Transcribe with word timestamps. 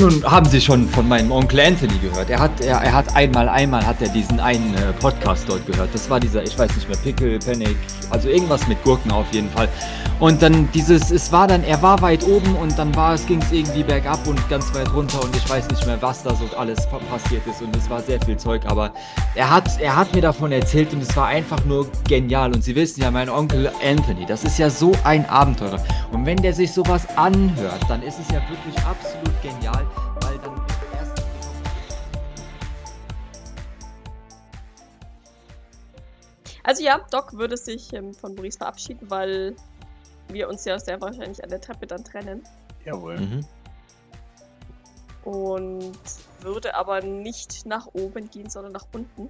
Nun 0.00 0.24
haben 0.24 0.48
Sie 0.48 0.60
schon 0.60 0.88
von 0.88 1.06
meinem 1.06 1.30
Onkel 1.30 1.60
Anthony 1.60 1.96
gehört. 1.98 2.28
Er 2.28 2.40
hat, 2.40 2.60
er, 2.60 2.78
er 2.78 2.92
hat 2.92 3.14
einmal, 3.14 3.48
einmal 3.48 3.86
hat 3.86 4.02
er 4.02 4.08
diesen 4.08 4.40
einen 4.40 4.74
äh, 4.74 4.92
Podcast 4.98 5.48
dort 5.48 5.64
gehört. 5.66 5.90
Das 5.92 6.10
war 6.10 6.18
dieser, 6.18 6.42
ich 6.42 6.58
weiß 6.58 6.74
nicht 6.74 6.88
mehr, 6.88 6.98
Pickle, 6.98 7.38
Panic, 7.38 7.76
also 8.10 8.28
irgendwas 8.28 8.66
mit 8.66 8.82
Gurken 8.82 9.12
auf 9.12 9.26
jeden 9.30 9.48
Fall. 9.50 9.68
Und 10.24 10.40
dann 10.40 10.72
dieses, 10.72 11.10
es 11.10 11.30
war 11.32 11.46
dann, 11.46 11.62
er 11.64 11.82
war 11.82 12.00
weit 12.00 12.24
oben 12.24 12.56
und 12.56 12.78
dann 12.78 12.96
war 12.96 13.12
es, 13.12 13.26
ging 13.26 13.42
es 13.42 13.52
irgendwie 13.52 13.82
bergab 13.82 14.26
und 14.26 14.48
ganz 14.48 14.74
weit 14.74 14.90
runter 14.94 15.22
und 15.22 15.36
ich 15.36 15.46
weiß 15.46 15.68
nicht 15.68 15.84
mehr, 15.84 16.00
was 16.00 16.22
da 16.22 16.34
so 16.34 16.46
alles 16.56 16.88
passiert 17.10 17.46
ist 17.46 17.60
und 17.60 17.76
es 17.76 17.90
war 17.90 18.00
sehr 18.00 18.18
viel 18.22 18.38
Zeug, 18.38 18.64
aber 18.64 18.94
er 19.34 19.50
hat, 19.50 19.78
er 19.82 19.94
hat 19.94 20.14
mir 20.14 20.22
davon 20.22 20.50
erzählt 20.50 20.94
und 20.94 21.02
es 21.02 21.14
war 21.14 21.26
einfach 21.26 21.62
nur 21.66 21.90
genial. 22.08 22.54
Und 22.54 22.64
Sie 22.64 22.74
wissen 22.74 23.02
ja, 23.02 23.10
mein 23.10 23.28
Onkel 23.28 23.70
Anthony, 23.84 24.24
das 24.24 24.44
ist 24.44 24.58
ja 24.58 24.70
so 24.70 24.92
ein 25.04 25.28
Abenteurer. 25.28 25.78
Und 26.10 26.24
wenn 26.24 26.38
der 26.38 26.54
sich 26.54 26.72
sowas 26.72 27.06
anhört, 27.18 27.82
dann 27.90 28.02
ist 28.02 28.18
es 28.18 28.28
ja 28.28 28.40
wirklich 28.48 28.78
absolut 28.78 29.42
genial, 29.42 29.86
weil 30.22 30.38
dann. 30.38 30.54
Also 36.62 36.82
ja, 36.82 36.98
Doc 37.10 37.34
würde 37.34 37.58
sich 37.58 37.92
ähm, 37.92 38.14
von 38.14 38.34
Maurice 38.34 38.56
verabschieden, 38.56 39.10
weil 39.10 39.54
wir 40.28 40.48
uns 40.48 40.64
ja 40.64 40.78
sehr 40.78 41.00
wahrscheinlich 41.00 41.42
an 41.42 41.50
der 41.50 41.60
Treppe 41.60 41.86
dann 41.86 42.04
trennen. 42.04 42.42
Jawohl. 42.84 43.18
Mhm. 43.18 43.46
Und 45.24 45.94
würde 46.40 46.74
aber 46.74 47.00
nicht 47.00 47.64
nach 47.66 47.86
oben 47.94 48.30
gehen, 48.30 48.50
sondern 48.50 48.72
nach 48.72 48.86
unten. 48.92 49.28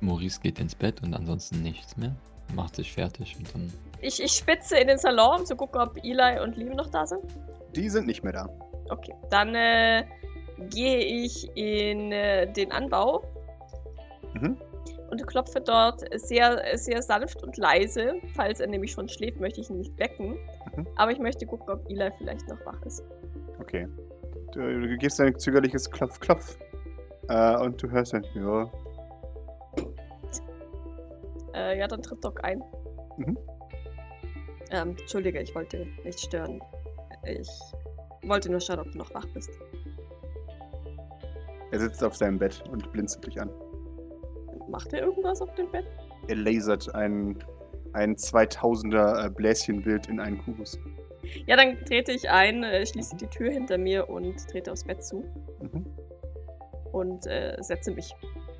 Maurice 0.00 0.40
geht 0.40 0.58
ins 0.58 0.74
Bett 0.74 1.02
und 1.02 1.14
ansonsten 1.14 1.62
nichts 1.62 1.96
mehr. 1.96 2.14
Macht 2.54 2.76
sich 2.76 2.92
fertig 2.92 3.36
und 3.38 3.52
dann. 3.54 3.72
Ich, 4.00 4.22
ich 4.22 4.32
spitze 4.32 4.78
in 4.78 4.88
den 4.88 4.98
Salon, 4.98 5.40
um 5.40 5.46
zu 5.46 5.56
gucken, 5.56 5.80
ob 5.80 5.96
Eli 6.02 6.40
und 6.40 6.56
Liam 6.56 6.76
noch 6.76 6.90
da 6.90 7.06
sind. 7.06 7.22
Die 7.74 7.88
sind 7.90 8.06
nicht 8.06 8.22
mehr 8.22 8.32
da. 8.32 8.48
Okay, 8.88 9.14
dann 9.30 9.54
äh, 9.54 10.04
gehe 10.70 10.98
ich 10.98 11.50
in 11.56 12.12
äh, 12.12 12.50
den 12.50 12.72
Anbau 12.72 13.24
Mhm. 14.40 14.56
Und 15.16 15.26
klopfe 15.26 15.60
dort 15.60 16.02
sehr, 16.20 16.62
sehr 16.74 17.02
sanft 17.02 17.42
und 17.42 17.56
leise. 17.56 18.14
Falls 18.34 18.60
er 18.60 18.66
nämlich 18.66 18.92
schon 18.92 19.08
schläft, 19.08 19.40
möchte 19.40 19.60
ich 19.60 19.70
ihn 19.70 19.78
nicht 19.78 19.98
wecken. 19.98 20.38
Mhm. 20.76 20.86
Aber 20.96 21.10
ich 21.10 21.18
möchte 21.18 21.46
gucken, 21.46 21.68
ob 21.70 21.88
Eli 21.90 22.10
vielleicht 22.18 22.48
noch 22.48 22.64
wach 22.66 22.80
ist. 22.82 23.02
Okay. 23.60 23.88
Du, 24.52 24.60
du 24.60 24.96
gibst 24.98 25.20
ein 25.20 25.38
zögerliches 25.38 25.90
Klopf, 25.90 26.20
Klopf. 26.20 26.58
Äh, 27.28 27.56
und 27.58 27.82
du 27.82 27.90
hörst 27.90 28.14
ein, 28.14 28.24
ja, 28.34 28.70
Äh, 31.54 31.78
ja, 31.78 31.88
dann 31.88 32.02
tritt 32.02 32.22
Doc 32.22 32.44
ein. 32.44 32.62
Mhm. 33.16 33.38
Ähm, 34.70 34.90
Entschuldige, 34.90 35.40
ich 35.40 35.54
wollte 35.54 35.86
nicht 36.04 36.20
stören. 36.20 36.60
Ich 37.24 37.48
wollte 38.22 38.50
nur 38.50 38.60
schauen, 38.60 38.80
ob 38.80 38.92
du 38.92 38.98
noch 38.98 39.12
wach 39.14 39.26
bist. 39.32 39.50
er 41.72 41.80
sitzt 41.80 42.04
auf 42.04 42.14
seinem 42.14 42.38
Bett 42.38 42.62
und 42.70 42.92
blinzelt 42.92 43.26
dich 43.26 43.40
an. 43.40 43.50
Macht 44.68 44.92
er 44.92 45.02
irgendwas 45.02 45.40
auf 45.40 45.54
dem 45.54 45.70
Bett? 45.70 45.84
Er 46.28 46.36
lasert 46.36 46.94
ein, 46.94 47.38
ein 47.92 48.16
2000er 48.16 49.26
äh, 49.26 49.30
Bläschenbild 49.30 50.08
in 50.08 50.20
einen 50.20 50.38
Kubus. 50.38 50.78
Ja, 51.46 51.56
dann 51.56 51.76
trete 51.84 52.12
ich 52.12 52.30
ein, 52.30 52.62
äh, 52.62 52.84
schließe 52.86 53.16
die 53.16 53.26
Tür 53.26 53.50
hinter 53.50 53.78
mir 53.78 54.08
und 54.08 54.48
trete 54.48 54.72
aufs 54.72 54.84
Bett 54.84 55.02
zu 55.04 55.24
Mhm. 55.60 55.86
und 56.92 57.26
äh, 57.26 57.56
setze 57.60 57.92
mich 57.92 58.14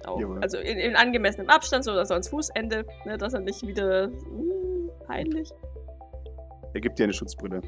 auf. 0.06 0.20
Jawohl. 0.20 0.40
Also 0.40 0.58
in, 0.58 0.78
in 0.78 0.96
angemessenem 0.96 1.48
Abstand, 1.48 1.84
so 1.84 1.94
dass 1.94 2.10
er 2.10 2.14
ans 2.14 2.28
Fußende, 2.28 2.84
ne, 3.04 3.18
dass 3.18 3.34
er 3.34 3.40
nicht 3.40 3.66
wieder 3.66 4.06
hm, 4.06 4.90
peinlich. 5.06 5.50
Er 6.74 6.80
gibt 6.80 6.98
dir 6.98 7.04
eine 7.04 7.12
Schutzbrille. 7.12 7.60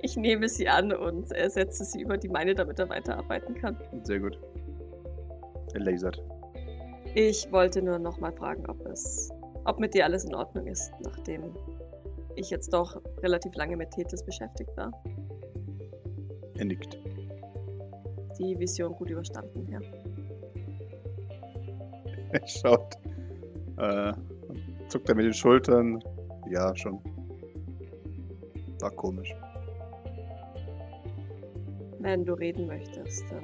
Ich 0.00 0.16
nehme 0.16 0.48
sie 0.48 0.68
an 0.68 0.92
und 0.92 1.36
äh, 1.36 1.48
setze 1.50 1.84
sie 1.84 2.00
über 2.00 2.16
die 2.16 2.28
meine, 2.28 2.54
damit 2.54 2.78
er 2.78 2.88
weiterarbeiten 2.88 3.54
kann. 3.56 3.76
Sehr 4.04 4.20
gut. 4.20 4.38
Er 5.74 5.80
lasert. 5.80 6.22
Ich 7.20 7.50
wollte 7.50 7.82
nur 7.82 7.98
noch 7.98 8.20
mal 8.20 8.30
fragen, 8.30 8.64
ob 8.70 8.86
es, 8.86 9.32
ob 9.64 9.80
mit 9.80 9.92
dir 9.92 10.04
alles 10.04 10.24
in 10.24 10.36
Ordnung 10.36 10.68
ist, 10.68 10.92
nachdem 11.00 11.52
ich 12.36 12.48
jetzt 12.48 12.72
doch 12.72 13.02
relativ 13.24 13.56
lange 13.56 13.76
mit 13.76 13.90
Tethys 13.90 14.24
beschäftigt 14.24 14.70
war. 14.76 14.92
Er 16.56 16.64
nickt. 16.64 16.96
Die 18.38 18.56
Vision 18.56 18.92
gut 18.92 19.10
überstanden, 19.10 19.66
ja. 19.68 19.80
Er 22.30 22.46
schaut. 22.46 22.94
Äh, 23.78 24.12
zuckt 24.88 25.08
er 25.08 25.16
mit 25.16 25.24
den 25.24 25.34
Schultern. 25.34 26.00
Ja, 26.48 26.76
schon. 26.76 27.00
War 28.78 28.92
komisch. 28.92 29.34
Wenn 31.98 32.24
du 32.24 32.34
reden 32.34 32.68
möchtest, 32.68 33.24
dann 33.32 33.42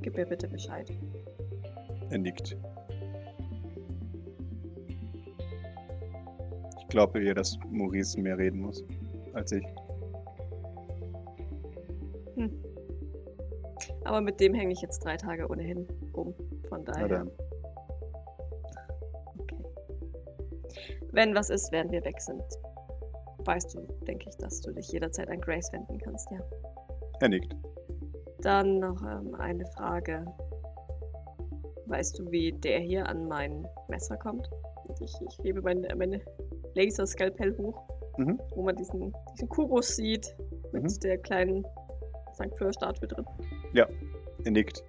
gib 0.00 0.16
mir 0.16 0.24
bitte 0.24 0.48
Bescheid. 0.48 0.90
Er 2.12 2.18
nickt. 2.18 2.58
Ich 6.78 6.88
glaube 6.88 7.24
eher, 7.24 7.32
dass 7.32 7.58
Maurice 7.70 8.20
mehr 8.20 8.36
reden 8.36 8.60
muss 8.60 8.84
als 9.32 9.52
ich. 9.52 9.64
Hm. 12.34 12.52
Aber 14.04 14.20
mit 14.20 14.38
dem 14.40 14.52
hänge 14.52 14.74
ich 14.74 14.82
jetzt 14.82 15.02
drei 15.02 15.16
Tage 15.16 15.48
ohnehin 15.48 15.88
rum. 16.14 16.34
Von 16.68 16.84
daher. 16.84 17.08
dann. 17.08 17.30
Okay. 19.38 19.64
Wenn 21.12 21.34
was 21.34 21.48
ist, 21.48 21.72
während 21.72 21.92
wir 21.92 22.04
weg 22.04 22.20
sind, 22.20 22.42
weißt 23.38 23.74
du, 23.74 23.86
denke 24.06 24.28
ich, 24.28 24.36
dass 24.36 24.60
du 24.60 24.70
dich 24.72 24.92
jederzeit 24.92 25.30
an 25.30 25.40
Grace 25.40 25.72
wenden 25.72 25.96
kannst, 25.96 26.30
ja. 26.30 26.40
Er 27.20 27.30
nickt. 27.30 27.56
Dann 28.42 28.80
noch 28.80 29.00
ähm, 29.00 29.34
eine 29.36 29.64
Frage. 29.64 30.26
Weißt 31.92 32.18
du, 32.18 32.30
wie 32.30 32.52
der 32.52 32.80
hier 32.80 33.06
an 33.06 33.28
mein 33.28 33.66
Messer 33.88 34.16
kommt? 34.16 34.48
Ich, 34.98 35.12
ich 35.28 35.38
hebe 35.44 35.60
mein, 35.60 35.86
meine 35.98 36.22
Laserskalpell 36.74 37.54
hoch, 37.58 37.82
Mhm. 38.16 38.40
wo 38.54 38.62
man 38.62 38.76
diesen, 38.76 39.12
diesen 39.34 39.48
Kubus 39.50 39.96
sieht 39.96 40.34
mit 40.72 40.84
Mhm. 40.84 41.00
der 41.00 41.18
kleinen 41.18 41.66
St. 42.34 42.54
Fleur-Statue 42.56 43.08
drin. 43.08 43.26
Er 43.74 43.88
nickt. 44.50 44.82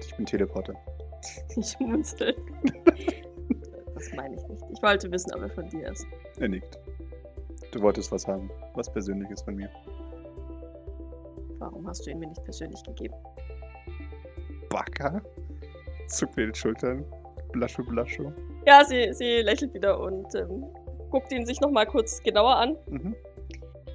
Ich 0.00 0.16
bin 0.16 0.24
Teleporter. 0.24 0.72
Ich 1.56 1.66
schmunzel. 1.72 2.34
das 3.94 4.10
meine 4.16 4.36
ich 4.36 4.48
nicht. 4.48 4.64
Ich 4.72 4.82
wollte 4.82 5.12
wissen, 5.12 5.34
ob 5.34 5.42
er 5.42 5.50
von 5.50 5.68
dir 5.68 5.90
ist. 5.90 6.06
Er 6.38 6.48
nickt. 6.48 6.78
Du 7.72 7.82
wolltest 7.82 8.10
was 8.12 8.26
haben. 8.26 8.50
Was 8.74 8.90
Persönliches 8.90 9.42
von 9.42 9.56
mir. 9.56 9.68
Warum 11.58 11.86
hast 11.86 12.06
du 12.06 12.10
ihn 12.10 12.18
mir 12.18 12.28
nicht 12.28 12.42
persönlich 12.44 12.82
gegeben? 12.84 13.14
Baka? 14.70 15.20
Zuckt 16.10 16.36
mit 16.36 16.46
den 16.46 16.54
Schultern. 16.54 17.04
Blascho, 17.52 17.82
blascho. 17.82 18.32
Ja, 18.66 18.84
sie, 18.84 19.12
sie 19.12 19.42
lächelt 19.42 19.74
wieder 19.74 19.98
und 19.98 20.34
ähm, 20.34 20.64
guckt 21.10 21.32
ihn 21.32 21.46
sich 21.46 21.60
nochmal 21.60 21.86
kurz 21.86 22.22
genauer 22.22 22.56
an. 22.56 22.76
Mhm. 22.88 23.16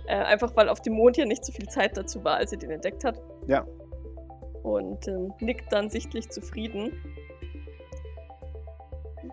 Äh, 0.07 0.15
einfach 0.15 0.55
weil 0.55 0.69
auf 0.69 0.81
dem 0.81 0.93
Mond 0.93 1.15
hier 1.15 1.25
nicht 1.25 1.43
so 1.43 1.51
viel 1.51 1.67
Zeit 1.67 1.97
dazu 1.97 2.23
war, 2.23 2.37
als 2.37 2.51
sie 2.51 2.57
den 2.57 2.71
entdeckt 2.71 3.03
hat. 3.03 3.21
Ja. 3.47 3.65
Und 4.63 5.07
ähm, 5.07 5.33
nickt 5.39 5.71
dann 5.71 5.89
sichtlich 5.89 6.29
zufrieden. 6.29 6.91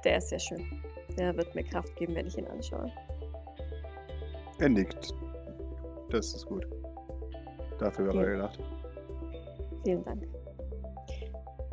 Der 0.04 0.18
ist 0.18 0.28
sehr 0.28 0.38
schön. 0.38 0.82
Der 1.18 1.36
wird 1.36 1.54
mir 1.54 1.64
Kraft 1.64 1.94
geben, 1.96 2.14
wenn 2.14 2.26
ich 2.26 2.38
ihn 2.38 2.46
anschaue. 2.46 2.90
Er 4.58 4.68
nickt. 4.68 5.14
Das 6.10 6.34
ist 6.34 6.46
gut. 6.46 6.66
Dafür 7.78 8.14
war 8.14 8.24
er 8.24 8.30
gedacht. 8.32 8.58
Vielen 9.84 10.04
Dank. 10.04 10.22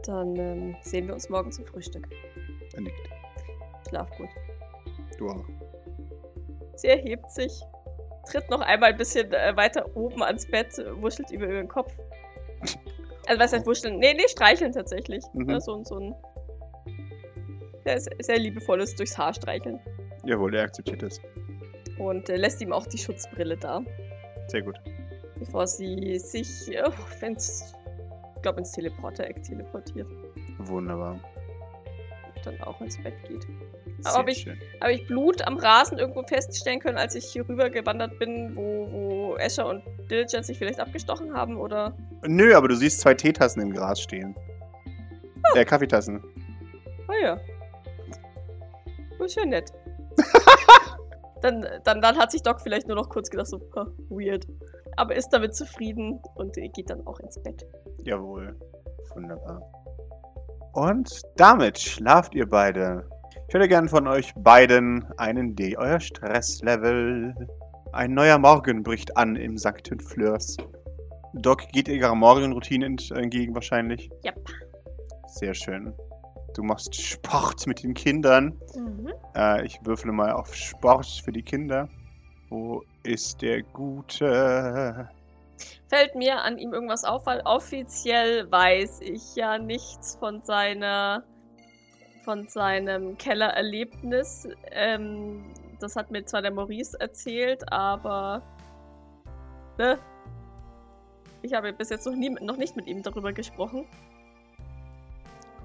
Dann 0.03 0.35
ähm, 0.35 0.75
sehen 0.81 1.07
wir 1.07 1.13
uns 1.13 1.29
morgen 1.29 1.51
zum 1.51 1.65
Frühstück. 1.65 2.07
Er 2.73 2.81
nickt. 2.81 3.09
Schlaf 3.87 4.09
gut. 4.17 4.29
Du 5.17 5.29
auch. 5.29 5.45
Sie 6.75 6.87
erhebt 6.87 7.29
sich, 7.31 7.51
tritt 8.29 8.49
noch 8.49 8.61
einmal 8.61 8.91
ein 8.91 8.97
bisschen 8.97 9.31
äh, 9.33 9.55
weiter 9.55 9.85
oben 9.95 10.23
ans 10.23 10.45
Bett, 10.45 10.81
wuschelt 11.01 11.31
über 11.31 11.47
ihren 11.47 11.67
Kopf. 11.67 11.93
Also 13.27 13.41
was 13.41 13.53
heißt 13.53 13.67
wuscheln? 13.67 13.99
Nee, 13.99 14.15
nee, 14.15 14.27
streicheln 14.27 14.71
tatsächlich. 14.71 15.23
Mhm. 15.33 15.51
Ja, 15.51 15.59
so, 15.59 15.83
so 15.83 15.99
ein 15.99 16.15
sehr, 17.83 17.99
sehr 18.19 18.39
liebevolles 18.39 18.95
durchs 18.95 19.15
Haar 19.15 19.35
streicheln. 19.35 19.79
Jawohl, 20.25 20.55
er 20.55 20.63
akzeptiert 20.63 21.03
es. 21.03 21.21
Und 21.99 22.27
äh, 22.29 22.37
lässt 22.37 22.59
ihm 22.59 22.73
auch 22.73 22.87
die 22.87 22.97
Schutzbrille 22.97 23.55
da, 23.55 23.83
Sehr 24.47 24.63
gut. 24.63 24.79
bevor 25.37 25.67
sie 25.67 26.17
sich, 26.17 26.75
äh, 26.75 26.89
wenn's, 27.19 27.75
ich 28.39 28.43
glaube, 28.43 28.59
ins 28.59 28.71
Teleporter-Eck 28.71 29.43
teleportiert 29.43 30.07
Wunderbar. 30.59 31.19
und 32.33 32.45
dann 32.45 32.61
auch 32.61 32.79
ins 32.79 32.97
Bett 33.03 33.13
geht. 33.27 33.45
Sehr 33.99 34.13
Aber 34.13 34.21
ob 34.21 34.29
ich-. 34.29 34.47
Habe 34.79 34.93
ich 34.93 35.05
Blut 35.07 35.45
am 35.45 35.57
Rasen 35.57 35.97
irgendwo 35.97 36.23
feststellen 36.23 36.79
können, 36.79 36.97
als 36.97 37.15
ich 37.15 37.25
hier 37.25 37.47
rüber 37.49 37.69
gewandert 37.69 38.17
bin, 38.17 38.55
wo, 38.55 38.87
wo 38.89 39.35
Escher 39.35 39.67
und 39.67 39.83
Diligence 40.09 40.47
sich 40.47 40.57
vielleicht 40.57 40.79
abgestochen 40.79 41.33
haben? 41.33 41.57
Oder 41.57 41.93
Nö, 42.25 42.55
aber 42.55 42.69
du 42.69 42.75
siehst 42.75 43.01
zwei 43.01 43.13
Teetassen 43.13 43.61
im 43.61 43.73
Gras 43.73 43.99
stehen. 43.99 44.33
Äh, 45.53 45.65
Kaffeetassen. 45.65 46.23
Ah 47.09 47.21
ja. 47.21 47.39
Das 49.17 49.27
ist 49.27 49.35
ja 49.35 49.45
nett. 49.45 49.73
dann, 51.41 51.67
dann, 51.83 52.01
dann 52.01 52.17
hat 52.17 52.31
sich 52.31 52.41
Doc 52.41 52.61
vielleicht 52.61 52.87
nur 52.87 52.95
noch 52.95 53.09
kurz 53.09 53.29
gedacht, 53.29 53.47
so, 53.47 53.59
weird. 54.07 54.47
aber 54.95 55.13
ist 55.13 55.27
damit 55.29 55.55
zufrieden 55.55 56.21
und 56.35 56.53
geht 56.53 56.89
dann 56.89 57.05
auch 57.05 57.19
ins 57.19 57.37
Bett. 57.43 57.65
Jawohl. 58.03 58.55
Wunderbar. 59.15 59.61
Und 60.73 61.21
damit 61.35 61.79
schlaft 61.79 62.35
ihr 62.35 62.47
beide. 62.47 63.07
Ich 63.47 63.53
hätte 63.53 63.67
gern 63.67 63.89
von 63.89 64.07
euch 64.07 64.33
beiden 64.35 65.05
einen 65.17 65.55
D, 65.55 65.75
euer 65.77 65.99
Stresslevel. 65.99 67.33
Ein 67.91 68.13
neuer 68.13 68.37
Morgen 68.37 68.83
bricht 68.83 69.17
an 69.17 69.35
im 69.35 69.57
St. 69.57 69.91
Fleurs. 70.03 70.55
Doc 71.33 71.67
geht 71.69 71.87
ihrer 71.87 72.13
Morgenroutine 72.15 72.85
ent- 72.85 73.11
entgegen 73.11 73.55
wahrscheinlich. 73.55 74.09
Yep. 74.23 74.47
Sehr 75.27 75.53
schön. 75.53 75.93
Du 76.55 76.63
machst 76.63 76.95
Sport 76.95 77.65
mit 77.67 77.83
den 77.83 77.93
Kindern. 77.93 78.57
Mhm. 78.75 79.09
Äh, 79.35 79.65
ich 79.65 79.79
würfle 79.83 80.11
mal 80.11 80.31
auf 80.31 80.53
Sport 80.53 81.07
für 81.23 81.31
die 81.31 81.43
Kinder. 81.43 81.87
Wo 82.49 82.83
ist 83.03 83.41
der 83.41 83.61
Gute? 83.63 85.09
Fällt 85.87 86.15
mir 86.15 86.41
an 86.41 86.57
ihm 86.57 86.73
irgendwas 86.73 87.03
auf, 87.03 87.25
weil 87.25 87.41
offiziell 87.45 88.51
weiß 88.51 89.01
ich 89.01 89.35
ja 89.35 89.57
nichts 89.57 90.15
von 90.15 90.41
seiner 90.41 91.23
von 92.23 92.47
seinem 92.47 93.17
Kellererlebnis. 93.17 94.47
Ähm, 94.71 95.51
das 95.79 95.95
hat 95.95 96.11
mir 96.11 96.25
zwar 96.25 96.41
der 96.41 96.51
Maurice 96.51 96.99
erzählt, 96.99 97.71
aber 97.71 98.43
ne? 99.77 99.97
Ich 101.41 101.53
habe 101.53 101.71
bis 101.73 101.89
jetzt 101.89 102.05
noch, 102.05 102.13
nie, 102.13 102.29
noch 102.29 102.57
nicht 102.57 102.75
mit 102.75 102.87
ihm 102.87 103.01
darüber 103.01 103.31
gesprochen. 103.31 103.87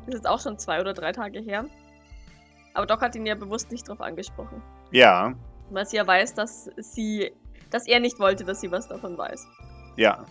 Das 0.07 0.15
ist 0.15 0.15
jetzt 0.21 0.29
auch 0.29 0.41
schon 0.41 0.59
zwei 0.59 0.81
oder 0.81 0.95
drei 0.95 1.13
Tage 1.13 1.41
her. 1.41 1.67
Aber 2.75 2.87
Doc 2.87 3.01
hat 3.03 3.15
ihn 3.17 3.27
ja 3.27 3.35
bewusst 3.35 3.71
nicht 3.71 3.89
drauf 3.89 4.01
angesprochen. 4.01 4.63
Ja, 4.91 5.35
Weil 5.71 5.87
sie 5.87 5.97
ja 5.97 6.07
weiß, 6.07 6.35
dass 6.35 6.71
sie, 6.77 7.33
dass 7.71 7.87
er 7.87 8.01
nicht 8.01 8.19
wollte, 8.19 8.45
dass 8.45 8.61
sie 8.61 8.71
was 8.71 8.89
davon 8.89 9.19
weiß. 9.19 9.47
Ja. 9.97 10.25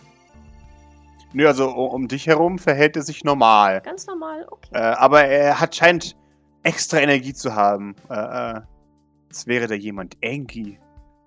Nö, 1.32 1.46
also 1.48 1.68
um 1.70 2.06
dich 2.06 2.26
herum 2.26 2.58
verhält 2.58 2.96
er 2.96 3.02
sich 3.02 3.24
normal. 3.24 3.80
Ganz 3.80 4.06
normal, 4.06 4.46
okay. 4.50 4.68
Äh, 4.72 4.78
aber 4.78 5.24
er 5.24 5.60
hat 5.60 5.74
scheint 5.74 6.16
extra 6.62 6.98
Energie 6.98 7.34
zu 7.34 7.54
haben. 7.54 7.96
Äh, 8.08 8.14
äh, 8.14 8.60
als 9.28 9.46
wäre 9.46 9.66
da 9.66 9.74
jemand 9.74 10.16
Engi. 10.20 10.78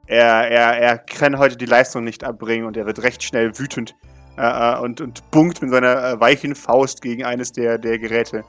Er, 0.05 0.49
er, 0.49 0.79
er 0.79 0.97
kann 0.97 1.37
heute 1.37 1.57
die 1.57 1.65
Leistung 1.65 2.05
nicht 2.05 2.23
abbringen 2.23 2.65
und 2.65 2.77
er 2.77 2.85
wird 2.85 3.03
recht 3.03 3.21
schnell 3.21 3.59
wütend 3.59 3.93
äh, 4.37 4.75
äh, 4.75 4.79
und, 4.79 5.01
und 5.01 5.29
bunkt 5.31 5.61
mit 5.61 5.71
seiner 5.71 6.11
äh, 6.11 6.19
weichen 6.19 6.55
Faust 6.55 7.01
gegen 7.01 7.25
eines 7.25 7.51
der, 7.51 7.77
der 7.77 7.99
Geräte. 7.99 8.45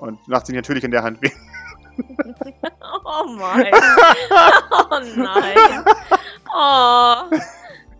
Und 0.00 0.26
macht 0.26 0.46
sich 0.46 0.56
natürlich 0.56 0.82
in 0.82 0.90
der 0.90 1.02
Hand 1.02 1.22
weh. 1.22 1.30
Oh 3.08 3.24
mein. 3.38 3.72
Oh 4.70 5.00
nein. 5.16 5.84
Oh. 6.54 7.16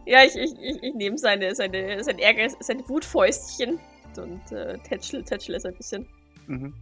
Ja, 0.06 0.22
ich, 0.22 0.36
ich, 0.36 0.56
ich, 0.60 0.82
ich 0.82 0.94
nehme 0.94 1.18
seine, 1.18 1.54
seine, 1.54 2.02
sein 2.02 2.18
Ärger, 2.20 2.48
seine 2.60 2.88
Wutfäustchen 2.88 3.80
und 4.16 4.52
äh, 4.52 4.78
tätschel, 4.78 5.24
tätschel 5.24 5.56
es 5.56 5.66
ein 5.66 5.74
bisschen. 5.74 6.06
Mhm. 6.46 6.72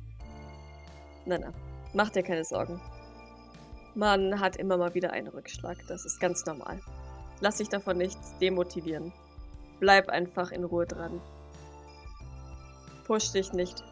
Nein, 1.25 1.41
nein. 1.41 1.55
Mach 1.95 2.11
dir 2.11 2.23
keine 2.23 2.45
Sorgen. 2.45 2.81
Man 3.95 4.39
hat 4.41 4.57
immer 4.57 4.77
mal 4.77 4.93
wieder 4.95 5.13
einen 5.13 5.29
Rückschlag. 5.29 5.79
Das 5.89 6.05
ist 6.05 6.21
ganz 6.21 6.45
normal. 6.45 6.81
Lass 7.41 7.57
dich 7.57 7.69
davon 7.69 7.97
nicht 7.97 8.19
demotivieren. 8.41 9.13
Bleib 9.81 10.11
einfach 10.11 10.53
in 10.53 10.65
Ruhe 10.65 10.87
dran. 10.87 11.21
Push 13.07 13.33
dich 13.33 13.53
nicht. 13.53 13.83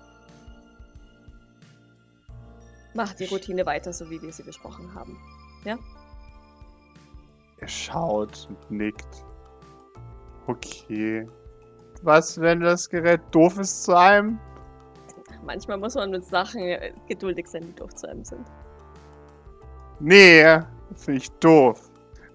Mach 2.94 3.14
die 3.14 3.24
Routine 3.24 3.64
weiter, 3.64 3.92
so 3.92 4.10
wie 4.10 4.20
wir 4.20 4.32
sie 4.32 4.42
besprochen 4.42 4.94
haben. 4.94 5.18
Er 7.62 7.68
schaut 7.68 8.48
und 8.48 8.70
nickt. 8.72 9.24
Okay. 10.48 11.24
Was, 12.02 12.40
wenn 12.40 12.58
das 12.58 12.90
Gerät 12.90 13.20
doof 13.30 13.56
ist 13.56 13.84
zu 13.84 13.96
einem? 13.96 14.40
Manchmal 15.44 15.78
muss 15.78 15.94
man 15.94 16.10
mit 16.10 16.24
Sachen 16.24 16.60
äh, 16.60 16.92
geduldig 17.06 17.46
sein, 17.46 17.62
die 17.62 17.74
doof 17.74 17.94
zu 17.94 18.08
einem 18.08 18.24
sind. 18.24 18.44
Nee, 20.00 20.42
finde 20.96 21.18
ich 21.18 21.30
doof. 21.38 21.88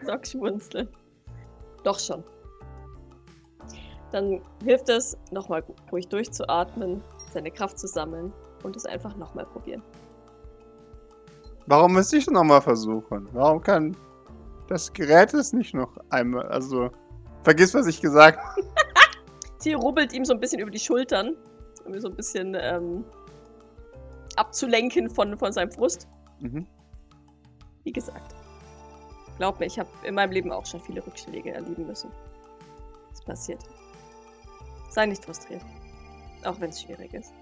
Doc 0.06 0.26
schmunzelt. 0.26 0.90
Doch 1.84 2.00
schon. 2.00 2.24
Dann 4.14 4.42
hilft 4.64 4.88
es, 4.88 5.18
nochmal 5.32 5.62
ruhig 5.92 6.08
durchzuatmen, 6.08 7.04
seine 7.34 7.52
Kraft 7.52 7.78
zu 7.78 7.88
sammeln 7.88 8.32
und 8.64 8.78
es 8.78 8.86
einfach 8.86 9.18
nochmal 9.18 9.46
probieren. 9.46 9.84
Warum 11.66 11.96
müsste 11.96 12.16
ich 12.16 12.28
nochmal 12.28 12.62
versuchen? 12.62 13.28
Warum 13.34 13.62
kann 13.62 13.98
das 14.68 14.94
Gerät 14.94 15.34
es 15.34 15.54
nicht 15.54 15.74
noch 15.74 15.98
einmal, 16.10 16.48
also, 16.48 16.92
vergiss, 17.44 17.74
was 17.74 17.88
ich 17.88 18.02
gesagt 18.02 18.38
habe. 18.38 18.62
Sie 19.60 19.74
rubbelt 19.74 20.14
ihm 20.14 20.26
so 20.26 20.34
ein 20.34 20.40
bisschen 20.40 20.60
über 20.60 20.72
die 20.72 20.80
Schultern, 20.80 21.36
um 21.86 21.94
ihn 21.94 22.02
so 22.02 22.10
ein 22.10 22.16
bisschen 22.16 22.56
ähm, 22.60 23.04
abzulenken 24.36 25.10
von, 25.10 25.38
von 25.38 25.52
seinem 25.52 25.72
Frust. 25.72 26.08
Mhm. 26.40 26.68
Wie 27.84 27.92
gesagt, 27.92 28.36
glaub 29.38 29.60
mir, 29.60 29.66
ich 29.66 29.80
habe 29.80 29.90
in 30.04 30.16
meinem 30.16 30.32
Leben 30.32 30.52
auch 30.52 30.66
schon 30.66 30.82
viele 30.82 31.06
Rückschläge 31.06 31.54
erleben 31.54 31.88
müssen. 31.88 32.12
Es 33.14 33.22
passiert. 33.22 33.64
Sei 34.92 35.06
nicht 35.06 35.24
frustriert. 35.24 35.64
Auch 36.44 36.60
wenn 36.60 36.70
es 36.70 36.82
schwierig 36.82 37.14
ist. 37.14 37.34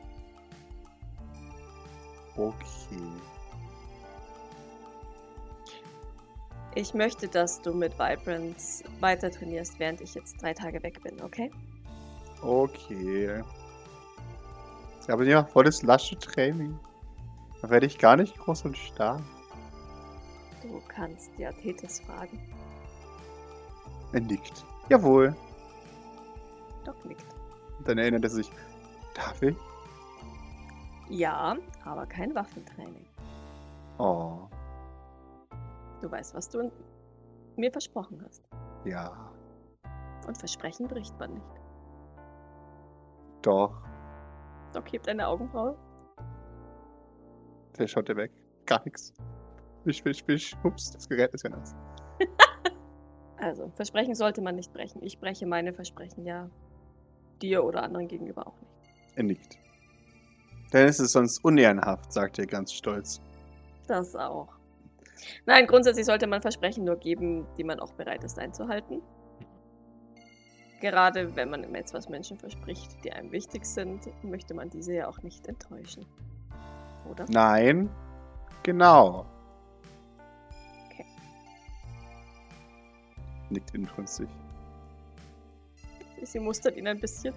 Okay. 2.38 2.56
Ich 6.77 6.94
möchte, 6.94 7.30
dass 7.30 7.62
du 7.62 7.74
mit 7.74 7.98
Vibrance 7.98 8.83
weiter 9.00 9.31
trainierst, 9.31 9.80
während 9.80 10.01
ich 10.01 10.13
jetzt 10.13 10.42
drei 10.42 10.54
Tage 10.54 10.83
weg 10.83 11.01
bin, 11.01 11.22
okay? 11.22 11.50
Okay. 12.42 13.42
Aber 15.07 15.24
ja, 15.24 15.45
volles 15.45 15.83
lasche 15.83 16.19
Training. 16.19 16.77
Da 17.62 17.69
werde 17.69 17.86
ich 17.86 17.98
gar 17.98 18.18
nicht 18.18 18.38
groß 18.38 18.66
und 18.66 18.77
stark. 18.77 19.22
Du 20.62 20.81
kannst 20.89 21.31
ja 21.38 21.51
Tethys 21.54 22.01
fragen. 22.01 22.42
Er 24.12 24.19
nickt. 24.19 24.66
Jawohl. 24.89 25.33
Doc 26.83 27.06
nickt. 27.06 27.25
Dann 27.86 27.98
erinnert 28.00 28.24
er 28.24 28.30
sich. 28.30 28.51
Darf 29.13 29.42
ich? 29.42 29.56
Ja, 31.10 31.56
aber 31.86 32.06
kein 32.06 32.36
Waffentraining. 32.36 33.06
Oh, 33.98 34.39
Du 36.06 36.12
weißt, 36.12 36.36
was 36.36 36.48
du 36.50 36.72
mir 37.56 37.72
versprochen 37.72 38.24
hast. 38.24 38.44
ja. 38.86 39.31
Und 40.28 40.38
Versprechen 40.38 40.88
bricht 40.88 41.18
man 41.19 41.34
nicht. 41.34 41.62
Doch. 43.42 43.81
Doc 44.71 44.92
hebt 44.92 45.07
eine 45.07 45.28
Augenbraue. 45.28 45.76
Der 47.80 47.88
schaut 47.88 48.07
er 48.09 48.18
weg. 48.18 48.31
Gar 48.68 48.83
nichts. 48.85 49.14
Wisch, 49.83 50.06
wisch, 50.06 50.28
wisch. 50.28 50.56
Ups, 50.64 50.92
das 50.92 51.09
Gerät 51.09 51.33
ist 51.33 51.44
ja 51.44 51.50
nass. 51.50 51.76
Also, 53.38 53.71
Versprechen 53.76 54.14
sollte 54.16 54.42
man 54.42 54.56
nicht 54.56 54.71
brechen. 54.74 55.02
Ich 55.04 55.19
breche 55.19 55.45
meine 55.47 55.74
Versprechen 55.74 56.24
ja 56.26 56.50
dir 57.42 57.64
oder 57.64 57.81
anderen 57.83 58.07
gegenüber 58.07 58.47
auch 58.47 58.59
nicht. 58.62 58.71
Er 59.16 59.24
nickt. 59.24 59.57
Denn 60.71 60.88
es 60.88 61.00
ist 61.00 61.12
sonst 61.14 61.44
unehrenhaft, 61.44 62.14
sagt 62.14 62.40
er 62.40 62.45
ganz 62.45 62.71
stolz. 62.71 63.21
Das 63.88 64.16
auch. 64.16 64.55
Nein, 65.45 65.68
grundsätzlich 65.68 66.06
sollte 66.06 66.28
man 66.28 66.42
Versprechen 66.42 66.84
nur 66.84 66.98
geben, 66.98 67.45
die 67.57 67.64
man 67.64 67.80
auch 67.80 67.94
bereit 67.94 68.24
ist 68.24 68.40
einzuhalten. 68.40 69.02
Gerade 70.81 71.36
wenn 71.36 71.50
man 71.50 71.64
immer 71.64 71.80
etwas 71.80 72.10
Menschen 72.10 72.38
verspricht, 72.38 73.04
die 73.04 73.12
einem 73.12 73.31
wichtig 73.31 73.66
sind, 73.66 74.07
möchte 74.24 74.54
man 74.54 74.69
diese 74.69 74.94
ja 74.94 75.07
auch 75.07 75.22
nicht 75.24 75.48
enttäuschen. 75.48 76.06
Oder? 77.10 77.26
Nein. 77.30 77.90
Genau. 78.64 79.26
Okay. 80.86 81.06
Nickt 83.50 83.74
inbrünstig. 83.74 84.28
Sie 86.24 86.40
mustert 86.40 86.76
ihn 86.76 86.88
ein 86.88 87.00
bisschen. 87.00 87.34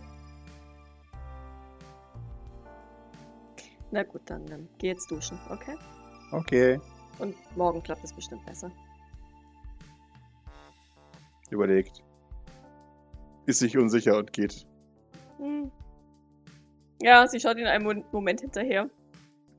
Na 3.90 4.02
gut, 4.02 4.22
dann 4.26 4.50
ähm, 4.50 4.68
geh 4.78 4.88
jetzt 4.88 5.10
duschen, 5.10 5.38
okay? 5.50 5.76
Okay. 6.32 6.80
Und 7.18 7.34
morgen 7.56 7.82
klappt 7.82 8.04
es 8.04 8.12
bestimmt 8.12 8.44
besser. 8.46 8.70
Überlegt. 11.50 12.02
Ist 13.46 13.60
sich 13.60 13.76
unsicher 13.78 14.16
und 14.18 14.32
geht. 14.32 14.66
Hm. 15.38 15.70
Ja, 17.02 17.26
sie 17.26 17.40
schaut 17.40 17.56
ihn 17.58 17.66
einen 17.66 17.84
Mo- 17.84 18.04
Moment 18.12 18.40
hinterher. 18.40 18.88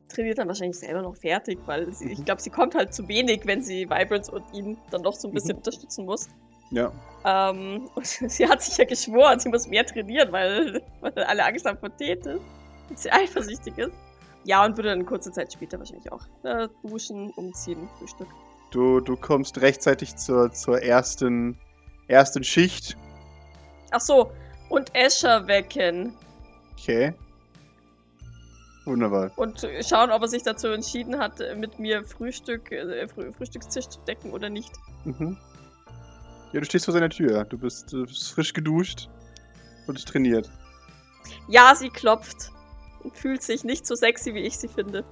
Trainiert 0.10 0.38
dann 0.38 0.48
wahrscheinlich 0.48 0.78
selber 0.78 1.02
noch 1.02 1.16
fertig, 1.16 1.60
weil 1.66 1.92
sie, 1.94 2.12
ich 2.12 2.20
Mhm. 2.20 2.26
glaube, 2.26 2.42
sie 2.42 2.50
kommt 2.50 2.76
halt 2.76 2.94
zu 2.94 3.08
wenig, 3.08 3.42
wenn 3.46 3.62
sie 3.62 3.90
Vibrance 3.90 4.32
und 4.32 4.44
ihn 4.54 4.78
dann 4.92 5.04
doch 5.04 5.14
so 5.14 5.28
ein 5.28 5.34
bisschen 5.34 5.52
Mhm. 5.54 5.58
unterstützen 5.58 6.06
muss. 6.06 6.28
Ja. 6.72 6.92
Ähm, 7.26 7.90
und 7.96 8.06
sie 8.32 8.48
hat 8.48 8.62
sich 8.62 8.78
ja 8.78 8.86
geschworen, 8.86 9.40
sie 9.40 9.50
muss 9.50 9.68
mehr 9.68 9.86
trainieren, 9.86 10.32
weil, 10.32 10.82
weil 11.02 11.14
alle 11.24 11.46
Angst 11.46 11.66
haben 11.66 11.78
vor 11.80 11.96
Tete. 11.96 12.40
Und 12.90 13.00
sie 13.00 13.12
eifersüchtig 13.12 13.78
ist. 13.78 13.92
Ja, 14.46 14.66
und 14.66 14.78
würde 14.78 14.90
dann 14.90 15.06
kurze 15.06 15.32
Zeit 15.32 15.52
später 15.52 15.78
wahrscheinlich 15.80 16.12
auch 16.12 16.26
äh, 16.44 16.68
duschen, 16.84 17.32
umziehen, 17.32 17.90
Frühstück. 17.98 18.28
Du, 18.72 19.00
du 19.00 19.16
kommst 19.16 19.60
rechtzeitig 19.62 20.16
zur, 20.16 20.52
zur 20.52 20.82
ersten, 20.82 21.58
ersten 22.08 22.44
Schicht 22.44 22.96
Ach 23.92 24.02
so, 24.02 24.32
und 24.70 24.94
Escher 24.94 25.48
wecken. 25.48 26.14
Okay. 26.74 27.14
Wunderbar. 28.86 29.32
Und 29.36 29.68
schauen, 29.88 30.12
ob 30.12 30.22
er 30.22 30.28
sich 30.28 30.44
dazu 30.44 30.68
entschieden 30.68 31.20
hat, 31.20 31.40
mit 31.58 31.80
mir 31.80 32.04
Frühstück, 32.04 32.72
äh, 32.72 33.08
Früh 33.08 33.32
Frühstückstisch 33.32 33.88
zu 33.88 34.00
decken 34.02 34.32
oder 34.32 34.50
nicht. 34.50 34.72
Mhm. 35.06 35.38
Ja, 36.54 36.60
du 36.60 36.66
stehst 36.66 36.86
vor 36.86 36.94
seiner 36.94 37.10
Tür. 37.10 37.46
Du 37.46 37.58
bist, 37.58 37.94
du 37.94 38.06
bist 38.06 38.32
frisch 38.32 38.54
geduscht 38.54 39.10
und 39.88 40.04
trainiert. 40.06 40.50
Ja, 41.48 41.76
sie 41.76 41.90
klopft. 41.90 42.52
Und 43.04 43.16
fühlt 43.16 43.42
sich 43.42 43.64
nicht 43.64 43.86
so 43.88 43.96
sexy, 43.96 44.34
wie 44.34 44.40
ich 44.40 44.58
sie 44.58 44.68
finde. 44.68 45.04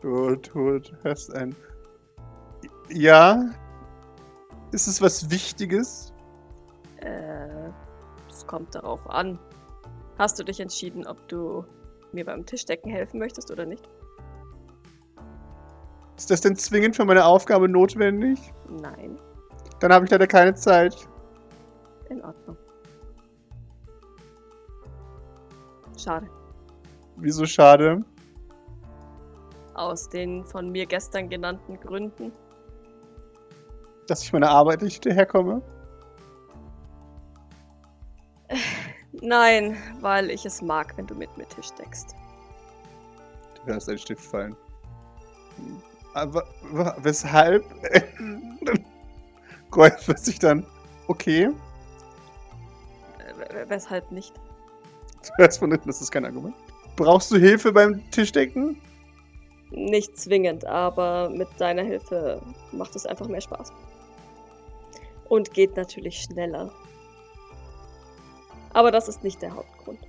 Du, 0.00 0.34
du, 0.36 0.78
du 0.80 0.90
hörst 1.04 1.32
ein. 1.34 1.54
Ja. 2.90 3.44
Ist 4.72 4.86
es 4.88 5.00
was 5.00 5.30
Wichtiges? 5.30 6.12
Äh, 6.96 7.68
es 8.28 8.46
kommt 8.46 8.74
darauf 8.74 9.08
an. 9.08 9.38
Hast 10.18 10.38
du 10.38 10.44
dich 10.44 10.58
entschieden, 10.60 11.06
ob 11.06 11.28
du 11.28 11.64
mir 12.12 12.24
beim 12.24 12.44
Tischdecken 12.44 12.90
helfen 12.90 13.18
möchtest 13.18 13.50
oder 13.50 13.64
nicht? 13.66 13.88
Ist 16.16 16.30
das 16.30 16.40
denn 16.40 16.56
zwingend 16.56 16.96
für 16.96 17.04
meine 17.04 17.24
Aufgabe 17.24 17.68
notwendig? 17.68 18.38
Nein, 18.68 19.18
Dann 19.80 19.92
habe 19.92 20.04
ich 20.04 20.10
leider 20.10 20.26
keine 20.26 20.54
Zeit. 20.54 20.94
in 22.08 22.22
Ordnung. 22.22 22.56
Schade. 25.98 26.28
Wieso 27.16 27.46
schade? 27.46 28.04
Aus 29.74 30.08
den 30.08 30.44
von 30.44 30.70
mir 30.70 30.86
gestern 30.86 31.28
genannten 31.28 31.78
Gründen. 31.80 32.32
Dass 34.06 34.22
ich 34.22 34.32
meiner 34.32 34.50
Arbeit 34.50 34.82
nicht 34.82 35.02
hinterherkomme? 35.02 35.62
Nein, 39.12 39.76
weil 40.00 40.30
ich 40.30 40.44
es 40.44 40.62
mag, 40.62 40.96
wenn 40.96 41.06
du 41.06 41.14
mit 41.14 41.36
mir 41.36 41.48
Tisch 41.48 41.70
deckst. 41.72 42.14
Du 43.64 43.72
hörst 43.72 43.88
einen 43.88 43.98
Stift 43.98 44.24
fallen. 44.24 44.56
Aber 46.14 46.46
weshalb? 46.98 47.64
Räuspert 49.74 50.18
sich 50.18 50.38
dann. 50.38 50.66
Okay. 51.08 51.50
Äh, 53.18 53.68
weshalb 53.68 54.10
nicht? 54.10 54.34
Du 55.36 55.42
hörst 55.42 55.58
von 55.58 55.70
hinten, 55.70 55.88
das 55.88 56.00
ist 56.00 56.10
kein 56.10 56.24
Argument. 56.24 56.54
Brauchst 56.96 57.30
du 57.30 57.36
Hilfe 57.36 57.72
beim 57.72 58.02
Tischdecken? 58.10 58.76
Nicht 59.70 60.18
zwingend, 60.18 60.66
aber 60.66 61.30
mit 61.30 61.48
deiner 61.58 61.82
Hilfe 61.82 62.42
macht 62.72 62.94
es 62.96 63.06
einfach 63.06 63.28
mehr 63.28 63.40
Spaß. 63.40 63.72
Und 65.28 65.54
geht 65.54 65.76
natürlich 65.76 66.22
schneller. 66.22 66.70
Aber 68.74 68.90
das 68.90 69.08
ist 69.08 69.22
nicht 69.22 69.40
der 69.40 69.54
Hauptgrund. 69.54 70.00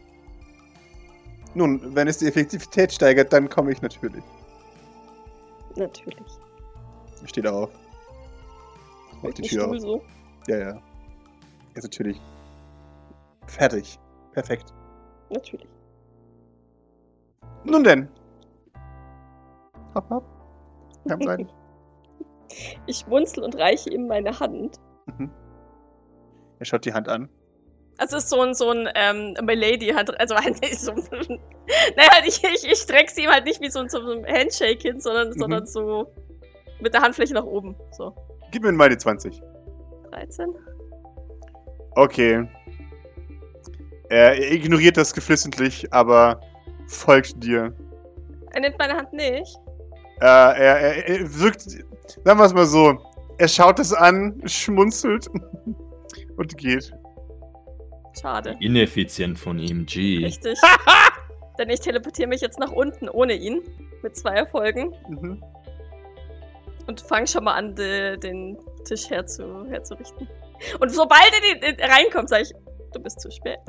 Nun, 1.53 1.95
wenn 1.95 2.07
es 2.07 2.17
die 2.17 2.27
Effektivität 2.27 2.91
steigert, 2.91 3.31
dann 3.31 3.49
komme 3.49 3.71
ich 3.71 3.81
natürlich. 3.81 4.23
Natürlich. 5.75 6.39
Ich 7.23 7.29
stehe 7.29 7.43
da 7.43 7.51
auf. 7.51 7.69
Mach 9.21 9.33
die 9.33 9.43
Tür 9.43 9.61
Stuhl 9.61 9.75
auf. 9.75 9.81
so. 9.81 10.03
Ja, 10.47 10.57
ja. 10.57 10.81
Ist 11.75 11.83
natürlich. 11.83 12.19
Fertig. 13.47 13.97
Perfekt. 14.33 14.73
Natürlich. 15.33 15.67
Nun 17.65 17.83
denn. 17.83 18.07
Hopp, 19.95 20.09
hopp. 20.09 20.23
Kein 21.07 21.27
rein. 21.27 21.49
Ich 22.85 22.97
schmunzel 22.97 23.43
und 23.43 23.57
reiche 23.57 23.89
ihm 23.89 24.05
meine 24.05 24.39
Hand. 24.39 24.79
Mhm. 25.17 25.31
Er 26.59 26.65
schaut 26.67 26.85
die 26.85 26.93
Hand 26.93 27.09
an. 27.09 27.27
Also 27.97 28.17
es 28.17 28.25
ist 28.25 28.29
so 28.29 28.41
ein, 28.41 28.53
so 28.53 28.69
ein 28.69 28.87
ähm, 28.93 29.35
Milady-Hand. 29.43 30.19
Also 30.19 30.35
halt 30.43 30.61
nicht 30.61 30.79
so. 30.79 30.91
naja, 30.93 32.11
ich, 32.27 32.43
ich, 32.43 32.63
ich 32.71 32.77
strecke 32.77 33.11
sie 33.11 33.23
ihm 33.23 33.31
halt 33.31 33.45
nicht 33.45 33.59
wie 33.59 33.71
so, 33.71 33.79
ein- 33.79 33.89
so 33.89 33.97
ein 33.99 34.23
Handshake 34.27 34.81
hin, 34.87 34.99
sondern, 34.99 35.29
Mhm. 35.29 35.39
sondern 35.39 35.65
so 35.65 36.13
mit 36.79 36.93
der 36.93 37.01
Handfläche 37.01 37.33
nach 37.33 37.43
oben. 37.45 37.75
So. 37.91 38.13
Gib 38.51 38.61
mir 38.61 38.71
mal 38.71 38.89
die 38.89 38.97
20. 38.97 39.41
13. 40.11 40.53
Okay. 41.95 42.47
Er 44.09 44.51
ignoriert 44.51 44.97
das 44.97 45.13
geflissentlich, 45.13 45.91
aber 45.91 46.39
folgt 46.87 47.43
dir. 47.43 47.73
Er 48.51 48.61
nimmt 48.61 48.77
meine 48.77 48.95
Hand 48.95 49.13
nicht. 49.13 49.57
Äh, 50.21 50.25
er, 50.25 50.55
er, 50.57 51.07
er 51.07 51.39
wirkt, 51.39 51.61
sagen 51.61 52.39
wir 52.39 52.45
es 52.45 52.53
mal 52.53 52.65
so, 52.65 52.97
er 53.37 53.47
schaut 53.47 53.79
es 53.79 53.93
an, 53.93 54.41
schmunzelt 54.45 55.27
und 56.37 56.57
geht. 56.57 56.93
Schade. 58.21 58.55
Ineffizient 58.59 59.39
von 59.39 59.57
ihm, 59.57 59.85
G. 59.85 60.23
Richtig. 60.23 60.59
Denn 61.57 61.69
ich 61.69 61.79
teleportiere 61.79 62.27
mich 62.27 62.41
jetzt 62.41 62.59
nach 62.59 62.71
unten 62.71 63.09
ohne 63.09 63.33
ihn. 63.33 63.61
Mit 64.01 64.15
zwei 64.15 64.35
Erfolgen. 64.35 64.93
Mhm. 65.07 65.43
Und 66.87 67.01
fange 67.01 67.25
schon 67.25 67.45
mal 67.45 67.53
an, 67.53 67.75
de, 67.75 68.17
den 68.17 68.57
Tisch 68.85 69.09
herzu, 69.09 69.65
herzurichten. 69.69 70.27
Und 70.79 70.91
sobald 70.91 71.31
er 71.31 71.71
die, 71.71 71.77
die 71.77 71.83
reinkommt, 71.83 72.29
sage 72.29 72.43
ich, 72.43 72.53
du 72.93 72.99
bist 72.99 73.19
zu 73.19 73.29
spät. 73.31 73.59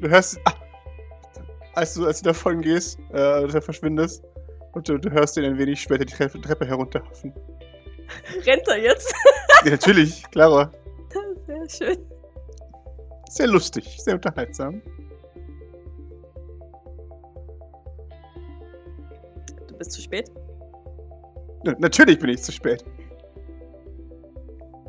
Du 0.00 0.08
hörst, 0.08 0.40
ah, 0.46 0.54
als 1.74 1.94
du, 1.94 2.06
als 2.06 2.20
du 2.20 2.24
davon 2.30 2.60
gehst, 2.60 2.98
äh, 3.12 3.44
oder 3.44 3.62
verschwindest, 3.62 4.24
und 4.72 4.88
du, 4.88 4.98
du 4.98 5.10
hörst 5.10 5.36
ihn 5.36 5.44
ein 5.44 5.58
wenig 5.58 5.80
später 5.80 6.04
die 6.04 6.12
Treppe, 6.12 6.40
Treppe 6.40 6.66
herunterhaffen. 6.66 7.32
Rennt 8.44 8.66
er 8.66 8.78
jetzt? 8.78 9.14
Ja, 9.64 9.70
natürlich, 9.70 10.28
klar. 10.30 10.72
Sehr 11.46 11.68
schön. 11.68 12.06
Sehr 13.28 13.46
lustig, 13.46 13.96
sehr 13.98 14.14
unterhaltsam. 14.14 14.82
Du 19.68 19.76
bist 19.78 19.92
zu 19.92 20.02
spät. 20.02 20.30
Natürlich 21.78 22.18
bin 22.18 22.30
ich 22.30 22.42
zu 22.42 22.52
spät. 22.52 22.84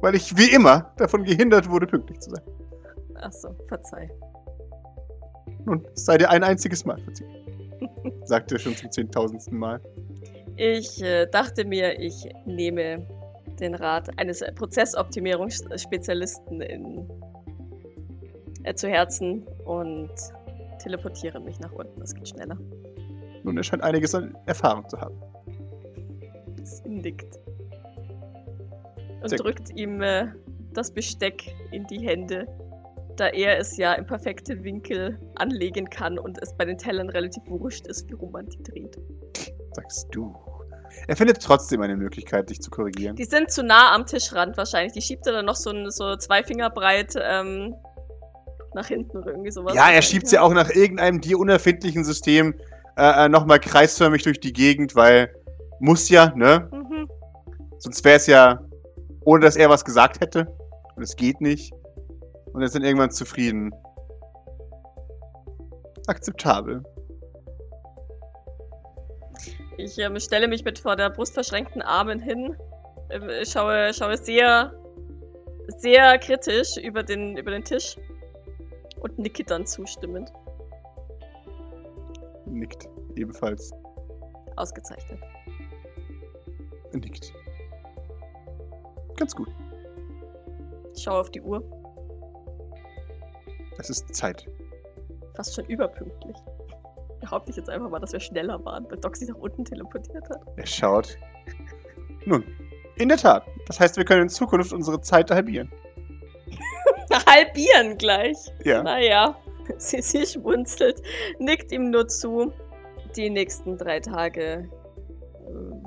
Weil 0.03 0.13
ich 0.15 0.37
wie 0.37 0.53
immer 0.53 0.93
davon 0.97 1.23
gehindert 1.23 1.69
wurde, 1.69 1.87
pünktlich 1.87 2.19
zu 2.19 2.31
sein. 2.31 2.43
Achso, 3.15 3.55
verzeih. 3.69 4.11
Nun, 5.63 5.87
es 5.95 6.03
sei 6.03 6.17
dir 6.17 6.29
ein 6.29 6.43
einziges 6.43 6.83
Mal 6.83 6.99
verziehen. 6.99 7.33
Sagte 8.25 8.55
er 8.55 8.59
schon 8.59 8.75
zum 8.75 8.91
zehntausendsten 8.91 9.57
Mal. 9.57 9.79
Ich 10.57 11.01
äh, 11.01 11.25
dachte 11.27 11.63
mir, 11.63 11.97
ich 12.01 12.27
nehme 12.45 13.07
den 13.61 13.75
Rat 13.75 14.09
eines 14.19 14.43
Prozessoptimierungsspezialisten 14.55 16.59
in, 16.59 17.09
äh, 18.63 18.75
zu 18.75 18.89
Herzen 18.89 19.47
und 19.63 20.11
teleportiere 20.79 21.39
mich 21.39 21.61
nach 21.61 21.71
unten. 21.71 21.97
Das 22.01 22.13
geht 22.13 22.27
schneller. 22.27 22.57
Nun, 23.43 23.55
er 23.55 23.63
scheint 23.63 23.83
einiges 23.83 24.13
an 24.13 24.37
Erfahrung 24.47 24.89
zu 24.89 24.99
haben. 24.99 25.15
Sie 26.61 26.89
nickt. 26.89 27.39
Und 29.23 29.29
Sehr 29.29 29.37
gut. 29.39 29.47
drückt 29.47 29.69
ihm 29.77 30.01
äh, 30.01 30.27
das 30.73 30.91
Besteck 30.91 31.53
in 31.71 31.85
die 31.87 32.05
Hände, 32.05 32.45
da 33.15 33.27
er 33.27 33.57
es 33.57 33.77
ja 33.77 33.93
im 33.93 34.05
perfekten 34.05 34.63
Winkel 34.63 35.17
anlegen 35.35 35.89
kann 35.89 36.19
und 36.19 36.37
es 36.41 36.53
bei 36.57 36.65
den 36.65 36.77
Tellern 36.77 37.09
relativ 37.09 37.43
wurscht 37.47 37.87
ist, 37.87 38.09
wie 38.09 38.13
rum 38.13 38.31
man 38.31 38.47
die 38.47 38.61
dreht. 38.63 38.97
Sagst 39.73 40.07
du. 40.11 40.35
Er 41.07 41.15
findet 41.15 41.41
trotzdem 41.41 41.81
eine 41.81 41.95
Möglichkeit, 41.95 42.49
dich 42.49 42.61
zu 42.61 42.69
korrigieren. 42.69 43.15
Die 43.15 43.23
sind 43.25 43.49
zu 43.49 43.63
nah 43.63 43.95
am 43.95 44.05
Tischrand 44.05 44.57
wahrscheinlich. 44.57 44.93
Die 44.93 45.01
schiebt 45.01 45.25
er 45.25 45.33
dann 45.33 45.45
noch 45.45 45.55
so, 45.55 45.71
ein- 45.71 45.89
so 45.89 46.15
zwei 46.17 46.43
Finger 46.43 46.69
breit 46.69 47.15
ähm, 47.19 47.73
nach 48.75 48.87
hinten 48.87 49.17
oder 49.17 49.31
irgendwie 49.31 49.51
sowas. 49.51 49.73
Ja, 49.73 49.89
er 49.89 50.01
schiebt 50.01 50.27
sie 50.27 50.37
auch 50.37 50.53
nach 50.53 50.69
irgendeinem 50.69 51.21
dir 51.21 51.39
unerfindlichen 51.39 52.03
System 52.03 52.53
äh, 52.97 53.27
nochmal 53.29 53.59
kreisförmig 53.59 54.21
durch 54.23 54.39
die 54.39 54.53
Gegend, 54.53 54.95
weil 54.95 55.33
muss 55.79 56.09
ja, 56.09 56.31
ne? 56.35 56.69
Mhm. 56.71 57.09
Sonst 57.79 58.05
wäre 58.05 58.17
es 58.17 58.27
ja, 58.27 58.62
ohne 59.25 59.45
dass 59.45 59.55
er 59.55 59.69
was 59.69 59.83
gesagt 59.85 60.19
hätte. 60.19 60.47
Und 60.95 61.03
es 61.03 61.15
geht 61.15 61.41
nicht. 61.41 61.73
Und 62.53 62.61
er 62.61 62.65
ist 62.65 62.75
dann 62.75 62.83
irgendwann 62.83 63.11
zufrieden. 63.11 63.73
Akzeptabel. 66.07 66.83
Ich 69.77 69.97
ähm, 69.97 70.19
stelle 70.19 70.47
mich 70.47 70.63
mit 70.63 70.77
vor 70.77 70.95
der 70.95 71.09
Brust 71.09 71.33
verschränkten 71.33 71.81
Armen 71.81 72.19
hin, 72.19 72.55
ähm, 73.09 73.29
schaue, 73.43 73.93
schaue 73.93 74.17
sehr, 74.17 74.71
sehr 75.77 76.17
kritisch 76.19 76.77
über 76.77 77.01
den, 77.01 77.37
über 77.37 77.51
den 77.51 77.63
Tisch 77.63 77.97
und 78.99 79.17
nicke 79.17 79.43
dann 79.43 79.65
zustimmend. 79.65 80.31
Nickt. 82.45 82.87
Ebenfalls. 83.15 83.71
Ausgezeichnet. 84.55 85.19
Nickt. 86.93 87.33
Ganz 89.17 89.35
gut. 89.35 89.49
Ich 90.95 91.03
schaue 91.03 91.19
auf 91.19 91.31
die 91.31 91.41
Uhr. 91.41 91.63
Es 93.77 93.89
ist 93.89 94.13
Zeit. 94.13 94.47
Fast 95.35 95.55
schon 95.55 95.65
überpünktlich. 95.65 96.37
Behaupte 97.19 97.51
ich 97.51 97.57
jetzt 97.57 97.69
einfach 97.69 97.89
mal, 97.89 97.99
dass 97.99 98.13
wir 98.13 98.19
schneller 98.19 98.63
waren, 98.65 98.85
weil 98.89 98.97
Doc 98.97 99.15
sich 99.15 99.29
nach 99.29 99.35
unten 99.35 99.65
teleportiert 99.65 100.29
hat. 100.29 100.41
Er 100.55 100.65
schaut. 100.65 101.17
Nun, 102.25 102.43
In 102.97 103.09
der 103.09 103.17
Tat. 103.17 103.43
Das 103.65 103.79
heißt, 103.79 103.97
wir 103.97 104.05
können 104.05 104.23
in 104.23 104.29
Zukunft 104.29 104.71
unsere 104.73 105.01
Zeit 105.01 105.31
halbieren. 105.31 105.71
Halbieren 107.27 107.97
gleich. 107.97 108.37
Ja. 108.63 108.83
Naja, 108.83 109.35
sie, 109.77 110.01
sie 110.01 110.25
schmunzelt, 110.25 111.01
nickt 111.39 111.71
ihm 111.71 111.89
nur 111.89 112.07
zu. 112.07 112.51
Die 113.15 113.29
nächsten 113.29 113.77
drei 113.77 113.99
Tage 113.99 114.69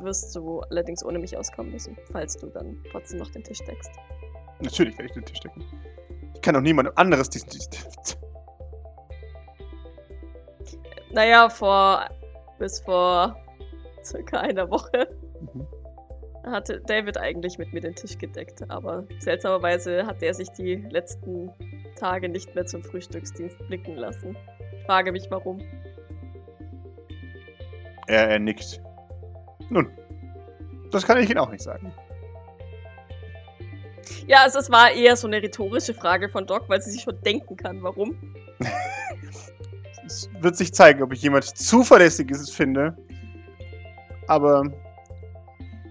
wirst 0.06 0.34
du 0.34 0.60
allerdings 0.70 1.04
ohne 1.04 1.18
mich 1.18 1.36
auskommen 1.36 1.72
müssen, 1.72 1.98
falls 2.10 2.38
du 2.38 2.46
dann 2.46 2.82
trotzdem 2.90 3.18
noch 3.18 3.30
den 3.30 3.44
Tisch 3.44 3.58
deckst. 3.58 3.90
Natürlich 4.60 4.96
werde 4.96 5.08
ich 5.08 5.12
den 5.12 5.25
Tisch 5.26 5.40
decken. 5.40 5.62
Ich 6.34 6.40
kann 6.40 6.54
doch 6.54 6.62
niemand 6.62 6.96
anderes 6.96 7.28
dies, 7.28 7.44
dies, 7.44 7.68
Naja, 11.12 11.50
vor 11.50 12.08
bis 12.58 12.80
vor 12.80 13.36
circa 14.02 14.38
einer 14.40 14.70
Woche 14.70 15.08
Mhm. 15.40 15.66
hatte 16.44 16.80
David 16.86 17.18
eigentlich 17.18 17.58
mit 17.58 17.72
mir 17.75 17.80
den 17.80 17.94
Tisch 17.94 18.16
gedeckt, 18.16 18.68
aber 18.70 19.04
seltsamerweise 19.18 20.06
hat 20.06 20.22
er 20.22 20.32
sich 20.32 20.48
die 20.52 20.76
letzten 20.90 21.50
Tage 21.98 22.28
nicht 22.28 22.54
mehr 22.54 22.64
zum 22.64 22.82
Frühstücksdienst 22.82 23.58
blicken 23.68 23.96
lassen. 23.96 24.36
Ich 24.78 24.84
frage 24.86 25.12
mich 25.12 25.26
warum. 25.30 25.60
Er, 28.06 28.28
er 28.30 28.38
nickt. 28.38 28.80
Nun, 29.70 29.90
das 30.90 31.06
kann 31.06 31.18
ich 31.18 31.28
Ihnen 31.30 31.38
auch 31.38 31.50
nicht 31.50 31.62
sagen. 31.62 31.92
Ja, 34.26 34.42
also 34.42 34.58
es 34.58 34.70
war 34.70 34.90
eher 34.90 35.16
so 35.16 35.26
eine 35.26 35.42
rhetorische 35.42 35.94
Frage 35.94 36.28
von 36.28 36.46
Doc, 36.46 36.68
weil 36.68 36.80
sie 36.80 36.90
sich 36.90 37.02
schon 37.02 37.20
denken 37.23 37.56
kann, 37.56 37.82
warum. 37.82 38.16
Es 40.04 40.30
wird 40.38 40.56
sich 40.56 40.73
zeigen, 40.73 41.02
ob 41.02 41.12
ich 41.12 41.23
jemand 41.23 41.44
Zuverlässiges 41.44 42.49
finde. 42.49 42.96
Aber 44.28 44.62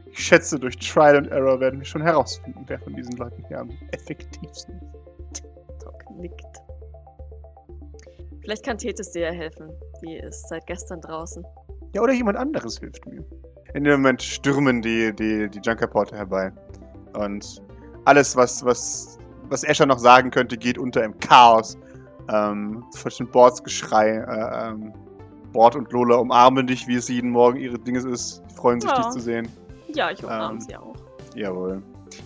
ich 0.10 0.25
schätze, 0.25 0.58
durch 0.58 0.77
Trial 0.77 1.17
and 1.17 1.27
Error 1.27 1.60
werden 1.60 1.79
wir 1.79 1.86
schon 1.86 2.01
herausfinden, 2.01 2.63
wer 2.67 2.79
von 2.79 2.96
diesen 2.96 3.17
Leuten 3.17 3.44
hier 3.50 3.60
am 3.60 3.77
effektivsten 3.91 4.79
ist. 4.79 5.44
Doc 5.84 6.10
nickt. 6.17 6.62
Vielleicht 8.41 8.63
kann 8.63 8.77
Tethys 8.77 9.12
dir 9.12 9.24
ja 9.24 9.32
helfen. 9.32 9.70
Die 10.01 10.15
ist 10.15 10.48
seit 10.48 10.65
gestern 10.65 11.01
draußen. 11.01 11.46
Ja, 11.94 12.01
oder 12.01 12.13
jemand 12.13 12.38
anderes 12.38 12.79
hilft 12.79 13.05
mir. 13.08 13.22
In 13.75 13.84
dem 13.84 14.01
Moment 14.01 14.24
stürmen 14.24 14.82
die, 14.82 15.13
die, 15.13 15.50
die 15.50 15.60
Junkerporter 15.60 16.15
herbei. 16.15 16.50
Und 17.13 17.62
alles, 18.05 18.34
was, 18.36 18.63
was, 18.63 19.17
was 19.50 19.65
Escher 19.65 19.86
noch 19.86 20.00
sagen 20.00 20.32
könnte, 20.32 20.58
geht 20.58 20.77
unter 20.77 21.03
im 21.03 21.20
Chaos. 21.20 21.77
Ähm, 22.32 22.86
zwischen 22.91 23.27
Bords 23.27 23.62
Geschrei. 23.62 24.12
Äh, 24.12 24.70
ähm, 24.70 24.94
Bord 25.51 25.75
und 25.75 25.91
Lola 25.91 26.15
umarmen 26.15 26.67
dich, 26.67 26.88
wie 26.88 26.96
es 26.96 27.10
jeden 27.10 27.32
Morgen 27.32 27.58
ihre 27.58 27.77
Dinges 27.77 28.05
ist. 28.05 28.41
Die 28.50 28.55
freuen 28.55 28.79
sich, 28.79 28.89
Ja. 28.89 28.98
dich 28.98 29.10
zu 29.10 29.20
sehen. 29.20 29.48
Ja, 29.89 30.10
ich 30.10 30.24
umarme 30.24 30.53
Ähm. 30.53 30.62
sie 30.62 30.75
auch. 30.77 30.96
Jawohl. 31.36 31.84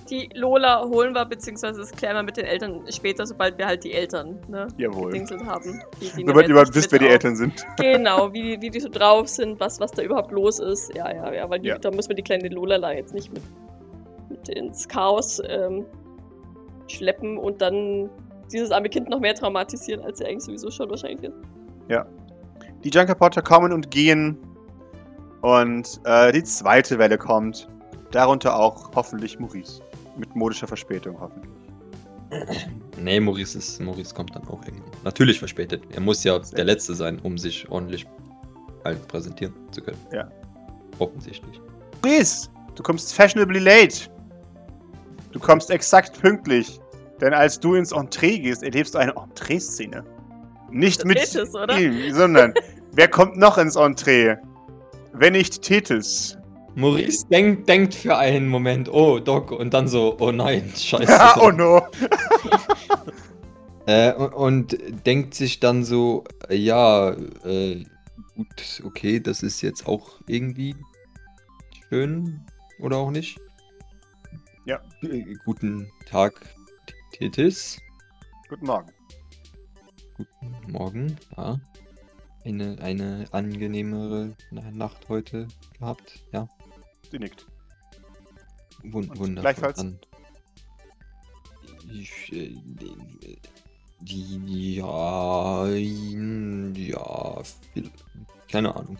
Die 0.10 0.29
Lola 0.34 0.84
holen 0.86 1.13
wir, 1.13 1.25
beziehungsweise 1.25 1.79
das 1.79 1.91
klären 1.91 2.15
wir 2.15 2.24
mit 2.24 2.38
den 2.38 2.46
Eltern 2.46 2.81
später, 2.89 3.25
sobald 3.25 3.58
wir 3.58 3.65
halt 3.67 3.84
die 3.84 3.93
Eltern 3.93 4.39
ne, 4.48 4.67
Jawohl. 4.77 5.12
gedingselt 5.12 5.46
haben. 5.46 5.81
Die, 6.01 6.10
die 6.15 6.25
Sobald 6.25 6.48
ihr 6.48 6.51
überhaupt 6.51 6.75
wisst, 6.75 6.91
wer 6.91 7.00
die. 7.00 7.08
Eltern 7.08 7.36
sind. 7.36 7.65
Genau, 7.77 8.31
wie, 8.34 8.41
die- 8.58 8.62
wie 8.62 8.69
die 8.69 8.79
so 8.79 8.89
drauf 8.89 9.27
sind, 9.27 9.60
was, 9.60 9.79
was 9.79 9.91
da 9.91 10.01
überhaupt 10.01 10.31
los 10.31 10.60
ist. 10.60 10.93
Ja, 10.96 11.12
ja, 11.13 11.34
ja, 11.34 11.50
weil 11.50 11.60
die, 11.60 11.69
Ja. 11.69 11.77
da 11.77 11.91
müssen 11.91 12.10
wir 12.10 12.15
die 12.15 12.24
kleine 12.24 12.50
Lola 12.50 12.93
jetzt 12.93 13.13
nicht 13.13 13.31
mit, 13.34 13.43
mit 14.29 14.50
ins 14.50 14.88
Chaos 14.88 15.41
ähm, 15.48 15.86
schleppen 16.88 17.38
und 17.38 17.62
dann 17.62 18.10
dieses 18.51 18.72
arme 18.72 18.89
Kind 18.89 19.10
noch 19.10 19.19
mehr 19.19 19.36
traumatisieren, 19.36 20.01
als 20.03 20.17
sie 20.17 20.25
eigentlich 20.25 20.43
sowieso 20.43 20.72
schon 20.72 20.89
wahrscheinlich 20.89 21.24
ist. 21.24 21.34
Die 22.84 22.89
Junkerporter 22.89 23.41
kommen 23.41 23.74
und 23.74 23.91
gehen. 23.91 24.38
Und 25.41 26.00
äh, 26.05 26.31
die 26.31 26.43
zweite 26.43 26.98
Welle 26.98 27.17
kommt. 27.17 27.67
Darunter 28.12 28.56
auch 28.56 28.92
hoffentlich 28.96 29.39
Maurice. 29.39 29.82
Mit 30.18 30.36
modischer 30.36 30.68
Verspätung 30.68 31.20
hoffentlich. 31.20 31.50
Nee, 33.01 33.20
Maurice, 33.20 33.58
ist, 33.58 33.80
Maurice 33.80 34.13
kommt 34.13 34.36
dann 34.36 34.48
auch 34.48 34.63
irgendwann. 34.66 34.92
Natürlich 35.04 35.39
verspätet. 35.39 35.84
Er 35.91 36.02
muss 36.02 36.24
ja 36.24 36.39
der 36.39 36.65
Letzte 36.65 36.93
sein, 36.93 37.19
um 37.24 37.38
sich 37.38 37.69
ordentlich 37.69 38.06
halt 38.86 39.08
präsentieren 39.08 39.54
zu 39.72 39.82
können. 39.82 39.98
Ja. 40.12 40.30
Offensichtlich. 41.00 41.62
Maurice, 42.04 42.50
du 42.76 42.84
kommst 42.84 43.13
fashionably 43.13 43.60
late. 43.60 44.10
Du 45.32 45.39
kommst 45.39 45.69
exakt 45.69 46.19
pünktlich. 46.22 46.80
Denn 47.22 47.34
als 47.34 47.60
du 47.60 47.76
ins 47.76 47.91
Entree 47.91 48.39
gehst, 48.39 48.63
erlebst 48.63 48.95
du 48.95 49.00
eine 49.00 49.13
Entree-Szene. 49.15 50.04
Nicht 50.72 51.04
mit 51.06 51.17
Tethys, 51.17 51.54
oder? 51.56 51.78
ihm, 51.78 52.13
sondern 52.13 52.54
wer 52.93 53.08
kommt 53.08 53.38
noch 53.38 53.58
ins 53.58 53.76
Entree? 53.76 54.38
Wenn 55.13 55.34
nicht 55.34 55.62
Tethys. 55.62 56.38
Maurice 56.75 57.25
denk, 57.29 57.65
denkt 57.65 57.93
für 57.95 58.17
einen 58.17 58.47
Moment, 58.47 58.89
oh, 58.91 59.19
Doc, 59.19 59.51
und 59.51 59.73
dann 59.73 59.88
so, 59.88 60.17
oh 60.19 60.32
nein, 60.32 60.71
scheiße. 60.75 61.12
Ja, 61.12 61.36
oh 61.41 61.51
no. 61.51 61.82
Äh, 63.86 64.13
und, 64.13 64.34
und 64.36 65.05
denkt 65.08 65.34
sich 65.34 65.60
dann 65.60 65.84
so, 65.84 66.23
äh, 66.47 66.55
ja, 66.55 67.10
äh, 67.43 67.84
gut, 68.36 68.84
okay, 68.84 69.19
das 69.19 69.41
ist 69.41 69.62
jetzt 69.62 69.88
auch 69.88 70.21
irgendwie 70.27 70.75
schön 71.89 72.45
oder 72.79 72.97
auch 72.97 73.10
nicht. 73.10 73.39
Ja. 74.65 74.79
G 75.01 75.36
guten 75.43 75.89
Tag, 76.05 76.39
Tethys. 77.13 77.79
Guten 78.47 78.67
Morgen. 78.67 78.91
Guten 80.17 80.71
Morgen, 80.71 81.15
ja. 81.36 81.60
Eine, 82.45 82.77
eine 82.84 83.25
angenehmere 83.32 84.36
Na- 84.51 84.69
Nacht 84.69 85.10
heute 85.10 85.47
gehabt, 85.79 86.23
ja. 86.32 86.47
Sie 87.12 87.19
nickt. 87.19 87.45
Wun 88.84 89.10
Und 89.10 89.17
wundervoll. 89.19 89.41
gleichfalls? 89.41 89.78
Dann, 89.78 90.00
ich, 91.91 92.32
äh, 92.32 92.56
die, 94.02 94.76
ja, 94.76 95.65
in- 95.67 96.74
ja, 96.76 97.41
keine 98.52 98.76
Ahnung. 98.76 98.98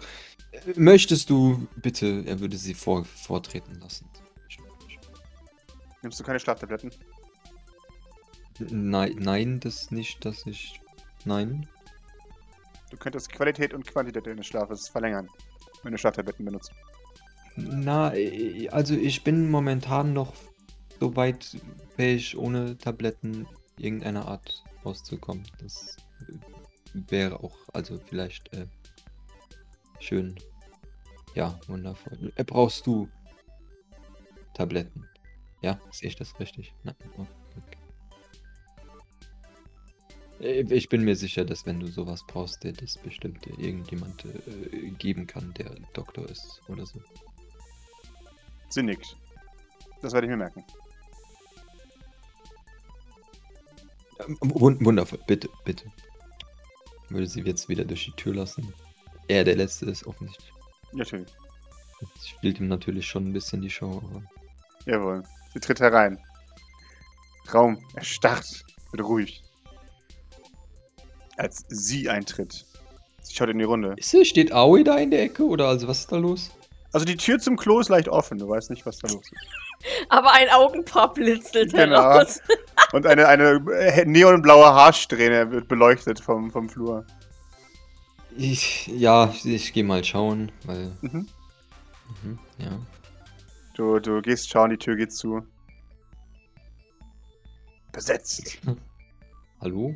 Möchtest 0.76 1.30
du 1.30 1.67
bitte, 1.78 2.24
er 2.26 2.39
würde 2.39 2.58
sie 2.58 2.74
vor, 2.74 3.06
vortreten 3.06 3.76
lassen. 3.80 4.10
Nimmst 6.02 6.19
du 6.19 6.24
keine 6.24 6.39
Schlaftabletten? 6.39 6.91
Nein, 8.60 9.15
nein, 9.19 9.60
das 9.60 9.91
nicht, 9.91 10.26
dass 10.26 10.45
ich, 10.45 10.82
nein. 11.24 11.69
Du 12.89 12.98
könntest 12.98 13.32
Qualität 13.32 13.74
und 13.74 13.86
Quantität 13.86 14.26
deines 14.26 14.48
Schlafes 14.48 14.89
verlängern, 14.89 15.30
wenn 15.84 15.91
du 15.91 15.98
Schlaftabletten 15.98 16.43
benutzt. 16.43 16.72
Na, 17.67 18.13
äh, 18.15 18.69
also 18.69 18.95
ich 18.95 19.24
bin 19.24 19.50
momentan 19.50 20.13
noch 20.13 20.34
so 21.00 21.15
weit 21.15 21.58
fähig, 21.95 22.38
ohne 22.38 22.78
Tabletten 22.78 23.48
irgendeiner 23.78 24.28
Art 24.28 24.63
auszukommen. 24.84 25.43
Das 25.62 25.98
äh, 26.28 26.34
wäre 27.10 27.43
auch, 27.43 27.58
also 27.74 28.00
vielleicht 28.00 28.54
äh, 28.54 28.67
schön. 30.00 30.36
Ja, 31.36 31.60
wundervoll. 31.67 32.32
Äh, 32.36 32.43
brauchst 32.43 32.86
du 32.88 33.08
Tabletten? 34.54 35.08
Ja, 35.62 35.80
sehe 35.91 36.10
ich 36.10 36.15
das 36.15 36.39
richtig? 36.39 36.74
Nein, 36.84 36.95
okay. 37.58 37.78
Äh, 40.41 40.74
Ich 40.74 40.89
bin 40.89 41.04
mir 41.04 41.15
sicher, 41.15 41.45
dass 41.45 41.65
wenn 41.65 41.80
du 41.80 41.88
sowas 41.88 42.24
brauchst, 42.28 42.63
dir 42.63 42.74
das 42.74 42.98
bestimmt 42.98 43.45
irgendjemand 43.48 44.26
äh, 44.26 44.89
geben 44.98 45.28
kann, 45.28 45.54
der 45.54 45.76
Doktor 45.93 46.28
ist 46.30 46.62
oder 46.67 46.86
so. 46.86 47.02
Sie 48.69 48.84
nickt. 48.84 49.17
Das 50.01 50.13
werde 50.13 50.27
ich 50.27 50.32
mir 50.32 50.38
merken. 50.38 50.63
Ähm, 54.27 54.38
wun- 54.41 54.84
Wundervoll, 54.84 55.19
bitte, 55.27 55.49
bitte. 55.65 55.86
Würde 57.10 57.27
sie 57.27 57.41
jetzt 57.41 57.69
wieder 57.69 57.86
durch 57.86 58.05
die 58.05 58.12
Tür 58.12 58.36
lassen. 58.36 58.73
Er 59.27 59.43
der 59.43 59.55
Letzte 59.55 59.86
ist 59.86 60.05
offensichtlich. 60.05 60.51
Natürlich. 60.93 61.32
Das 61.99 62.27
spielt 62.27 62.60
ihm 62.60 62.67
natürlich 62.67 63.05
schon 63.08 63.27
ein 63.29 63.34
bisschen 63.34 63.62
die 63.62 63.69
Show, 63.69 64.01
aber. 64.03 64.23
Jawohl. 64.86 65.23
Sie 65.53 65.60
tritt 65.60 65.79
herein. 65.79 66.19
Raum 67.53 67.84
erstarrt, 67.95 68.63
wird 68.91 69.03
ruhig. 69.03 69.43
Als 71.38 71.65
sie 71.69 72.10
eintritt. 72.10 72.65
Sie 73.21 73.34
schaut 73.34 73.49
in 73.49 73.58
die 73.58 73.63
Runde. 73.65 73.95
Ist, 73.97 74.27
steht 74.27 74.51
Aoi 74.53 74.84
da 74.84 74.97
in 74.97 75.12
der 75.12 75.23
Ecke 75.23 75.43
oder 75.43 75.67
also 75.67 75.88
was 75.88 75.99
ist 76.01 76.12
da 76.12 76.17
los? 76.17 76.51
Also 76.91 77.06
die 77.06 77.17
Tür 77.17 77.38
zum 77.39 77.56
Klo 77.56 77.80
ist 77.80 77.89
leicht 77.89 78.10
offen, 78.10 78.38
du 78.39 78.49
weißt 78.49 78.69
nicht, 78.71 78.86
was 78.86 78.97
da 78.97 79.08
los 79.10 79.21
ist. 79.23 79.41
Aber 80.10 80.32
ein 80.34 80.49
Augenpaar 80.49 81.13
blitzelt 81.13 81.71
Genau. 81.71 82.02
heraus. 82.02 82.41
Und 82.93 83.06
eine, 83.06 83.28
eine 83.28 83.63
äh, 83.80 84.06
neonblaue 84.06 84.65
Haarsträhne 84.65 85.52
wird 85.52 85.67
beleuchtet 85.67 86.19
vom, 86.19 86.49
vom 86.52 86.67
Flur. 86.67 87.06
Ich, 88.36 88.88
ja, 88.88 89.34
ich 89.43 89.73
gehe 89.73 89.84
mal 89.84 90.04
schauen, 90.04 90.52
weil. 90.65 90.91
Mhm. 91.02 91.28
Mhm, 92.23 92.39
ja. 92.58 92.80
Du, 93.75 93.99
du 93.99 94.21
gehst 94.21 94.49
schauen, 94.49 94.71
die 94.71 94.78
Tür 94.78 94.95
geht 94.95 95.13
zu. 95.13 95.43
Besetzt. 97.91 98.58
Hallo? 99.62 99.93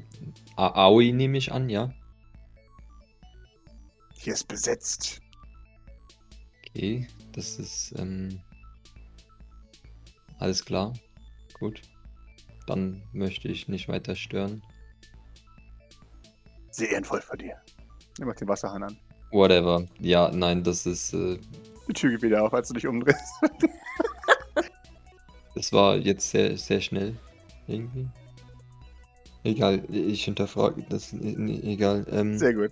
A 0.55 0.85
Aoi 0.85 1.11
nehme 1.11 1.37
ich 1.37 1.51
an, 1.51 1.69
ja. 1.69 1.91
Hier 4.15 4.33
ist 4.33 4.47
besetzt. 4.47 5.21
Okay, 6.75 7.07
das 7.33 7.59
ist, 7.59 7.93
ähm. 7.97 8.39
Alles 10.39 10.65
klar. 10.65 10.93
Gut. 11.59 11.81
Dann 12.67 13.03
möchte 13.13 13.47
ich 13.47 13.67
nicht 13.67 13.87
weiter 13.87 14.15
stören. 14.15 14.61
Sehr 16.71 16.89
ehrenvoll 16.89 17.21
von 17.21 17.37
dir. 17.37 17.55
Er 18.19 18.25
macht 18.25 18.41
den 18.41 18.47
Wasserhahn 18.47 18.83
an. 18.83 18.97
Whatever. 19.31 19.85
Ja, 19.99 20.31
nein, 20.31 20.63
das 20.63 20.85
ist. 20.85 21.13
Äh, 21.13 21.39
Die 21.87 21.93
Tür 21.93 22.11
geht 22.11 22.23
wieder 22.23 22.43
auf, 22.43 22.53
als 22.53 22.67
du 22.69 22.73
dich 22.73 22.87
umdrehst. 22.87 23.33
das 25.55 25.71
war 25.71 25.95
jetzt 25.97 26.29
sehr, 26.29 26.57
sehr 26.57 26.81
schnell. 26.81 27.15
Irgendwie. 27.67 28.07
Egal, 29.43 29.83
ich 29.93 30.25
hinterfrage 30.25 30.83
das. 30.89 31.13
nee, 31.13 31.59
Egal. 31.63 32.05
Ähm, 32.09 32.37
Sehr 32.37 32.53
gut. 32.53 32.71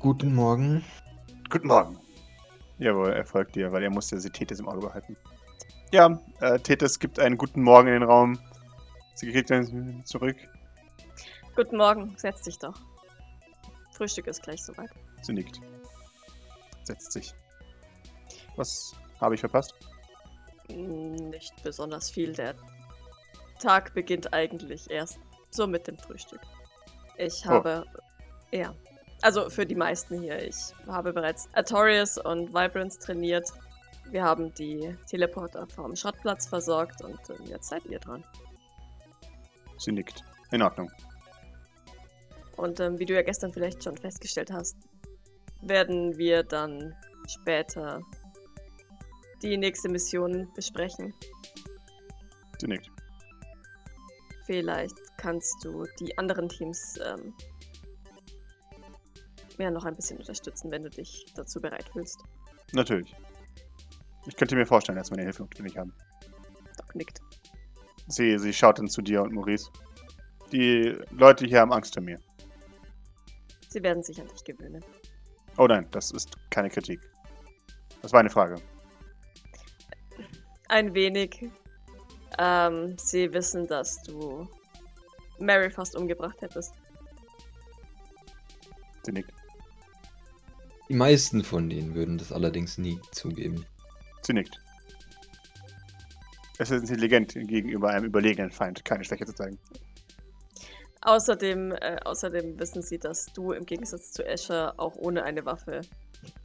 guten 0.00 0.34
Morgen. 0.34 0.84
Guten 1.50 1.68
Morgen. 1.68 1.98
Jawohl, 2.78 3.12
er 3.12 3.24
folgt 3.24 3.56
dir, 3.56 3.72
weil 3.72 3.82
er 3.82 3.90
musste 3.90 4.18
sie 4.20 4.30
Tethys 4.30 4.60
im 4.60 4.68
Auge 4.68 4.80
behalten. 4.86 5.16
Ja, 5.92 6.18
äh, 6.40 6.58
Tethys 6.58 6.98
gibt 6.98 7.18
einen 7.18 7.36
guten 7.36 7.62
Morgen 7.62 7.88
in 7.88 7.94
den 7.94 8.02
Raum. 8.04 8.38
Sie 9.14 9.30
kriegt 9.32 9.50
dann 9.50 10.02
zurück. 10.04 10.36
Guten 11.56 11.76
Morgen, 11.76 12.14
setz 12.16 12.42
dich 12.42 12.58
doch. 12.58 12.78
Frühstück 13.92 14.28
ist 14.28 14.42
gleich 14.42 14.64
soweit. 14.64 14.90
Sie 15.22 15.32
nickt. 15.32 15.60
Setzt 16.84 17.10
sich. 17.12 17.34
Was 18.56 18.94
habe 19.20 19.34
ich 19.34 19.40
verpasst? 19.40 19.74
Nicht 20.68 21.52
besonders 21.64 22.10
viel. 22.10 22.32
Der 22.32 22.54
Tag 23.58 23.92
beginnt 23.94 24.32
eigentlich 24.32 24.88
erst 24.90 25.18
so 25.50 25.66
mit 25.66 25.88
dem 25.88 25.98
Frühstück. 25.98 26.40
Ich 27.16 27.42
Oh. 27.46 27.50
habe. 27.50 27.84
Ja. 28.52 28.72
Also 29.22 29.50
für 29.50 29.66
die 29.66 29.74
meisten 29.74 30.20
hier. 30.20 30.42
Ich 30.42 30.72
habe 30.86 31.12
bereits 31.12 31.48
Artorius 31.52 32.18
und 32.18 32.50
Vibrance 32.50 32.98
trainiert. 32.98 33.48
Wir 34.10 34.22
haben 34.22 34.54
die 34.54 34.96
Teleporter 35.06 35.66
vom 35.66 35.94
Schrottplatz 35.96 36.46
versorgt 36.46 37.02
und 37.02 37.18
jetzt 37.46 37.68
seid 37.68 37.84
ihr 37.86 37.98
dran. 37.98 38.24
Sie 39.76 39.92
nickt. 39.92 40.24
In 40.50 40.62
Ordnung. 40.62 40.90
Und 42.56 42.80
ähm, 42.80 42.98
wie 42.98 43.04
du 43.04 43.14
ja 43.14 43.22
gestern 43.22 43.52
vielleicht 43.52 43.84
schon 43.84 43.96
festgestellt 43.96 44.50
hast, 44.50 44.76
werden 45.60 46.16
wir 46.16 46.42
dann 46.42 46.94
später 47.28 48.00
die 49.42 49.56
nächste 49.56 49.88
Mission 49.88 50.48
besprechen. 50.54 51.14
Sie 52.58 52.66
nickt. 52.66 52.90
Vielleicht 54.46 54.96
kannst 55.18 55.62
du 55.62 55.84
die 56.00 56.16
anderen 56.16 56.48
Teams 56.48 56.98
ähm, 57.04 57.34
ja 59.64 59.70
noch 59.70 59.84
ein 59.84 59.96
bisschen 59.96 60.18
unterstützen, 60.18 60.70
wenn 60.70 60.82
du 60.82 60.90
dich 60.90 61.26
dazu 61.34 61.60
bereit 61.60 61.88
fühlst. 61.92 62.22
Natürlich. 62.72 63.14
Ich 64.26 64.36
könnte 64.36 64.56
mir 64.56 64.66
vorstellen, 64.66 64.98
dass 64.98 65.10
meine 65.10 65.22
Hilfe 65.22 65.42
notwendig 65.42 65.76
haben. 65.76 65.92
Doc 66.76 66.94
nickt. 66.94 67.20
Sie, 68.08 68.38
sie 68.38 68.52
schaut 68.52 68.78
dann 68.78 68.88
zu 68.88 69.02
dir 69.02 69.22
und 69.22 69.32
Maurice. 69.32 69.70
Die 70.52 70.96
Leute 71.10 71.46
hier 71.46 71.60
haben 71.60 71.72
Angst 71.72 71.94
vor 71.94 72.02
mir. 72.02 72.18
Sie 73.68 73.82
werden 73.82 74.02
sich 74.02 74.20
an 74.20 74.28
dich 74.28 74.44
gewöhnen. 74.44 74.82
Oh 75.58 75.66
nein, 75.66 75.86
das 75.90 76.10
ist 76.10 76.36
keine 76.50 76.70
Kritik. 76.70 77.00
Das 78.00 78.12
war 78.12 78.20
eine 78.20 78.30
Frage. 78.30 78.56
Ein 80.68 80.94
wenig. 80.94 81.50
Ähm, 82.38 82.96
sie 82.98 83.32
wissen, 83.32 83.66
dass 83.66 84.02
du 84.02 84.46
Mary 85.38 85.70
fast 85.70 85.96
umgebracht 85.96 86.40
hättest. 86.40 86.74
Sie 89.02 89.12
nickt. 89.12 89.37
Die 90.88 90.94
meisten 90.94 91.44
von 91.44 91.68
denen 91.68 91.94
würden 91.94 92.16
das 92.16 92.32
allerdings 92.32 92.78
nie 92.78 92.98
zugeben. 93.12 93.66
Sie 94.22 94.32
nickt. 94.32 94.58
Es 96.58 96.70
ist 96.70 96.80
intelligent, 96.80 97.34
gegenüber 97.34 97.90
einem 97.90 98.06
überlegenen 98.06 98.50
Feind 98.50 98.84
keine 98.84 99.04
Schwäche 99.04 99.26
zu 99.26 99.34
zeigen. 99.34 99.58
Außerdem, 101.02 101.72
äh, 101.72 101.98
außerdem 102.04 102.58
wissen 102.58 102.82
sie, 102.82 102.98
dass 102.98 103.26
du 103.26 103.52
im 103.52 103.64
Gegensatz 103.64 104.12
zu 104.12 104.26
Escher 104.26 104.74
auch 104.78 104.96
ohne 104.96 105.22
eine 105.22 105.44
Waffe 105.44 105.82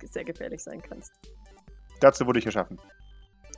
sehr 0.03 0.23
gefährlich 0.23 0.62
sein 0.62 0.82
kannst. 0.82 1.12
Dazu 1.99 2.27
wurde 2.27 2.39
ich 2.39 2.45
erschaffen. 2.45 2.79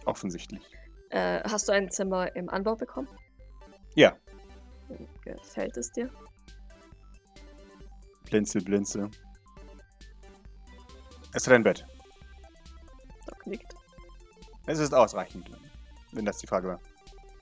Offensichtlich. 0.06 0.62
Äh, 1.10 1.42
hast 1.44 1.68
du 1.68 1.74
ein 1.74 1.90
Zimmer 1.90 2.34
im 2.36 2.50
Anbau 2.50 2.76
bekommen? 2.76 3.10
Ja. 3.96 4.16
Gefällt 5.24 5.76
es 5.78 5.92
dir? 5.92 6.10
Blinzel, 8.30 8.62
blinzel. 8.62 9.10
Es 11.36 11.46
hat 11.46 11.54
ein 11.54 11.64
Bett. 11.64 11.86
Doc 13.28 13.46
nickt. 13.46 13.76
Es 14.68 14.80
ist 14.80 14.94
ausreichend, 14.94 15.52
wenn 16.14 16.24
das 16.24 16.38
die 16.38 16.48
Frage 16.48 16.70
war. 16.70 16.80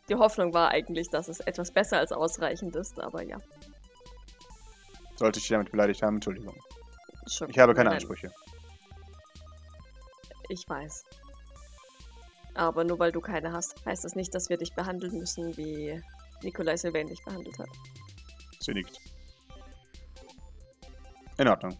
Die 0.09 0.15
Hoffnung 0.15 0.51
war 0.51 0.69
eigentlich, 0.69 1.09
dass 1.09 1.27
es 1.27 1.39
etwas 1.41 1.71
besser 1.71 1.99
als 1.99 2.11
ausreichend 2.11 2.75
ist, 2.75 2.99
aber 2.99 3.21
ja. 3.21 3.37
Sollte 5.15 5.37
ich 5.37 5.43
dich 5.45 5.51
damit 5.51 5.71
beleidigt 5.71 6.01
haben, 6.01 6.15
Entschuldigung. 6.15 6.55
Schon 7.27 7.51
Ich 7.51 7.59
habe 7.59 7.75
keine 7.75 7.89
nein, 7.89 7.97
Ansprüche. 7.97 8.31
Ich 10.49 10.67
weiß. 10.67 11.03
Aber 12.55 12.83
nur 12.83 12.97
weil 12.97 13.11
du 13.11 13.21
keine 13.21 13.53
hast, 13.53 13.85
heißt 13.85 14.03
das 14.03 14.15
nicht, 14.15 14.33
dass 14.33 14.49
wir 14.49 14.57
dich 14.57 14.73
behandeln 14.73 15.19
müssen, 15.19 15.55
wie 15.55 16.01
Nikolai 16.41 16.77
Sylvain 16.77 17.07
dich 17.07 17.23
behandelt 17.23 17.59
hat. 17.59 17.69
Sie 18.59 18.73
nickt. 18.73 18.99
In 21.37 21.47
Ordnung. 21.47 21.77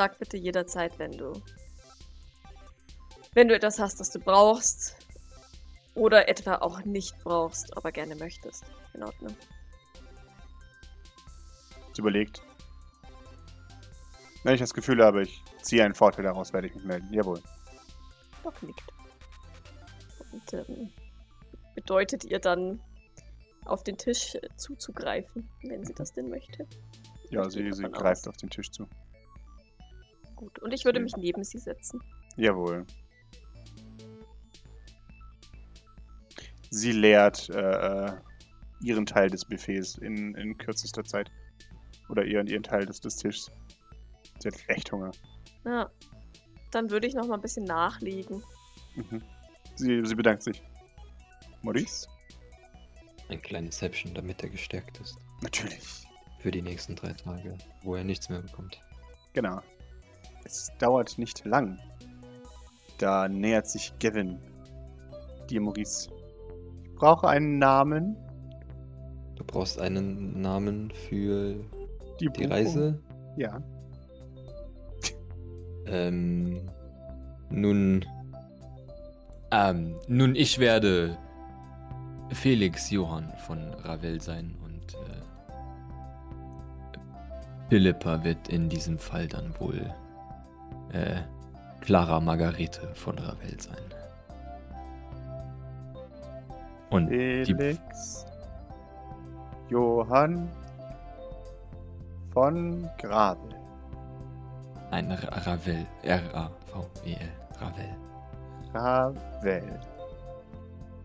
Sag 0.00 0.18
bitte 0.18 0.38
jederzeit, 0.38 0.98
wenn 0.98 1.12
du. 1.12 1.42
Wenn 3.34 3.48
du 3.48 3.54
etwas 3.54 3.78
hast, 3.78 4.00
das 4.00 4.08
du 4.08 4.18
brauchst. 4.18 4.96
Oder 5.94 6.26
etwa 6.26 6.54
auch 6.54 6.82
nicht 6.86 7.18
brauchst, 7.22 7.76
aber 7.76 7.92
gerne 7.92 8.16
möchtest. 8.16 8.64
In 8.94 9.02
Ordnung. 9.02 9.36
Sie 11.92 12.00
überlegt. 12.00 12.40
Wenn 14.42 14.54
ich 14.54 14.60
das 14.60 14.72
Gefühl 14.72 15.04
habe, 15.04 15.24
ich 15.24 15.42
ziehe 15.60 15.84
einen 15.84 15.94
Vorteil 15.94 16.24
daraus, 16.24 16.54
werde 16.54 16.68
ich 16.68 16.74
mich 16.74 16.84
melden. 16.84 17.12
Jawohl. 17.12 17.42
Doc 18.42 18.62
nickt. 18.62 18.90
Und 20.32 20.54
ähm, 20.54 20.90
bedeutet 21.74 22.24
ihr 22.24 22.38
dann, 22.38 22.80
auf 23.66 23.84
den 23.84 23.98
Tisch 23.98 24.38
zuzugreifen, 24.56 25.46
wenn 25.62 25.84
sie 25.84 25.92
das 25.92 26.14
denn 26.14 26.30
möchte. 26.30 26.66
Ja, 27.28 27.50
sie, 27.50 27.70
sie 27.70 27.82
greift 27.82 28.22
aus. 28.22 28.28
auf 28.28 28.36
den 28.38 28.48
Tisch 28.48 28.70
zu. 28.70 28.88
Gut. 30.40 30.58
Und 30.60 30.72
ich 30.72 30.86
würde 30.86 31.00
mich 31.00 31.14
neben 31.18 31.44
sie 31.44 31.58
setzen. 31.58 32.02
Jawohl. 32.36 32.86
Sie 36.70 36.92
leert 36.92 37.50
äh, 37.50 38.06
äh, 38.06 38.12
ihren 38.82 39.04
Teil 39.04 39.28
des 39.28 39.44
Buffets 39.44 39.98
in, 39.98 40.34
in 40.36 40.56
kürzester 40.56 41.04
Zeit. 41.04 41.30
Oder 42.08 42.24
ihren, 42.24 42.46
ihren 42.46 42.62
Teil 42.62 42.86
des, 42.86 43.02
des 43.02 43.16
Tischs. 43.16 43.50
Sie 44.38 44.48
hat 44.48 44.54
echt 44.68 44.90
Hunger. 44.90 45.10
Ja. 45.66 45.90
Dann 46.70 46.90
würde 46.90 47.06
ich 47.06 47.12
noch 47.12 47.26
mal 47.26 47.34
ein 47.34 47.42
bisschen 47.42 47.64
nachlegen. 47.64 48.42
Mhm. 48.94 49.22
Sie, 49.74 50.00
sie 50.06 50.14
bedankt 50.14 50.42
sich. 50.42 50.62
Maurice? 51.60 52.08
Ein 53.28 53.42
kleines 53.42 53.82
Häppchen, 53.82 54.14
damit 54.14 54.42
er 54.42 54.48
gestärkt 54.48 55.00
ist. 55.00 55.18
Natürlich. 55.42 56.06
Für 56.38 56.50
die 56.50 56.62
nächsten 56.62 56.96
drei 56.96 57.12
Tage, 57.12 57.58
wo 57.82 57.94
er 57.94 58.04
nichts 58.04 58.30
mehr 58.30 58.40
bekommt. 58.40 58.80
Genau. 59.34 59.60
Es 60.44 60.70
dauert 60.78 61.18
nicht 61.18 61.44
lang. 61.44 61.78
Da 62.98 63.28
nähert 63.28 63.66
sich 63.66 63.92
Gavin. 63.98 64.38
Dir, 65.48 65.60
Maurice. 65.60 66.10
Ich 66.84 66.94
brauche 66.94 67.28
einen 67.28 67.58
Namen. 67.58 68.16
Du 69.36 69.44
brauchst 69.44 69.80
einen 69.80 70.40
Namen 70.40 70.90
für 71.08 71.54
Die, 72.20 72.28
die. 72.28 72.44
Reise. 72.44 72.98
Ja. 73.36 73.60
Ähm, 75.86 76.68
nun, 77.48 78.04
Ähm, 79.50 79.96
nun, 80.06 80.36
ich 80.36 80.58
werde 80.60 81.18
Felix 82.32 82.90
Johann 82.90 83.32
von 83.38 83.58
Ravel 83.82 84.20
sein 84.20 84.54
und 84.62 84.94
äh, 84.94 85.20
Philippa 87.70 88.22
wird 88.22 88.48
in 88.50 88.68
diesem 88.68 88.98
Fall 88.98 89.26
dann 89.26 89.52
wohl 89.58 89.92
äh, 90.92 91.20
Clara 91.80 92.20
Margarete 92.20 92.94
von 92.94 93.18
Ravel 93.18 93.60
sein. 93.60 93.76
Und 96.90 97.08
die, 97.08 97.44
Felix. 97.44 98.26
Johann 99.68 100.48
von 102.32 102.88
Gravel. 102.98 103.54
ein 104.90 105.10
Ra- 105.12 105.38
Ravel, 105.52 105.86
R-A-V-E-L, 106.02 107.28
Ravel. 107.60 107.94
Ravel. 108.74 109.80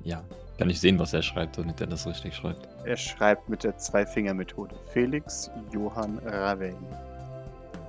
Ja, 0.04 0.22
kann 0.58 0.70
ich 0.70 0.80
sehen, 0.80 0.98
was 1.00 1.14
er 1.14 1.22
schreibt, 1.22 1.58
damit 1.60 1.82
er 1.82 1.88
das 1.88 2.08
richtig 2.08 2.36
schreibt. 2.36 2.68
Er 2.86 2.98
schreibt 2.98 3.48
mit 3.50 3.64
der 3.64 3.78
Zwei-Finger-Methode. 3.78 4.76
Felix 4.88 5.52
Johann 5.72 6.18
Ravel. 6.26 6.76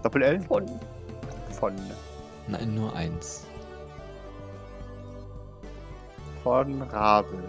Doppel-L? 0.02 0.40
Von. 0.40 0.66
Von. 1.58 1.74
Nein, 2.48 2.74
nur 2.74 2.94
eins. 2.94 3.46
von 6.46 6.80
Rabel. 6.82 7.42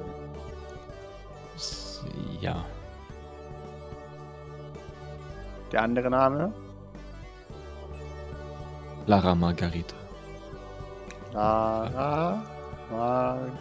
Ja. 2.41 2.65
Der 5.72 5.84
andere 5.84 6.10
Name? 6.10 6.52
Lara 9.06 9.36
Margarita. 9.36 9.96
Lara 11.32 12.41
Margarete. 12.89 13.60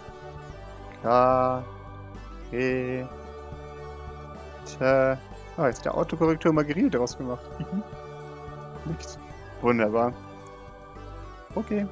Ah, 5.58 5.66
jetzt 5.66 5.84
der 5.84 5.94
Autokorrektur 5.94 6.54
Margarete 6.54 6.90
daraus 6.90 7.18
gemacht. 7.18 7.44
Mhm. 7.58 7.82
Nichts. 8.86 9.18
Wunderbar. 9.60 10.14
Okay. 11.56 11.86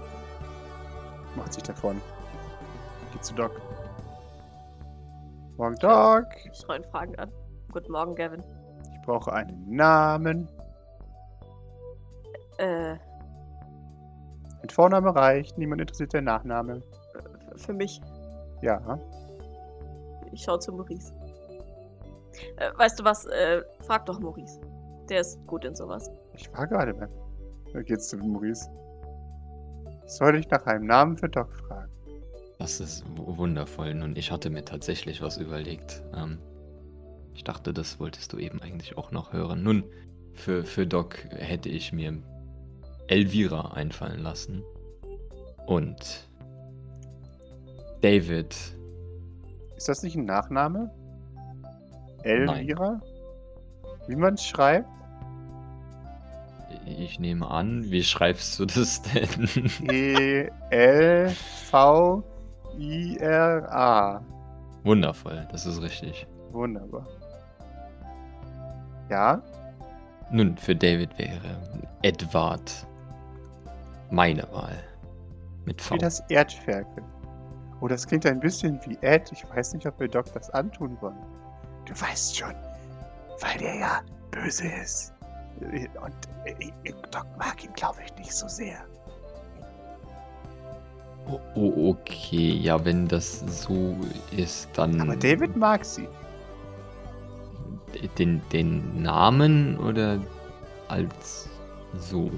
Macht 1.36 1.52
sich 1.54 1.62
davon. 1.64 2.00
Geht 3.12 3.24
zu 3.24 3.34
Doc. 3.34 3.50
Morgen, 5.56 5.76
Doc. 5.76 6.26
Ich 6.50 6.58
streuen 6.58 6.84
Fragen 6.84 7.16
an. 7.16 7.30
Guten 7.72 7.90
Morgen, 7.92 8.14
Gavin. 8.14 8.42
Ich 8.92 9.02
brauche 9.02 9.32
einen 9.32 9.74
Namen. 9.74 10.48
Äh, 12.58 12.96
Ein 14.62 14.68
Vorname 14.70 15.14
reicht. 15.14 15.58
Niemand 15.58 15.80
interessiert 15.80 16.12
der 16.12 16.22
Nachname. 16.22 16.80
für 17.56 17.72
mich. 17.72 18.00
Ja. 18.62 18.98
Ich 20.32 20.42
schaue 20.42 20.58
zu 20.58 20.72
Maurice. 20.72 21.12
Äh, 22.56 22.70
weißt 22.76 23.00
du 23.00 23.04
was? 23.04 23.26
Äh, 23.26 23.62
frag 23.80 24.06
doch 24.06 24.20
Maurice. 24.20 24.60
Der 25.08 25.20
ist 25.20 25.44
gut 25.46 25.64
in 25.64 25.74
sowas. 25.74 26.10
Ich 26.34 26.52
war 26.56 26.66
gerade 26.66 26.92
beim. 26.94 27.08
Geht's 27.84 28.08
zu 28.08 28.16
Maurice. 28.18 28.68
Soll 30.06 30.36
ich 30.36 30.48
nach 30.50 30.66
einem 30.66 30.86
Namen 30.86 31.16
für 31.16 31.28
Doc 31.28 31.52
fragen? 31.52 31.90
Das 32.58 32.80
ist 32.80 33.04
wundervoll. 33.16 33.94
Nun, 33.94 34.16
ich 34.16 34.30
hatte 34.30 34.50
mir 34.50 34.64
tatsächlich 34.64 35.22
was 35.22 35.38
überlegt. 35.38 36.02
Ähm, 36.14 36.38
ich 37.34 37.44
dachte, 37.44 37.72
das 37.72 37.98
wolltest 37.98 38.32
du 38.32 38.38
eben 38.38 38.62
eigentlich 38.62 38.96
auch 38.96 39.10
noch 39.10 39.32
hören. 39.32 39.62
Nun, 39.62 39.84
für, 40.32 40.64
für 40.64 40.86
Doc 40.86 41.16
hätte 41.30 41.68
ich 41.68 41.92
mir 41.92 42.16
Elvira 43.08 43.72
einfallen 43.72 44.20
lassen. 44.20 44.62
Und 45.66 46.28
David. 48.00 48.54
Ist 49.76 49.88
das 49.88 50.02
nicht 50.02 50.16
ein 50.16 50.24
Nachname? 50.24 50.90
Elvira? 52.22 53.00
Wie 54.06 54.16
man 54.16 54.34
es 54.34 54.44
schreibt? 54.44 54.88
Ich 56.96 57.18
nehme 57.18 57.50
an, 57.50 57.90
wie 57.90 58.04
schreibst 58.04 58.58
du 58.58 58.66
das 58.66 59.02
denn? 59.02 59.48
E-L-V-I-R-A. 59.90 61.34
Wundervoll, 64.84 65.46
das 65.50 65.66
ist 65.66 65.82
richtig. 65.82 66.26
Wunderbar. 66.52 67.06
Ja? 69.10 69.42
Nun, 70.30 70.56
für 70.56 70.76
David 70.76 71.18
wäre 71.18 71.60
Edward 72.02 72.86
meine 74.10 74.42
Wahl. 74.52 74.76
Mit 75.64 75.80
V. 75.80 75.94
Wie 75.94 75.98
das 75.98 76.20
Erdferkel. 76.28 77.02
Oh, 77.80 77.88
das 77.88 78.06
klingt 78.06 78.26
ein 78.26 78.40
bisschen 78.40 78.80
wie 78.86 78.96
Ed. 79.00 79.32
Ich 79.32 79.44
weiß 79.48 79.74
nicht, 79.74 79.86
ob 79.86 79.98
wir 79.98 80.08
Doc 80.08 80.32
das 80.32 80.50
antun 80.50 80.96
wollen. 81.00 81.18
Du 81.86 81.92
weißt 81.92 82.36
schon, 82.36 82.54
weil 83.40 83.58
der 83.58 83.74
ja 83.76 84.00
böse 84.30 84.68
ist. 84.68 85.13
Und 85.60 86.14
äh, 86.44 86.92
Doc 87.10 87.26
mag 87.38 87.64
ihn, 87.64 87.72
glaube 87.74 87.98
ich, 88.04 88.14
nicht 88.16 88.32
so 88.32 88.48
sehr. 88.48 88.84
Oh, 91.26 91.40
oh, 91.54 91.90
okay, 91.90 92.52
ja, 92.52 92.84
wenn 92.84 93.08
das 93.08 93.40
so 93.46 93.96
ist, 94.36 94.68
dann. 94.74 95.00
Aber 95.00 95.16
David 95.16 95.56
mag 95.56 95.84
sie. 95.84 96.08
Den, 98.18 98.42
den 98.52 99.02
Namen 99.02 99.78
oder 99.78 100.18
als 100.88 101.48
so? 101.96 102.30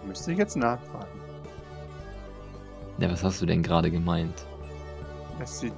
Da 0.00 0.06
müsste 0.06 0.32
ich 0.32 0.38
jetzt 0.38 0.56
nachfragen. 0.56 1.20
Ja, 2.98 3.10
was 3.10 3.24
hast 3.24 3.40
du 3.40 3.46
denn 3.46 3.62
gerade 3.62 3.90
gemeint? 3.90 4.44
Dass 5.38 5.60
sie. 5.60 5.72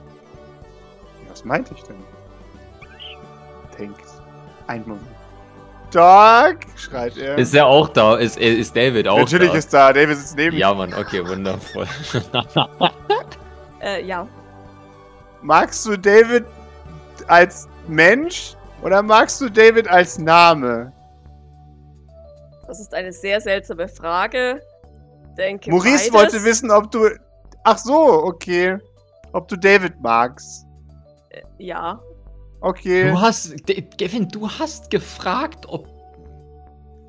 Was 1.29 1.45
meinte 1.45 1.75
ich 1.75 1.83
denn? 1.85 1.97
Denkt. 3.79 4.07
Ein 4.67 4.83
Moment. 4.83 5.22
Doc! 5.93 6.57
schreit 6.77 7.17
er. 7.19 7.37
Ist 7.39 7.55
er 7.55 7.67
auch 7.67 7.89
da? 7.89 8.17
Ist, 8.17 8.39
ist 8.39 8.75
David 8.75 9.07
auch 9.07 9.19
Natürlich 9.19 9.51
da? 9.51 9.59
ist 9.59 9.73
da. 9.75 9.93
David 9.93 10.17
sitzt 10.17 10.37
neben 10.37 10.57
Ja, 10.57 10.73
Mann, 10.75 10.93
okay, 10.95 11.27
wundervoll. 11.27 11.87
Äh, 13.85 14.05
ja. 14.05 14.29
Magst 15.43 15.85
du 15.87 15.97
David 15.99 16.45
als 17.27 17.69
Mensch 17.89 18.55
oder 18.81 19.03
magst 19.03 19.41
du 19.41 19.49
David 19.49 19.89
als 19.89 20.19
Name? 20.19 20.93
Das 22.69 22.79
ist 22.79 22.95
eine 22.95 23.13
sehr 23.13 23.41
seltsame 23.41 23.89
Frage. 23.89 24.61
Denke 25.37 25.69
Maurice 25.71 26.13
beides. 26.13 26.13
wollte 26.13 26.45
wissen, 26.45 26.71
ob 26.71 26.93
du. 26.93 27.09
Ach 27.65 27.77
so, 27.77 28.23
okay. 28.25 28.79
Ob 29.33 29.49
du 29.49 29.57
David 29.57 30.01
magst. 30.01 30.65
Äh, 31.31 31.43
ja. 31.59 32.01
Okay. 32.63 33.11
Du 33.11 33.21
hast, 33.21 33.55
Gavin, 33.99 34.29
du 34.29 34.49
hast 34.49 34.91
gefragt, 34.91 35.67
ob. 35.69 35.87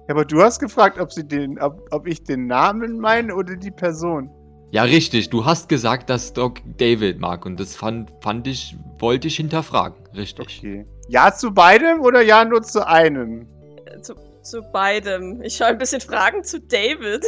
Ja, 0.07 0.15
aber 0.15 0.25
du 0.25 0.41
hast 0.41 0.59
gefragt, 0.59 0.99
ob 0.99 1.11
sie 1.13 1.25
den, 1.25 1.59
ob, 1.59 1.87
ob 1.91 2.07
ich 2.07 2.23
den 2.23 2.47
Namen 2.47 2.99
meine 2.99 3.35
oder 3.35 3.55
die 3.55 3.71
Person. 3.71 4.29
Ja, 4.71 4.83
richtig, 4.83 5.29
du 5.29 5.45
hast 5.45 5.69
gesagt, 5.69 6.09
dass 6.09 6.33
Doc 6.33 6.59
David 6.77 7.19
mag 7.19 7.45
und 7.45 7.59
das 7.59 7.75
fand, 7.75 8.11
fand 8.21 8.47
ich, 8.47 8.75
wollte 8.97 9.27
ich 9.27 9.37
hinterfragen. 9.37 9.95
Richtig. 10.15 10.57
Okay. 10.59 10.85
Ja 11.09 11.31
zu 11.33 11.53
beidem 11.53 12.01
oder 12.01 12.21
ja 12.21 12.43
nur 12.43 12.63
zu 12.63 12.85
einem? 12.85 13.47
Äh, 13.85 14.01
Zu, 14.01 14.15
zu 14.41 14.61
beidem. 14.71 15.41
Ich 15.43 15.55
schaue 15.57 15.67
ein 15.67 15.77
bisschen 15.77 16.01
Fragen 16.01 16.43
zu 16.43 16.59
David. 16.59 17.23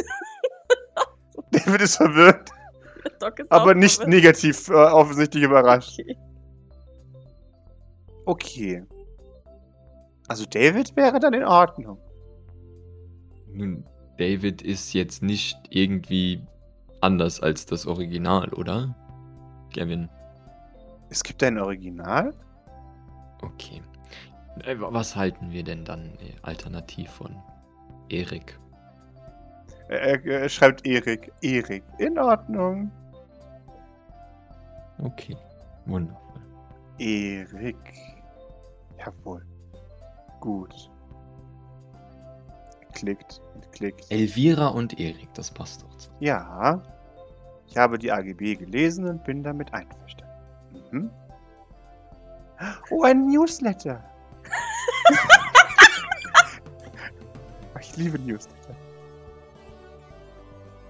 David 1.52 1.80
ist 1.82 1.96
verwirrt, 1.96 2.50
Doc 3.20 3.38
ist 3.38 3.50
auch 3.52 3.60
aber 3.62 3.74
nicht 3.74 3.96
verwirrt. 3.96 4.10
negativ 4.14 4.68
äh, 4.68 4.72
offensichtlich 4.74 5.44
überrascht. 5.44 6.00
Okay. 6.00 6.16
Okay. 8.26 8.84
Also 10.28 10.44
David 10.46 10.94
wäre 10.96 11.18
dann 11.20 11.32
in 11.34 11.44
Ordnung. 11.44 11.98
Nun, 13.52 13.84
David 14.18 14.60
ist 14.62 14.92
jetzt 14.92 15.22
nicht 15.22 15.56
irgendwie 15.70 16.42
anders 17.00 17.40
als 17.40 17.64
das 17.66 17.86
Original, 17.86 18.52
oder? 18.54 18.94
Gavin. 19.74 20.08
Es 21.10 21.22
gibt 21.22 21.42
ein 21.42 21.58
Original? 21.58 22.34
Okay. 23.42 23.80
Äh, 24.64 24.78
wa- 24.80 24.88
Was 24.92 25.14
halten 25.14 25.50
wir 25.52 25.62
denn 25.62 25.84
dann 25.84 26.14
äh, 26.18 26.32
alternativ 26.42 27.10
von 27.10 27.36
Erik? 28.08 28.58
Er, 29.88 30.00
er, 30.00 30.24
er 30.42 30.48
schreibt 30.48 30.84
Erik. 30.84 31.30
Erik. 31.42 31.84
In 31.98 32.18
Ordnung. 32.18 32.90
Okay. 34.98 35.36
Wundervoll. 35.84 36.22
Erik. 36.98 37.76
Jawohl. 38.98 39.44
Gut. 40.40 40.90
Klickt 42.94 43.42
und 43.54 43.70
klickt. 43.72 44.10
Elvira 44.10 44.68
und 44.68 44.98
Erik, 44.98 45.32
das 45.34 45.50
passt 45.50 45.82
doch. 45.82 45.96
Ja. 46.20 46.82
Ich 47.66 47.76
habe 47.76 47.98
die 47.98 48.10
AGB 48.10 48.56
gelesen 48.56 49.06
und 49.06 49.22
bin 49.24 49.42
damit 49.42 49.74
einverstanden. 49.74 50.32
Mhm. 50.90 51.10
Oh, 52.90 53.02
ein 53.02 53.26
Newsletter. 53.26 54.02
ich 57.80 57.96
liebe 57.96 58.18
Newsletter. 58.18 58.74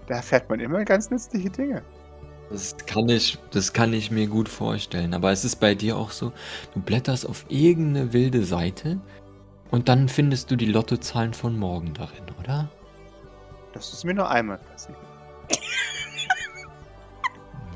Da 0.07 0.17
erfährt 0.17 0.49
man 0.49 0.61
immer 0.61 0.85
ganz 0.85 1.11
nützliche 1.11 1.51
Dinge. 1.51 1.83
Das 2.51 2.77
kann 2.87 3.09
ich, 3.09 3.39
das 3.51 3.73
kann 3.73 3.93
ich 3.93 4.11
mir 4.11 4.29
gut 4.29 4.49
vorstellen. 4.49 5.15
Aber 5.15 5.33
es 5.33 5.45
ist 5.45 5.57
bei 5.57 5.75
dir 5.75 5.97
auch 5.97 6.11
so, 6.11 6.33
du 6.75 6.81
blätterst 6.81 7.29
auf 7.29 7.45
irgendeine 7.49 8.13
wilde 8.13 8.45
Seite 8.45 9.01
und 9.71 9.89
dann 9.89 10.09
findest 10.09 10.51
du 10.51 10.57
die 10.57 10.67
Lottozahlen 10.67 11.35
von 11.35 11.59
morgen 11.59 11.93
darin, 11.95 12.25
oder? 12.41 12.69
Das 13.73 13.93
ist 13.93 14.05
mir 14.05 14.15
nur 14.15 14.31
einmal 14.31 14.59
passiert. 14.59 14.99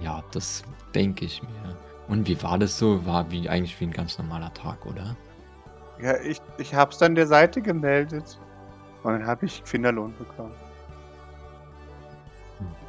Ja, 0.03 0.25
das 0.33 0.63
denke 0.95 1.27
ich 1.27 1.43
mir. 1.43 1.77
Und 2.09 2.27
wie 2.27 2.43
war 2.43 2.59
das 2.59 2.79
so? 2.79 3.05
War 3.05 3.31
wie 3.31 3.51
eigentlich 3.51 3.79
wie 3.81 3.85
ein 3.85 3.93
ganz 3.93 4.17
normaler 4.17 4.53
Tag, 4.55 4.87
oder? 4.87 5.15
Ja, 6.01 6.19
ich, 6.23 6.41
ich 6.57 6.75
hab's 6.75 6.97
dann 6.97 7.15
der 7.15 7.27
Seite 7.27 7.61
gemeldet. 7.61 8.39
Und 9.03 9.13
dann 9.13 9.27
habe 9.27 9.45
ich 9.45 9.63
Kinderlohn 9.65 10.15
bekommen. 10.17 10.55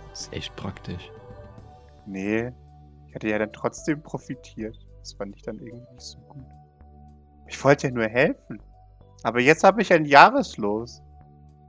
Das 0.10 0.22
ist 0.22 0.34
echt 0.34 0.56
praktisch. 0.56 1.12
Nee, 2.12 2.52
ich 3.08 3.16
hatte 3.16 3.30
ja 3.30 3.40
dann 3.40 3.54
trotzdem 3.54 4.04
profitiert. 4.04 4.78
Das 5.00 5.14
fand 5.14 5.34
ich 5.34 5.44
dann 5.44 5.60
irgendwie 5.60 5.94
nicht 5.94 6.02
so 6.02 6.20
gut. 6.28 6.44
Ich 7.48 7.64
wollte 7.64 7.88
ja 7.88 7.94
nur 7.94 8.08
helfen. 8.08 8.62
Aber 9.24 9.40
jetzt 9.40 9.64
habe 9.64 9.82
ich 9.82 9.94
ein 9.94 10.04
Jahreslos. 10.04 11.02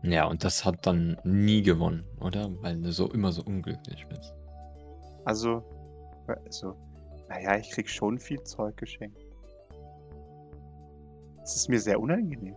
Ja, 0.03 0.27
und 0.27 0.43
das 0.43 0.65
hat 0.65 0.85
dann 0.85 1.17
nie 1.23 1.63
gewonnen, 1.63 2.05
oder? 2.19 2.51
Weil 2.61 2.81
du 2.81 2.91
so 2.91 3.09
immer 3.13 3.31
so 3.31 3.43
unglücklich 3.45 4.05
bist. 4.09 4.35
Also, 5.25 5.63
also 6.27 6.75
Naja, 7.29 7.57
ich 7.57 7.71
krieg 7.71 7.89
schon 7.89 8.19
viel 8.19 8.43
Zeug 8.43 8.77
geschenkt. 8.77 9.19
Es 11.45 11.55
ist 11.55 11.69
mir 11.69 11.79
sehr 11.79 12.01
unangenehm. 12.01 12.57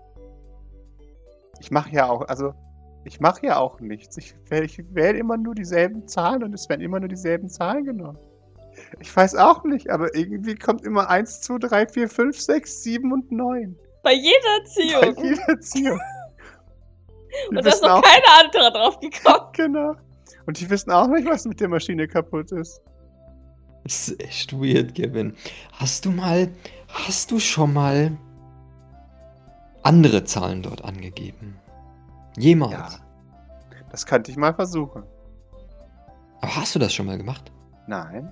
Ich 1.60 1.70
mache 1.70 1.92
ja 1.92 2.10
auch, 2.10 2.22
also, 2.22 2.54
ich 3.06 3.20
mache 3.20 3.46
ja 3.46 3.58
auch 3.58 3.80
nichts. 3.80 4.18
Ich 4.18 4.36
wähle 4.50 4.66
ich 4.66 4.84
wähl 4.94 5.16
immer 5.16 5.38
nur 5.38 5.56
dieselben 5.56 6.08
Zahlen 6.08 6.44
und 6.44 6.54
es 6.54 6.68
werden 6.68 6.82
immer 6.82 7.00
nur 7.00 7.10
dieselben 7.10 7.50
Zahlen 7.50 7.86
genommen. 7.86 8.18
Ich 9.00 9.16
weiß 9.16 9.36
auch 9.36 9.64
nicht, 9.64 9.90
aber 9.90 10.14
irgendwie 10.16 10.56
kommt 10.56 10.84
immer 10.84 11.10
1, 11.10 11.42
2, 11.42 11.60
3, 11.60 11.88
4, 11.88 12.10
5, 12.10 12.40
6, 12.40 12.84
7 12.84 13.14
und 13.14 13.32
9. 13.32 13.78
Bei 14.04 14.14
jeder 14.14 14.66
Ziehung. 14.66 15.16
Bei 15.16 15.24
jeder 15.24 15.60
Ziehung. 15.62 16.00
Und 17.50 17.56
da 17.56 17.70
ist 17.70 17.84
noch 17.84 17.98
auch, 17.98 18.02
keine 18.02 18.46
andere 18.46 18.72
drauf 18.72 19.00
gekommen. 19.02 19.50
genau. 19.54 19.96
Und 20.46 20.58
die 20.58 20.70
wissen 20.70 20.90
auch 20.90 21.08
nicht, 21.08 21.28
was 21.28 21.44
mit 21.44 21.60
der 21.60 21.68
Maschine 21.68 22.08
kaputt 22.08 22.54
ist. 22.54 22.80
Das 23.84 24.08
ist 24.08 24.24
echt 24.24 24.54
weird, 24.54 24.96
Kevin. 24.96 25.36
Hast 25.74 26.06
du 26.06 26.12
mal, 26.12 26.48
hast 26.88 27.32
du 27.32 27.40
schon 27.40 27.74
mal 27.74 28.18
andere 29.84 30.24
Zahlen 30.24 30.64
dort 30.64 30.86
angegeben? 30.86 31.60
Jemals? 32.38 32.72
Ja. 32.72 32.90
Das 33.92 34.06
könnte 34.06 34.32
ich 34.32 34.38
mal 34.38 34.54
versuchen. 34.54 35.04
Aber 36.42 36.56
hast 36.56 36.76
du 36.76 36.80
das 36.80 36.94
schon 36.94 37.06
mal 37.06 37.18
gemacht? 37.18 37.52
Nein. 37.88 38.32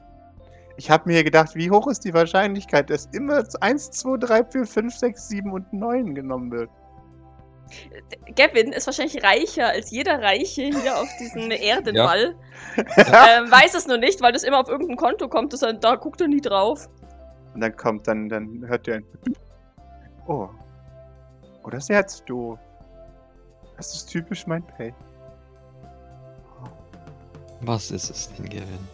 Ich 0.78 0.90
habe 0.90 1.10
mir 1.10 1.24
gedacht, 1.24 1.56
wie 1.56 1.70
hoch 1.70 1.88
ist 1.88 2.04
die 2.04 2.14
Wahrscheinlichkeit, 2.14 2.90
dass 2.90 3.06
immer 3.14 3.44
1, 3.62 3.92
2, 3.92 4.18
3, 4.18 4.44
4, 4.46 4.66
5, 4.66 4.96
6, 4.96 5.28
7 5.30 5.52
und 5.52 5.72
9 5.72 6.16
genommen 6.16 6.52
wird? 6.52 6.70
Gavin 8.36 8.72
ist 8.72 8.88
wahrscheinlich 8.88 9.24
reicher 9.24 9.70
als 9.70 9.92
jeder 9.92 10.22
Reiche 10.22 10.64
hier 10.64 10.98
auf 10.98 11.10
diesem 11.20 11.50
Erdenball. 11.52 12.36
Ja. 12.76 13.40
Ähm, 13.40 13.52
weiß 13.52 13.76
es 13.76 13.88
nur 13.88 13.98
nicht, 13.98 14.22
weil 14.22 14.32
das 14.32 14.44
immer 14.44 14.60
auf 14.60 14.68
irgendein 14.68 14.98
Konto 14.98 15.28
kommt. 15.28 15.54
Das, 15.54 15.62
da 15.62 15.96
guckt 15.96 16.22
er 16.22 16.28
nie 16.28 16.42
drauf. 16.42 16.90
Und 17.54 17.62
dann 17.62 17.76
kommt, 17.76 18.08
dann, 18.08 18.30
dann 18.30 18.64
hört 18.68 18.88
ihr 18.88 18.96
ein. 18.96 19.06
Oh. 20.28 20.50
Oh, 21.64 21.70
das 21.70 21.84
ist 21.84 21.90
jetzt 21.90 22.24
doof. 22.30 22.60
Das 23.78 23.94
ist 23.94 24.06
typisch 24.08 24.46
mein 24.48 24.66
Pay. 24.66 24.94
Was 27.62 27.92
ist 27.92 28.10
es 28.10 28.34
denn, 28.34 28.50
Kevin? 28.50 28.88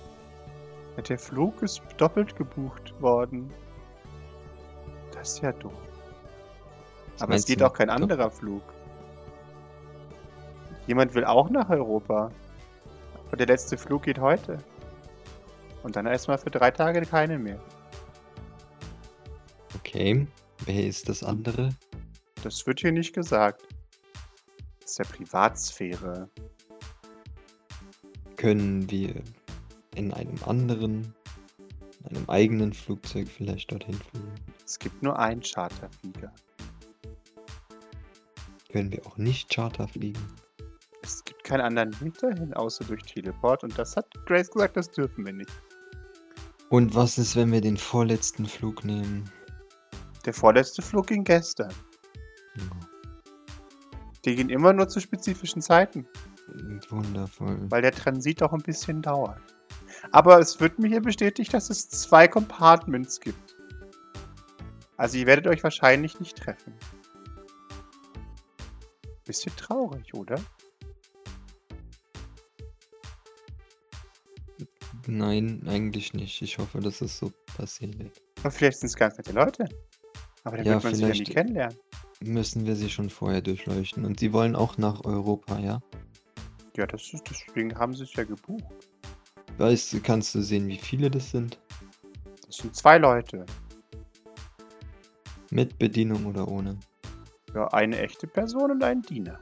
Der 1.08 1.18
Flug 1.18 1.62
ist 1.62 1.82
doppelt 1.98 2.36
gebucht 2.36 2.94
worden. 3.02 3.52
Das 5.14 5.34
ist 5.34 5.42
ja 5.42 5.52
doof. 5.54 5.74
Was 7.14 7.22
Aber 7.22 7.36
es 7.36 7.46
geht 7.46 7.64
auch 7.64 7.74
kein 7.74 7.90
anderer 7.90 8.30
Flug. 8.30 8.62
Jemand 10.88 11.14
will 11.14 11.26
auch 11.26 11.50
nach 11.50 11.70
Europa. 11.70 12.32
Aber 13.28 13.38
der 13.38 13.48
letzte 13.48 13.78
Flug 13.78 14.04
geht 14.04 14.20
heute. 14.20 14.58
Und 15.84 15.96
dann 15.96 16.06
erstmal 16.06 16.38
für 16.38 16.52
drei 16.52 16.72
Tage 16.72 17.02
keine 17.02 17.40
mehr. 17.40 17.60
Okay. 19.76 20.28
Wer 20.66 20.88
ist 20.88 21.08
das 21.08 21.24
andere? 21.24 21.70
Das 22.44 22.66
wird 22.68 22.82
hier 22.82 22.92
nicht 22.92 23.14
gesagt. 23.14 23.64
Ist 24.90 24.98
ja 24.98 25.06
Privatsphäre. 25.06 26.28
Können 28.38 28.90
wir 28.90 29.22
in 29.94 30.12
einem 30.12 30.44
anderen, 30.48 31.14
in 32.00 32.18
einem 32.18 32.28
eigenen 32.28 32.74
Flugzeug 32.74 33.28
vielleicht 33.28 33.72
dorthin 33.72 33.94
fliegen? 33.94 34.34
Es 34.66 34.80
gibt 34.80 35.04
nur 35.04 35.20
einen 35.20 35.44
Charterflieger. 35.44 36.34
Können 38.72 38.92
wir 38.92 39.06
auch 39.06 39.18
nicht 39.18 39.54
Charter 39.54 39.88
fliegen? 39.88 40.26
Es 41.04 41.24
gibt 41.24 41.44
keinen 41.44 41.62
anderen 41.62 42.02
Weg 42.02 42.18
dahin, 42.18 42.52
außer 42.56 42.84
durch 42.86 43.04
Teleport. 43.04 43.64
Und 43.64 43.78
das 43.78 43.96
hat 43.96 44.08
Grace 44.26 44.50
gesagt, 44.50 44.76
das 44.76 44.90
dürfen 44.90 45.24
wir 45.24 45.34
nicht. 45.34 45.52
Und 46.70 46.96
was 46.96 47.20
ist, 47.20 47.36
wenn 47.36 47.52
wir 47.52 47.62
den 47.62 47.78
vorletzten 47.78 48.48
Flug 48.48 48.84
nehmen? 48.84 49.30
Der 50.26 50.34
vorletzte 50.34 50.82
Flug 50.82 51.06
ging 51.06 51.24
gestern. 51.24 51.72
Ja, 52.56 52.89
Die 54.26 54.36
gehen 54.36 54.50
immer 54.50 54.74
nur 54.74 54.88
zu 54.90 55.00
spezifischen 55.00 55.62
Zeiten, 55.62 56.06
wundervoll. 56.90 57.58
weil 57.70 57.82
der 57.82 57.92
Transit 57.94 58.44
auch 58.44 58.52
ein 58.54 58.62
bisschen 58.62 59.02
dauert. 59.02 59.42
Aber 60.12 60.40
es 60.40 60.60
wird 60.60 60.78
mir 60.80 60.88
hier 60.88 61.02
bestätigt, 61.02 61.54
dass 61.54 61.70
es 61.70 61.90
zwei 61.90 62.28
Compartments 62.28 63.20
gibt. 63.20 63.56
Also 64.98 65.18
ihr 65.18 65.26
werdet 65.26 65.48
euch 65.48 65.64
wahrscheinlich 65.64 66.20
nicht 66.20 66.38
treffen. 66.38 66.74
Bisschen 69.26 69.56
traurig, 69.56 70.14
oder? 70.14 70.36
Nein, 75.08 75.64
eigentlich 75.68 76.14
nicht. 76.14 76.42
Ich 76.42 76.58
hoffe, 76.58 76.80
dass 76.80 77.02
es 77.02 77.18
so 77.18 77.32
passiert. 77.58 77.96
Aber 78.42 78.52
vielleicht 78.52 78.80
sind 78.80 78.88
es 78.88 78.96
ganz 78.96 79.18
nette 79.18 79.32
Leute. 79.32 79.66
Aber 80.44 80.58
dann 80.58 80.66
Ja, 80.66 80.74
wird 80.74 80.84
man 80.84 80.96
sie 80.96 81.02
ja 81.02 81.08
nie 81.08 81.14
vielleicht- 81.16 81.32
kennenlernen. 81.34 81.78
Müssen 82.24 82.66
wir 82.66 82.76
sie 82.76 82.90
schon 82.90 83.10
vorher 83.10 83.42
durchleuchten. 83.42 84.04
Und 84.06 84.20
sie 84.20 84.34
wollen 84.34 84.56
auch 84.56 84.78
nach 84.78 85.06
Europa, 85.06 85.58
ja? 85.60 85.82
Ja, 86.76 86.86
das 86.86 87.14
ist, 87.14 87.24
deswegen 87.30 87.78
haben 87.78 87.94
sie 87.94 88.04
es 88.04 88.14
ja 88.14 88.24
gebucht. 88.24 88.64
Weißt 89.58 89.94
du, 89.94 90.02
kannst 90.02 90.36
du 90.36 90.42
sehen, 90.42 90.68
wie 90.68 90.78
viele 90.78 91.10
das 91.10 91.32
sind? 91.32 91.60
Das 92.46 92.58
sind 92.58 92.76
zwei 92.76 92.98
Leute. 92.98 93.46
Mit 95.52 95.80
Bedienung 95.80 96.26
oder 96.26 96.48
ohne? 96.48 96.78
Ja, 97.54 97.68
eine 97.70 97.98
echte 98.00 98.28
Person 98.28 98.72
und 98.72 98.84
ein 98.84 99.02
Diener. 99.02 99.40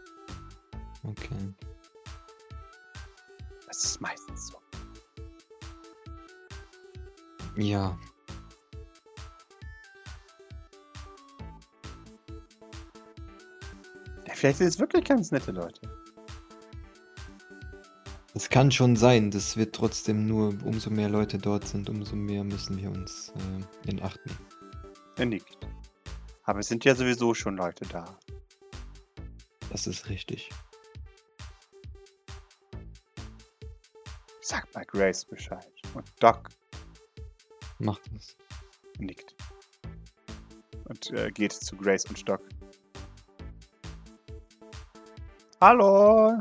Okay. 1.04 1.54
Das 3.68 3.84
ist 3.84 4.02
meistens 4.02 4.48
so. 4.48 4.58
Ja. 7.58 7.98
Vielleicht 14.48 14.58
sind 14.60 14.68
es 14.68 14.80
wirklich 14.80 15.04
ganz 15.04 15.32
nette 15.32 15.52
Leute. 15.52 15.82
Es 18.34 18.50
kann 18.50 18.72
schon 18.72 18.96
sein, 18.96 19.32
das 19.32 19.58
wird 19.58 19.76
trotzdem 19.76 20.28
nur, 20.28 20.56
umso 20.64 20.90
mehr 20.90 21.10
Leute 21.10 21.38
dort 21.38 21.68
sind, 21.68 21.90
umso 21.90 22.16
mehr 22.16 22.44
müssen 22.44 22.78
wir 22.78 22.92
uns 22.92 23.34
äh, 23.86 23.90
in 23.90 24.02
Acht 24.02 24.20
nehmen. 24.26 24.40
Er 25.18 25.26
nickt. 25.26 25.58
Aber 26.44 26.60
es 26.60 26.68
sind 26.68 26.86
ja 26.86 26.96
sowieso 26.96 27.34
schon 27.34 27.58
Leute 27.58 27.86
da. 27.88 28.06
Das 29.72 29.88
ist 29.88 30.08
richtig. 30.08 30.50
Sag 34.42 34.74
mal 34.74 34.86
Grace 34.86 35.26
Bescheid. 35.26 35.72
Und 35.94 36.06
Doc 36.20 36.50
Macht 37.80 38.02
es. 38.16 38.38
nickt. 39.00 39.36
Und 40.86 41.12
äh, 41.12 41.32
geht 41.32 41.52
zu 41.52 41.76
Grace 41.76 42.06
und 42.06 42.18
Stock. 42.18 42.42
Hallo! 45.60 46.34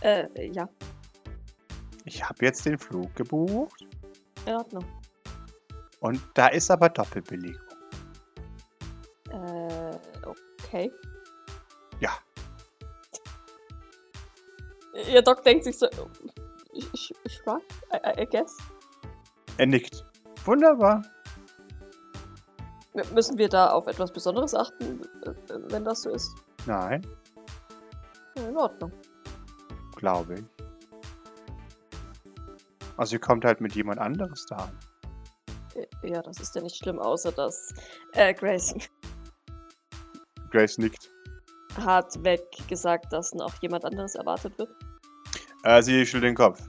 Äh, 0.00 0.26
ja, 0.50 0.68
Ich 2.06 2.24
habe 2.26 2.44
jetzt 2.44 2.64
den 2.66 2.78
Flug 2.78 3.14
gebucht 3.14 3.86
in 4.46 4.54
Ordnung. 4.54 4.84
und 6.00 6.20
da 6.34 6.48
ist 6.48 6.70
aber 6.70 6.88
Doppelbelegung. 6.88 7.60
Äh, 9.30 9.96
okay. 10.24 10.90
Ja. 12.00 12.10
Ihr 15.12 15.22
Doc 15.22 15.42
denkt 15.44 15.64
sich 15.64 15.78
so, 15.78 15.86
ich, 16.72 16.92
ich, 16.92 17.14
ich 17.24 17.46
mag, 17.46 17.60
I, 17.92 18.22
I 18.22 18.26
guess. 18.26 18.56
Er 19.58 19.66
nickt. 19.66 20.04
Wunderbar. 20.44 21.02
Müssen 23.14 23.38
wir 23.38 23.48
da 23.48 23.70
auf 23.70 23.86
etwas 23.86 24.12
Besonderes 24.12 24.54
achten, 24.54 25.00
äh, 25.24 25.32
wenn 25.70 25.84
das 25.84 26.02
so 26.02 26.10
ist? 26.10 26.30
Nein, 26.66 27.06
Ja, 28.36 28.48
in 28.48 28.56
Ordnung. 28.56 28.92
glaube 29.96 30.34
ich. 30.34 30.44
Also 32.98 33.16
ihr 33.16 33.20
kommt 33.20 33.44
halt 33.44 33.60
mit 33.60 33.74
jemand 33.74 33.98
anderes 34.00 34.44
da 34.46 34.56
an. 34.56 34.78
Äh, 35.74 35.86
Ja, 36.08 36.20
das 36.22 36.38
ist 36.40 36.54
ja 36.54 36.60
nicht 36.62 36.76
schlimm, 36.76 36.98
außer 36.98 37.32
dass 37.32 37.72
äh, 38.12 38.34
Grace 38.34 38.74
Grace 40.50 40.76
nickt. 40.76 41.10
hat 41.76 42.22
weg 42.22 42.44
gesagt, 42.68 43.10
dass 43.12 43.32
noch 43.32 43.54
jemand 43.62 43.86
anderes 43.86 44.14
erwartet 44.16 44.56
wird. 44.58 44.70
Äh, 45.64 45.80
sie 45.82 46.04
schüttelt 46.04 46.24
den 46.24 46.34
Kopf. 46.34 46.60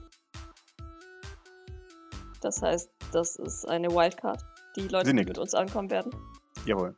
Das 2.39 2.61
heißt, 2.61 2.89
das 3.11 3.35
ist 3.37 3.67
eine 3.67 3.89
Wildcard. 3.89 4.41
Die 4.75 4.87
Leute, 4.87 5.13
die 5.13 5.23
mit 5.23 5.37
uns 5.37 5.53
ankommen 5.53 5.91
werden. 5.91 6.13
Jawohl. 6.65 6.95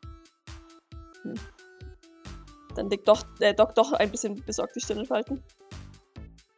Dann 2.75 2.89
liegt 2.89 3.07
doch, 3.07 3.25
äh, 3.39 3.53
Doc 3.53 3.75
doch 3.75 3.93
ein 3.93 4.11
bisschen 4.11 4.43
besorgt 4.45 4.75
die 4.75 4.81
Stirn 4.81 5.05
falten. 5.05 5.43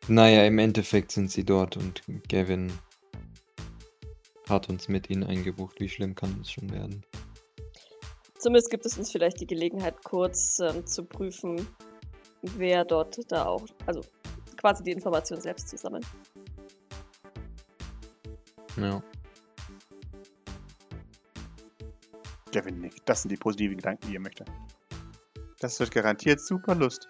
Naja, 0.08 0.46
im 0.46 0.58
Endeffekt 0.60 1.12
sind 1.12 1.32
sie 1.32 1.44
dort 1.44 1.78
und 1.78 2.02
Gavin 2.30 2.72
hat 4.50 4.70
uns 4.70 4.88
mit 4.88 5.10
ihnen 5.10 5.24
eingebucht. 5.24 5.80
Wie 5.80 5.90
schlimm 5.90 6.16
kann 6.16 6.40
es 6.42 6.52
schon 6.52 6.72
werden? 6.72 7.04
Zumindest 8.40 8.70
gibt 8.70 8.86
es 8.86 8.98
uns 8.98 9.12
vielleicht 9.12 9.42
die 9.42 9.48
Gelegenheit, 9.48 10.04
kurz 10.04 10.60
ähm, 10.60 10.86
zu 10.86 11.04
prüfen, 11.04 11.68
wer 12.42 12.86
dort 12.86 13.20
da 13.30 13.46
auch, 13.46 13.66
also 13.86 14.02
quasi 14.58 14.84
die 14.84 14.92
Information 14.92 15.42
selbst 15.42 15.70
zu 15.70 15.78
sammeln. 15.78 16.06
Ja. 18.78 19.02
Gavin 22.58 22.80
nickt. 22.80 23.08
Das 23.08 23.22
sind 23.22 23.32
die 23.32 23.38
positiven 23.38 23.78
Gedanken, 23.78 24.08
die 24.08 24.14
ihr 24.14 24.20
möchte. 24.20 24.44
Das 25.60 25.80
wird 25.80 25.92
garantiert 25.92 26.40
super 26.40 26.74
lustig. 26.76 27.10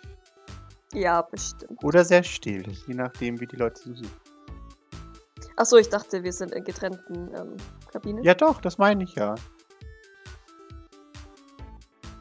Ja, 0.93 1.21
bestimmt. 1.21 1.83
Oder 1.83 2.03
sehr 2.03 2.23
still, 2.23 2.63
je 2.87 2.93
nachdem, 2.93 3.39
wie 3.39 3.47
die 3.47 3.55
Leute 3.55 3.81
so 3.81 3.93
sind. 3.93 4.11
Achso, 5.57 5.77
ich 5.77 5.89
dachte, 5.89 6.23
wir 6.23 6.33
sind 6.33 6.53
in 6.53 6.63
getrennten 6.63 7.33
ähm, 7.35 7.57
Kabinen. 7.91 8.23
Ja, 8.23 8.33
doch, 8.33 8.61
das 8.61 8.77
meine 8.77 9.03
ich 9.03 9.15
ja. 9.15 9.35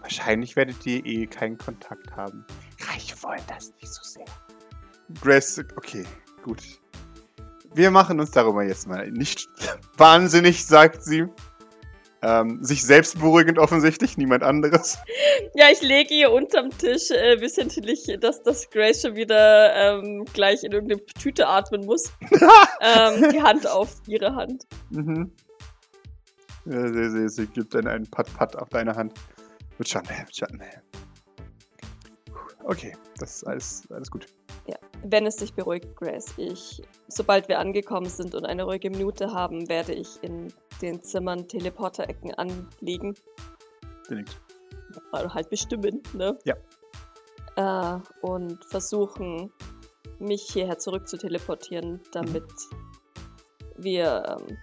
Wahrscheinlich 0.00 0.56
werdet 0.56 0.84
ihr 0.86 1.04
eh 1.04 1.26
keinen 1.26 1.58
Kontakt 1.58 2.16
haben. 2.16 2.44
Reiche 2.80 3.20
wollen 3.22 3.42
das 3.48 3.72
nicht 3.80 3.92
so 3.92 4.02
sehr. 4.02 4.24
Grace, 5.20 5.64
okay, 5.76 6.04
gut. 6.42 6.62
Wir 7.74 7.90
machen 7.90 8.18
uns 8.18 8.30
darüber 8.30 8.64
jetzt 8.64 8.86
mal 8.86 9.10
nicht 9.10 9.48
wahnsinnig, 9.96 10.64
sagt 10.64 11.02
sie. 11.02 11.26
Ähm, 12.22 12.64
sich 12.64 12.82
selbst 12.84 13.18
beruhigend 13.18 13.58
offensichtlich, 13.58 14.16
niemand 14.16 14.42
anderes. 14.42 14.98
Ja, 15.54 15.66
ich 15.70 15.82
lege 15.82 16.14
ihr 16.14 16.32
unterm 16.32 16.70
Tisch 16.70 17.10
äh, 17.10 17.40
wissentlich, 17.40 18.16
dass 18.20 18.42
das 18.42 18.70
Grace 18.70 19.02
schon 19.02 19.16
wieder 19.16 19.74
ähm, 19.74 20.24
gleich 20.32 20.64
in 20.64 20.72
irgendeine 20.72 21.04
Tüte 21.06 21.46
atmen 21.46 21.84
muss. 21.84 22.12
ähm, 22.80 23.30
die 23.32 23.42
Hand 23.42 23.66
auf 23.68 23.96
ihre 24.06 24.34
Hand. 24.34 24.64
Mhm. 24.90 25.30
Ja, 26.64 26.88
sie, 26.88 27.10
sie, 27.10 27.28
sie 27.28 27.46
gibt 27.46 27.74
dann 27.74 27.86
einen 27.86 28.10
Pat-Pat 28.10 28.56
auf 28.56 28.70
deine 28.70 28.94
Hand. 28.94 29.12
Wird 29.76 29.88
schon, 29.88 30.02
wird 30.02 30.34
schon. 30.34 30.60
Okay, 32.66 32.96
das 33.18 33.36
ist 33.36 33.46
alles, 33.46 33.88
alles 33.90 34.10
gut. 34.10 34.26
Wenn 35.08 35.24
es 35.24 35.36
dich 35.36 35.54
beruhigt, 35.54 35.94
Grace, 35.94 36.34
ich, 36.36 36.82
sobald 37.06 37.48
wir 37.48 37.60
angekommen 37.60 38.08
sind 38.08 38.34
und 38.34 38.44
eine 38.44 38.64
ruhige 38.64 38.90
Minute 38.90 39.32
haben, 39.32 39.68
werde 39.68 39.92
ich 39.92 40.20
in 40.22 40.52
den 40.82 41.00
Zimmern 41.00 41.46
Teleporter-Ecken 41.46 42.34
anlegen. 42.34 43.14
Wenig. 44.08 44.26
Also 45.12 45.32
halt 45.32 45.48
bestimmen, 45.48 46.02
ne? 46.12 46.36
Ja. 46.44 46.56
Äh, 47.56 48.00
und 48.22 48.64
versuchen, 48.64 49.52
mich 50.18 50.42
hierher 50.42 50.78
zurück 50.78 51.06
zu 51.06 51.18
teleportieren, 51.18 52.00
damit 52.12 52.50
wir 53.76 54.38
ähm, 54.40 54.58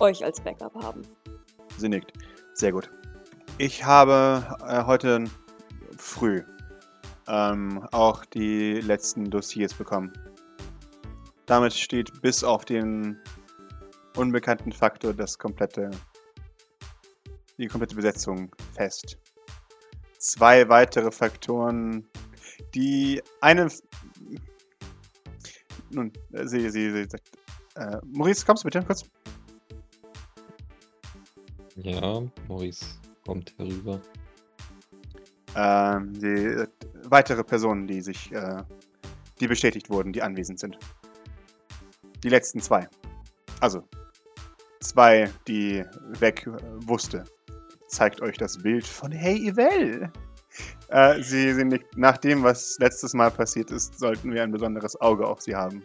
euch 0.00 0.22
als 0.24 0.40
Backup 0.42 0.74
haben. 0.74 1.02
Sie 1.78 1.88
nickt. 1.88 2.12
Sehr 2.52 2.72
gut. 2.72 2.90
Ich 3.56 3.84
habe 3.84 4.44
äh, 4.66 4.84
heute 4.84 5.24
früh 5.96 6.42
ähm, 7.28 7.86
auch 7.92 8.24
die 8.24 8.80
letzten 8.80 9.30
Dossiers 9.30 9.74
bekommen. 9.74 10.12
Damit 11.46 11.74
steht 11.74 12.20
bis 12.22 12.42
auf 12.42 12.64
den 12.64 13.18
unbekannten 14.16 14.72
Faktor 14.72 15.14
das 15.14 15.38
komplette, 15.38 15.90
die 17.58 17.66
komplette 17.66 17.94
Besetzung 17.94 18.54
fest. 18.74 19.18
Zwei 20.18 20.68
weitere 20.68 21.10
Faktoren, 21.12 22.08
die 22.74 23.22
eine. 23.40 23.68
Nun, 25.90 26.12
äh, 26.32 26.46
sie, 26.46 26.68
sie, 26.70 26.90
sie 26.92 27.04
sagt. 27.08 27.30
Äh, 27.76 27.98
Maurice, 28.06 28.44
kommst 28.44 28.64
du 28.64 28.66
bitte 28.66 28.82
kurz? 28.82 29.04
Ja, 31.76 32.22
Maurice 32.48 32.86
kommt 33.24 33.54
herüber. 33.58 34.00
Ähm, 35.56 36.12
die 36.20 36.26
äh, 36.26 36.66
weitere 37.04 37.42
Personen, 37.42 37.86
die 37.86 38.02
sich, 38.02 38.30
äh, 38.32 38.62
die 39.40 39.48
bestätigt 39.48 39.88
wurden, 39.88 40.12
die 40.12 40.22
anwesend 40.22 40.60
sind. 40.60 40.78
Die 42.22 42.28
letzten 42.28 42.60
zwei. 42.60 42.86
Also, 43.60 43.82
zwei, 44.80 45.30
die 45.48 45.82
weg 46.18 46.46
äh, 46.46 46.58
wusste. 46.86 47.24
Zeigt 47.88 48.20
euch 48.20 48.36
das 48.36 48.58
Bild 48.58 48.86
von 48.86 49.10
Hey 49.10 49.48
Evel. 49.48 50.12
Äh, 50.88 51.22
sie 51.22 51.52
sind 51.54 51.80
nach 51.96 52.18
dem, 52.18 52.42
was 52.42 52.76
letztes 52.78 53.14
Mal 53.14 53.30
passiert 53.30 53.70
ist, 53.70 53.98
sollten 53.98 54.32
wir 54.32 54.42
ein 54.42 54.52
besonderes 54.52 55.00
Auge 55.00 55.26
auf 55.26 55.40
sie 55.40 55.56
haben. 55.56 55.82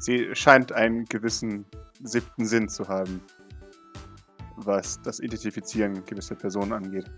Sie 0.00 0.34
scheint 0.34 0.72
einen 0.72 1.04
gewissen 1.04 1.64
siebten 2.02 2.46
Sinn 2.46 2.68
zu 2.68 2.88
haben, 2.88 3.22
was 4.56 5.00
das 5.02 5.20
Identifizieren 5.20 6.04
gewisser 6.04 6.34
Personen 6.34 6.72
angeht. 6.72 7.10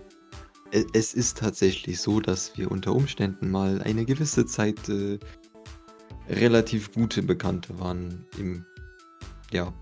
E- 0.73 0.85
Es 0.93 1.14
ist 1.14 1.39
tatsächlich 1.39 2.01
so, 2.01 2.21
dass 2.21 2.57
wir 2.57 2.71
unter 2.71 2.93
Umständen 2.95 3.51
mal 3.51 3.81
eine 3.83 4.05
gewisse 4.05 4.47
Zeit 4.47 4.89
äh, 4.89 5.19
relativ 6.29 6.93
gute 6.93 7.23
Bekannte 7.23 7.79
waren 7.79 8.27
im, 8.39 8.64
ja, 9.53 9.73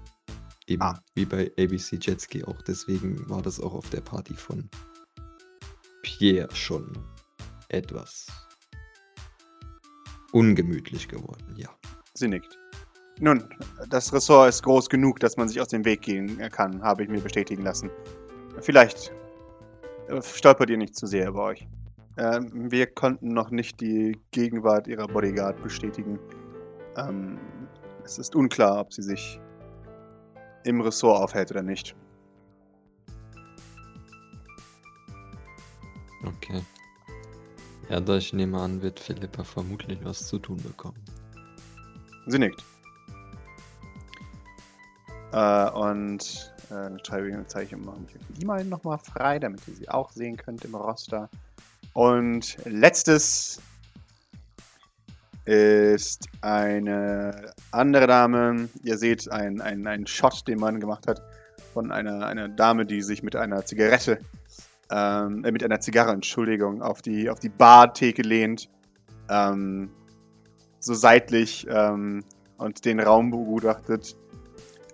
eben 0.67 0.83
Ah. 0.83 1.01
wie 1.15 1.25
bei 1.25 1.51
ABC 1.59 1.97
Jetski 2.01 2.45
auch. 2.45 2.61
Deswegen 2.63 3.29
war 3.29 3.43
das 3.43 3.61
auch 3.61 3.75
auf 3.75 3.89
der 3.91 4.01
Party 4.03 4.35
von 4.35 4.69
Pierre 6.03 6.55
schon 6.55 6.93
etwas 7.69 8.27
ungemütlich 10.33 11.09
geworden, 11.09 11.55
ja. 11.57 11.71
Sie 12.15 12.29
nickt. 12.29 12.59
Nun, 13.21 13.45
das 13.89 14.13
Ressort 14.13 14.49
ist 14.49 14.63
groß 14.65 14.89
genug, 14.89 15.21
dass 15.21 15.37
man 15.37 15.49
sich 15.49 15.61
aus 15.61 15.69
dem 15.69 15.85
Weg 15.85 16.03
gehen 16.03 16.39
kann, 16.51 16.83
habe 16.83 17.05
ich 17.05 17.09
mir 17.09 17.21
bestätigen 17.21 17.63
lassen. 17.63 17.89
Vielleicht 18.61 19.11
äh, 19.11 19.13
stolpert 20.23 20.71
ihr 20.71 20.77
nicht 20.77 20.97
zu 20.97 21.07
sehr 21.07 21.29
über 21.29 21.45
euch. 21.45 21.67
Ähm, 22.17 22.71
wir 22.71 22.87
konnten 22.87 23.33
noch 23.33 23.51
nicht 23.51 23.81
die 23.81 24.19
Gegenwart 24.31 24.87
ihrer 24.87 25.09
Bodyguard 25.09 25.61
bestätigen. 25.63 26.19
Ähm, 26.97 27.39
es 28.05 28.19
ist 28.19 28.37
unklar, 28.37 28.81
ob 28.81 28.93
sie 28.93 29.03
sich 29.03 29.41
im 30.65 30.81
Ressort 30.81 31.23
aufhält 31.23 31.51
oder 31.51 31.63
nicht. 31.63 31.97
Okay. 36.25 36.63
Ja, 37.91 38.01
da 38.01 38.17
ich 38.17 38.33
nehme 38.33 38.59
an, 38.59 38.81
wird 38.81 38.99
Philippa 38.99 39.45
vermutlich 39.45 39.99
was 40.05 40.27
zu 40.27 40.39
tun 40.39 40.63
bekommen. 40.63 41.03
Sie 42.27 42.39
nickt. 42.39 42.65
Äh, 45.35 45.71
und 45.71 46.55
äh, 46.71 47.05
schreibe 47.05 47.45
zeige 47.49 47.75
ich 47.75 47.85
mache 47.85 47.99
mich 47.99 48.17
die 48.39 48.47
mal 48.47 48.65
nochmal 48.65 48.99
frei, 48.99 49.41
damit 49.41 49.67
ihr 49.67 49.75
sie 49.75 49.89
auch 49.89 50.13
sehen 50.13 50.37
könnt 50.37 50.65
im 50.65 50.77
Roster. 50.77 51.29
Und 51.93 52.57
letztes 52.65 53.61
ist 55.45 56.29
eine 56.41 57.53
andere 57.73 58.07
Dame. 58.07 58.69
Ihr 58.85 58.97
seht 58.97 59.29
einen 59.31 59.61
ein 59.61 60.07
Shot, 60.07 60.47
den 60.47 60.61
man 60.61 60.79
gemacht 60.79 61.09
hat 61.09 61.21
von 61.73 61.91
einer, 61.91 62.27
einer 62.27 62.49
Dame, 62.49 62.87
die 62.87 63.03
sich 63.03 63.25
mit 63.25 63.35
einer 63.35 63.65
Zigarette, 63.67 64.21
ähm, 64.91 65.45
äh, 65.45 65.51
mit 65.51 65.65
einer 65.65 65.81
Zigarre, 65.81 66.13
Entschuldigung, 66.13 66.81
auf 66.81 67.03
die, 67.03 67.29
auf 67.29 67.41
die 67.41 67.49
Bartheke 67.49 68.23
lehnt. 68.23 68.71
Ähm, 69.29 69.91
so 70.79 70.95
seitlich 70.95 71.67
ähm, 71.69 72.23
und 72.57 72.85
den 72.85 73.01
Raum 73.01 73.33
begutachtet. 73.33 74.17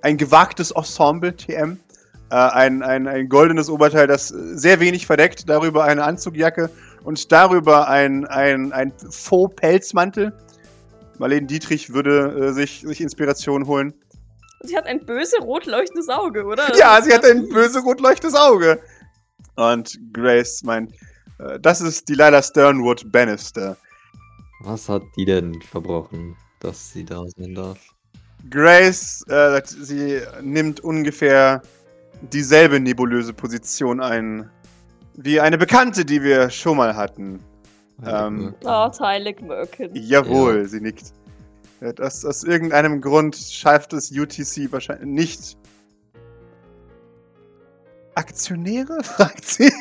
Ein 0.02 0.16
gewagtes 0.16 0.70
Ensemble, 0.70 1.36
TM. 1.36 1.78
Äh, 2.30 2.34
ein, 2.34 2.82
ein, 2.82 3.08
ein 3.08 3.28
goldenes 3.28 3.68
Oberteil, 3.68 4.06
das 4.06 4.28
sehr 4.28 4.80
wenig 4.80 5.06
verdeckt. 5.06 5.48
Darüber 5.48 5.84
eine 5.84 6.04
Anzugjacke 6.04 6.70
und 7.04 7.32
darüber 7.32 7.88
ein, 7.88 8.26
ein, 8.26 8.72
ein 8.72 8.92
Faux-Pelzmantel. 9.10 10.32
Marlene 11.18 11.46
Dietrich 11.46 11.92
würde 11.92 12.48
äh, 12.48 12.52
sich, 12.52 12.80
sich 12.80 13.00
Inspiration 13.00 13.66
holen. 13.66 13.92
Sie 14.62 14.76
hat 14.76 14.86
ein 14.86 15.04
böse 15.04 15.38
rot 15.40 15.66
leuchtendes 15.66 16.08
Auge, 16.08 16.44
oder? 16.44 16.76
Ja, 16.76 16.96
Das 16.96 17.06
sie 17.06 17.12
hat 17.12 17.24
ein 17.24 17.48
böse 17.48 17.80
rot 17.80 18.00
leuchtendes 18.00 18.38
Auge. 18.38 18.80
Und 19.56 19.98
Grace 20.12 20.62
meint, 20.62 20.92
äh, 21.38 21.58
das 21.60 21.80
ist 21.80 22.08
die 22.08 22.14
Lila 22.14 22.42
Sternwood 22.42 23.10
Bannister. 23.10 23.76
Was 24.62 24.88
hat 24.88 25.02
die 25.16 25.24
denn 25.24 25.60
verbrochen, 25.62 26.36
dass 26.60 26.92
sie 26.92 27.04
da 27.04 27.22
sein 27.36 27.54
darf? 27.54 27.78
Grace, 28.48 29.22
äh, 29.28 29.60
sie 29.64 30.20
nimmt 30.42 30.80
ungefähr 30.80 31.62
dieselbe 32.32 32.80
nebulöse 32.80 33.32
Position 33.32 34.00
ein 34.00 34.48
wie 35.14 35.40
eine 35.40 35.58
Bekannte, 35.58 36.04
die 36.04 36.22
wir 36.22 36.48
schon 36.50 36.76
mal 36.78 36.96
hatten. 36.96 37.40
Ähm, 38.06 38.54
Oh, 38.64 38.88
Tylik 38.88 39.42
Merkin. 39.42 39.90
Jawohl, 39.94 40.62
Ja. 40.62 40.64
sie 40.68 40.80
nickt. 40.80 41.12
Das, 41.96 42.24
aus 42.24 42.44
irgendeinem 42.44 43.00
Grund 43.00 43.36
schafft 43.36 43.92
es 43.92 44.10
UTC 44.10 44.70
wahrscheinlich 44.72 45.06
nicht. 45.06 45.56
Aktionäre? 48.14 48.98
fragt 49.02 49.44
sie. 49.46 49.72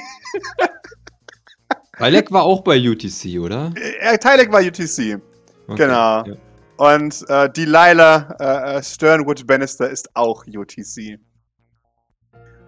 Alec 1.97 2.32
war 2.32 2.43
auch 2.43 2.62
bei 2.62 2.78
UTC, 2.80 3.39
oder? 3.39 3.74
Äh, 3.76 4.18
Tylek 4.18 4.51
war 4.51 4.62
UTC. 4.62 5.20
Okay, 5.68 5.78
Genau. 5.78 6.24
ja. 6.26 6.34
Und 6.80 7.30
äh, 7.30 7.49
die 7.51 7.65
Lila 7.65 8.38
äh, 8.39 8.77
äh, 8.77 8.82
Sternwood 8.82 9.45
Bannister 9.45 9.89
ist 9.89 10.15
auch 10.15 10.45
UTC. 10.47 11.19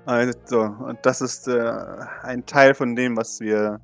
Also, 0.06 0.64
und 0.64 1.00
das 1.04 1.22
ist 1.22 1.48
äh, 1.48 1.72
ein 2.22 2.46
Teil 2.46 2.74
von 2.74 2.98
dem, 2.98 3.16
was 3.16 3.40
wir, 3.40 3.80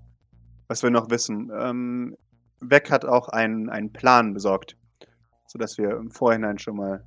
was 0.67 0.83
wir 0.83 0.89
noch 0.89 1.09
wissen. 1.09 1.49
Ähm, 1.57 2.17
Beck 2.59 2.91
hat 2.91 3.05
auch 3.05 3.29
einen, 3.29 3.69
einen 3.69 3.93
Plan 3.93 4.33
besorgt, 4.33 4.75
sodass 5.45 5.77
wir 5.77 5.91
im 5.91 6.11
Vorhinein 6.11 6.59
schon 6.59 6.75
mal 6.75 7.05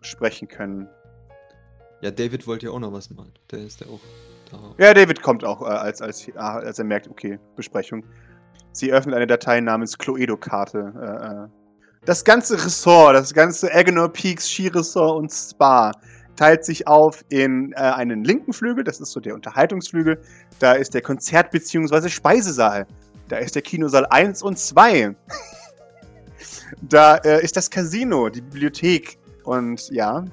sprechen 0.00 0.48
können, 0.48 0.88
Ja, 2.00 2.10
David 2.10 2.46
wollte 2.46 2.66
ja 2.66 2.72
auch 2.72 2.80
noch 2.80 2.94
was 2.94 3.10
malen. 3.10 3.34
Der 3.50 3.58
ist 3.58 3.82
ja 3.82 3.88
auch 3.88 4.00
da. 4.50 4.82
Ja, 4.82 4.94
David 4.94 5.20
kommt 5.20 5.44
auch, 5.44 5.60
äh, 5.60 5.66
als, 5.66 6.00
als, 6.00 6.26
ah, 6.34 6.60
als 6.60 6.78
er 6.78 6.86
merkt, 6.86 7.08
okay, 7.08 7.38
Besprechung. 7.56 8.06
Sie 8.72 8.90
öffnet 8.90 9.16
eine 9.16 9.26
Datei 9.26 9.60
namens 9.60 9.98
Cluedo-Karte. 9.98 11.50
Das 12.04 12.24
ganze 12.24 12.62
Ressort, 12.64 13.14
das 13.14 13.34
ganze 13.34 13.72
Agenor 13.74 14.08
Peaks 14.08 14.48
Skiresort 14.48 15.18
und 15.18 15.30
Spa 15.30 15.92
teilt 16.36 16.64
sich 16.64 16.86
auf 16.86 17.24
in 17.28 17.72
äh, 17.72 17.76
einen 17.80 18.22
linken 18.24 18.52
Flügel, 18.52 18.84
das 18.84 19.00
ist 19.00 19.10
so 19.10 19.20
der 19.20 19.34
Unterhaltungsflügel. 19.34 20.20
Da 20.60 20.72
ist 20.72 20.94
der 20.94 21.02
Konzert- 21.02 21.50
bzw. 21.50 22.08
Speisesaal. 22.08 22.86
Da 23.28 23.38
ist 23.38 23.56
der 23.56 23.62
Kinosaal 23.62 24.06
1 24.06 24.42
und 24.42 24.58
2. 24.58 25.16
da 26.82 27.16
äh, 27.16 27.42
ist 27.42 27.56
das 27.56 27.68
Casino, 27.68 28.28
die 28.28 28.40
Bibliothek. 28.40 29.18
Und 29.44 29.90
ja, 29.90 30.24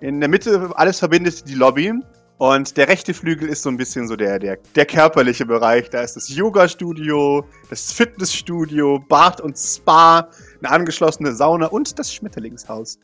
in 0.00 0.20
der 0.20 0.28
Mitte 0.28 0.70
alles 0.76 1.00
verbindet 1.00 1.48
die 1.48 1.54
Lobby. 1.54 1.92
Und 2.40 2.78
der 2.78 2.88
rechte 2.88 3.12
Flügel 3.12 3.50
ist 3.50 3.62
so 3.62 3.68
ein 3.68 3.76
bisschen 3.76 4.08
so 4.08 4.16
der, 4.16 4.38
der, 4.38 4.56
der 4.74 4.86
körperliche 4.86 5.44
Bereich. 5.44 5.90
Da 5.90 6.00
ist 6.00 6.16
das 6.16 6.34
Yoga-Studio, 6.34 7.44
das 7.68 7.92
Fitnessstudio, 7.92 8.98
Bad 9.10 9.42
und 9.42 9.58
Spa, 9.58 10.26
eine 10.62 10.70
angeschlossene 10.72 11.34
Sauna 11.34 11.66
und 11.66 11.98
das 11.98 12.14
Schmetterlingshaus. 12.14 12.98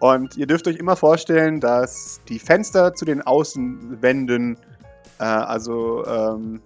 Und 0.00 0.36
ihr 0.36 0.48
dürft 0.48 0.66
euch 0.66 0.78
immer 0.78 0.96
vorstellen, 0.96 1.60
dass 1.60 2.20
die 2.28 2.40
Fenster 2.40 2.92
zu 2.92 3.04
den 3.04 3.22
Außenwänden, 3.22 4.58
äh, 5.20 5.22
also 5.26 6.04
ähm, 6.04 6.60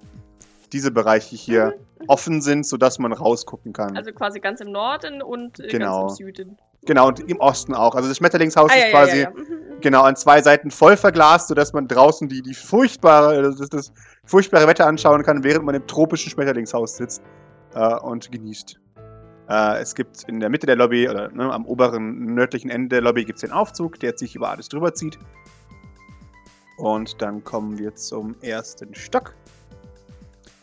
diese 0.72 0.90
Bereiche 0.90 1.36
hier, 1.36 1.74
Mhm. 1.98 2.04
offen 2.08 2.40
sind, 2.42 2.66
sodass 2.66 2.98
man 2.98 3.12
rausgucken 3.12 3.72
kann. 3.74 3.94
Also 3.96 4.12
quasi 4.12 4.40
ganz 4.40 4.60
im 4.60 4.70
Norden 4.70 5.22
und 5.22 5.60
äh, 5.60 5.66
Genau. 5.68 6.06
ganz 6.06 6.20
im 6.20 6.26
Süden. 6.26 6.58
Genau, 6.86 7.08
und 7.08 7.20
im 7.20 7.38
Osten 7.38 7.74
auch. 7.74 7.94
Also 7.94 8.08
das 8.08 8.16
Schmetterlingshaus 8.16 8.70
Ah, 8.70 8.74
ist 8.74 8.82
ja, 8.84 8.90
quasi 8.90 9.16
ja, 9.16 9.22
ja. 9.24 9.30
Mhm, 9.30 9.40
mhm. 9.40 9.80
genau 9.80 10.02
an 10.02 10.16
zwei 10.16 10.40
Seiten 10.40 10.70
voll 10.70 10.96
verglast, 10.96 11.48
sodass 11.48 11.72
man 11.72 11.86
draußen 11.88 12.28
die, 12.28 12.42
die 12.42 12.54
furchtbare, 12.54 13.42
das, 13.42 13.68
das 13.68 13.92
furchtbare 14.24 14.66
Wetter 14.66 14.86
anschauen 14.86 15.22
kann, 15.22 15.44
während 15.44 15.64
man 15.64 15.74
im 15.74 15.86
tropischen 15.86 16.30
Schmetterlingshaus 16.30 16.96
sitzt 16.96 17.22
äh, 17.74 17.94
und 17.96 18.30
genießt. 18.32 18.80
Äh, 19.48 19.78
es 19.80 19.94
gibt 19.94 20.24
in 20.24 20.40
der 20.40 20.48
Mitte 20.48 20.66
der 20.66 20.76
Lobby, 20.76 21.08
oder 21.08 21.30
ne, 21.30 21.52
am 21.52 21.66
oberen 21.66 22.34
nördlichen 22.34 22.70
Ende 22.70 22.88
der 22.88 23.00
Lobby, 23.02 23.24
gibt 23.24 23.36
es 23.36 23.42
den 23.42 23.52
Aufzug, 23.52 24.00
der 24.00 24.16
sich 24.16 24.34
über 24.34 24.50
alles 24.50 24.68
drüber 24.68 24.94
zieht. 24.94 25.18
Und 26.78 27.22
dann 27.22 27.42
kommen 27.42 27.78
wir 27.78 27.94
zum 27.94 28.34
ersten 28.42 28.94
Stock. 28.94 29.34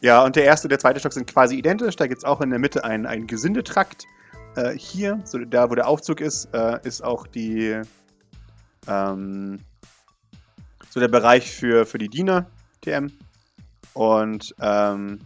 Ja, 0.01 0.24
und 0.24 0.36
der 0.36 0.43
erste 0.43 0.67
und 0.67 0.69
der 0.71 0.80
zweite 0.80 0.99
Stock 0.99 1.13
sind 1.13 1.28
quasi 1.28 1.55
identisch. 1.55 1.95
Da 1.95 2.07
gibt 2.07 2.19
es 2.19 2.26
auch 2.26 2.41
in 2.41 2.49
der 2.49 2.59
Mitte 2.59 2.84
einen, 2.84 3.05
einen 3.05 3.26
Gesindetrakt. 3.26 4.05
Äh, 4.56 4.78
hier, 4.78 5.20
so 5.24 5.39
da 5.39 5.70
wo 5.70 5.76
der 5.76 5.88
Aufzug 5.88 6.22
ist, 6.22 6.54
äh, 6.54 6.80
ist 6.84 7.04
auch 7.04 7.28
die 7.28 7.82
ähm, 8.88 9.60
so 10.89 10.99
der 10.99 11.08
Bereich 11.08 11.51
für, 11.51 11.86
für 11.86 11.97
die 11.97 12.10
Diener, 12.10 12.45
TM. 12.82 13.12
Und 13.93 14.54
ähm, 14.60 15.20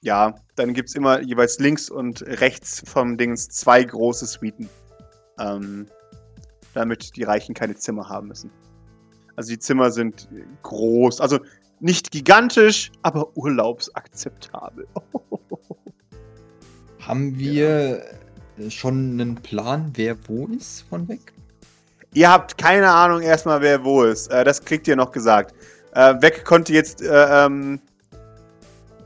ja, 0.00 0.34
dann 0.56 0.74
gibt 0.74 0.88
es 0.88 0.94
immer 0.94 1.20
jeweils 1.20 1.58
links 1.58 1.90
und 1.90 2.22
rechts 2.22 2.82
vom 2.86 3.18
Dings 3.18 3.48
zwei 3.48 3.84
große 3.84 4.26
Suiten. 4.26 4.68
Ähm, 5.38 5.86
damit 6.74 7.16
die 7.16 7.22
Reichen 7.22 7.54
keine 7.54 7.76
Zimmer 7.76 8.08
haben 8.08 8.28
müssen. 8.28 8.50
Also 9.36 9.50
die 9.50 9.58
Zimmer 9.58 9.90
sind 9.90 10.28
groß, 10.62 11.20
also 11.20 11.38
nicht 11.80 12.10
gigantisch, 12.10 12.92
aber 13.02 13.36
urlaubsakzeptabel. 13.36 14.86
Haben 17.00 17.38
wir 17.38 18.04
schon 18.70 19.12
einen 19.12 19.36
Plan, 19.36 19.92
wer 19.94 20.16
wo 20.28 20.46
ist 20.46 20.84
von 20.88 21.08
weg? 21.08 21.32
Ihr 22.14 22.30
habt 22.30 22.58
keine 22.58 22.90
Ahnung 22.90 23.22
erstmal, 23.22 23.60
wer 23.62 23.84
wo 23.84 24.02
ist. 24.02 24.30
Äh, 24.30 24.44
das 24.44 24.64
kriegt 24.64 24.86
ihr 24.88 24.96
noch 24.96 25.12
gesagt. 25.12 25.54
Äh, 25.94 26.20
Weg 26.20 26.44
konnte 26.44 26.72
jetzt 26.72 27.02
äh, 27.02 27.44
ähm, 27.46 27.80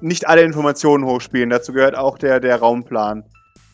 nicht 0.01 0.27
alle 0.27 0.43
Informationen 0.43 1.05
hochspielen. 1.05 1.51
Dazu 1.51 1.73
gehört 1.73 1.97
auch 1.97 2.19
der, 2.19 2.41
der 2.41 2.57
Raumplan. 2.57 3.25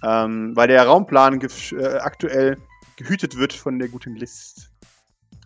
Ähm, 0.05 0.57
weil 0.57 0.69
der 0.69 0.85
Raumplan 0.85 1.41
äh, 1.41 1.85
aktuell 1.99 2.59
gehütet 2.97 3.37
wird 3.37 3.53
von 3.53 3.79
der 3.79 3.89
guten 3.89 4.17
List. 4.17 4.71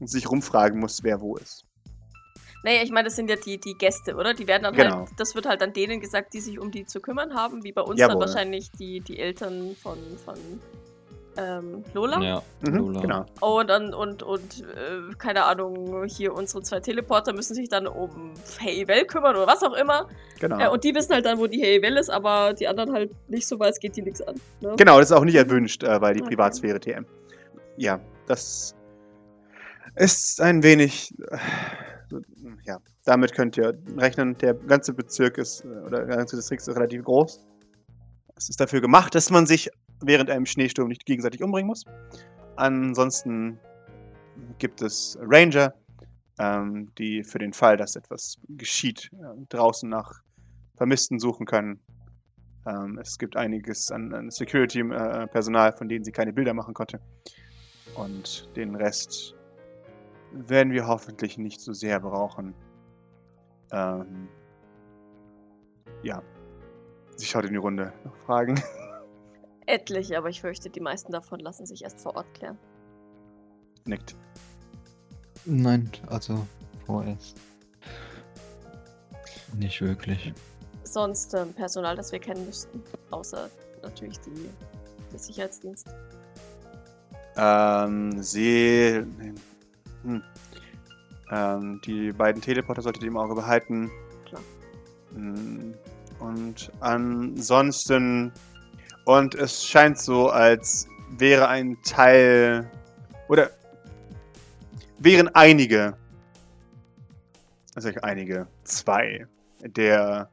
Und 0.01 0.09
sich 0.09 0.30
rumfragen 0.30 0.80
muss, 0.80 1.03
wer 1.03 1.20
wo 1.20 1.37
ist. 1.37 1.65
Naja, 2.66 2.82
ich 2.82 2.90
meine, 2.90 3.04
das 3.04 3.14
sind 3.14 3.30
ja 3.30 3.36
die, 3.36 3.58
die 3.58 3.74
Gäste, 3.74 4.16
oder? 4.16 4.34
Die 4.34 4.48
werden 4.48 4.64
dann 4.64 4.74
Genau. 4.74 4.96
halt, 4.98 5.10
das 5.18 5.36
wird 5.36 5.46
halt 5.46 5.60
dann 5.62 5.72
denen 5.72 6.00
gesagt, 6.00 6.34
die 6.34 6.40
sich 6.40 6.58
um 6.58 6.72
die 6.72 6.84
zu 6.84 6.98
kümmern 7.00 7.32
haben, 7.32 7.62
wie 7.62 7.70
bei 7.70 7.80
uns 7.80 8.00
Jawohl. 8.00 8.14
dann 8.14 8.20
wahrscheinlich 8.28 8.72
die, 8.72 8.98
die 8.98 9.20
Eltern 9.20 9.76
von, 9.80 9.96
von 10.24 10.34
ähm, 11.38 11.84
Lola. 11.94 12.20
Ja, 12.20 12.42
Mhm, 12.62 12.76
Lola. 12.78 13.00
genau. 13.02 13.26
Und 13.40 13.68
dann, 13.70 13.94
und, 13.94 14.24
und, 14.24 14.62
äh, 14.62 15.14
keine 15.16 15.44
Ahnung, 15.44 16.06
hier 16.08 16.34
unsere 16.34 16.62
zwei 16.62 16.80
Teleporter 16.80 17.32
müssen 17.32 17.54
sich 17.54 17.68
dann 17.68 17.86
um 17.86 18.32
Hey 18.58 18.88
Well 18.88 19.04
kümmern 19.04 19.36
oder 19.36 19.46
was 19.46 19.62
auch 19.62 19.74
immer. 19.74 20.08
genau. 20.40 20.58
Äh, 20.58 20.68
und 20.68 20.82
die 20.82 20.92
wissen 20.92 21.12
halt 21.12 21.24
dann, 21.24 21.38
wo 21.38 21.46
die 21.46 21.60
Hey 21.62 21.80
Well 21.82 21.96
ist, 21.98 22.10
aber 22.10 22.52
die 22.52 22.66
anderen 22.66 22.92
halt 22.92 23.12
nicht 23.28 23.46
so, 23.46 23.60
weil 23.60 23.70
es 23.70 23.78
geht 23.78 23.94
die 23.96 24.02
nichts 24.02 24.22
an. 24.22 24.34
Ne? 24.60 24.74
Genau, 24.76 24.98
das 24.98 25.10
ist 25.10 25.16
auch 25.16 25.24
nicht 25.24 25.36
erwünscht, 25.36 25.84
äh, 25.84 26.00
weil 26.00 26.14
die 26.14 26.20
Okay. 26.22 26.30
Privatsphäre 26.30 26.80
TM. 26.80 27.06
Ja, 27.76 28.00
das 28.26 28.74
ist 29.94 30.40
ein 30.40 30.64
wenig. 30.64 31.14
Äh, 32.12 32.16
ja, 32.64 32.78
damit 33.04 33.34
könnt 33.34 33.57
ihr 33.57 33.78
rechnen. 33.96 34.36
Der 34.38 34.54
ganze 34.54 34.92
Bezirk 34.92 35.38
ist, 35.38 35.64
äh, 35.64 35.68
oder 35.68 36.04
der 36.04 36.16
ganze 36.16 36.36
Distrikt 36.36 36.62
ist 36.62 36.68
relativ 36.68 37.04
groß. 37.04 37.44
Es 38.36 38.48
ist 38.48 38.61
dafür 38.61 38.80
gemacht, 38.80 39.14
dass 39.14 39.30
man 39.30 39.46
sich 39.46 39.70
während 40.02 40.30
einem 40.30 40.46
Schneesturm 40.46 40.88
nicht 40.88 41.07
gegenseitig 41.07 41.42
umbringen 41.42 41.68
muss. 41.68 41.84
Ansonsten 42.57 43.59
gibt 44.59 44.82
es 44.82 45.18
Ranger, 45.20 45.74
ähm, 46.38 46.92
die 46.98 47.24
für 47.24 47.38
den 47.38 47.52
Fall, 47.52 47.76
dass 47.76 47.96
etwas 47.96 48.36
geschieht, 48.48 49.11
äh, 49.12 49.46
draußen 49.48 49.88
nach 49.88 50.20
Vermissten 50.76 51.18
suchen 51.18 51.46
können. 51.46 51.80
Ähm, 52.66 52.98
es 52.98 53.18
gibt 53.18 53.36
einiges 53.36 53.90
an, 53.90 54.12
an 54.12 54.30
Security-Personal, 54.30 55.72
von 55.72 55.88
denen 55.88 56.04
sie 56.04 56.12
keine 56.12 56.32
Bilder 56.32 56.52
machen 56.52 56.74
konnte. 56.74 57.00
Und 57.94 58.48
den 58.57 58.74
Rest 58.74 59.36
werden 60.49 60.72
wir 60.72 60.87
hoffentlich 60.87 61.39
nicht 61.39 61.61
so 61.61 61.72
sehr 61.72 62.01
brauchen. 62.01 62.55
Ähm, 63.72 64.28
ja. 66.03 66.22
Sie 67.16 67.26
schaut 67.26 67.45
in 67.45 67.53
die 67.53 67.59
Runde. 67.59 67.93
Noch 68.05 68.16
Fragen? 68.16 68.61
Etliche, 69.66 70.16
aber 70.16 70.28
ich 70.28 70.41
fürchte, 70.41 70.70
die 70.70 70.80
meisten 70.80 71.12
davon 71.12 71.41
lassen 71.41 71.66
sich 71.66 71.82
erst 71.82 72.01
vor 72.01 72.16
Ort 72.16 72.32
klären. 72.34 72.59
Nickt. 73.84 74.16
Nein, 75.45 75.91
also 76.09 76.47
vorerst. 76.84 77.37
Nicht 79.55 79.80
wirklich. 79.80 80.32
Sonst 80.82 81.34
ähm, 81.34 81.53
Personal, 81.53 81.97
das 81.97 82.12
wir 82.12 82.18
kennen 82.18 82.45
müssten. 82.47 82.82
Außer 83.11 83.49
natürlich 83.82 84.18
die, 84.20 84.51
der 85.12 85.18
Sicherheitsdienst. 85.18 85.89
Ähm, 87.37 88.22
sie. 88.22 89.05
Hm. 90.07 90.22
Ähm, 91.30 91.80
die 91.84 92.12
beiden 92.12 92.40
Teleporter 92.40 92.82
solltet 92.82 93.02
ihr 93.02 93.09
im 93.09 93.16
Auge 93.16 93.34
behalten. 93.34 93.90
Klar. 94.26 94.40
Hm, 95.14 95.74
Und 96.20 96.70
ansonsten. 96.80 98.32
Und 99.04 99.34
es 99.34 99.64
scheint 99.64 99.98
so, 99.98 100.30
als 100.30 100.88
wäre 101.18 101.48
ein 101.48 101.76
Teil. 101.84 102.70
Oder. 103.28 103.50
Wären 104.98 105.28
einige. 105.34 105.94
Also 107.74 107.90
einige. 108.02 108.46
Zwei. 108.64 109.26
Der. 109.62 110.30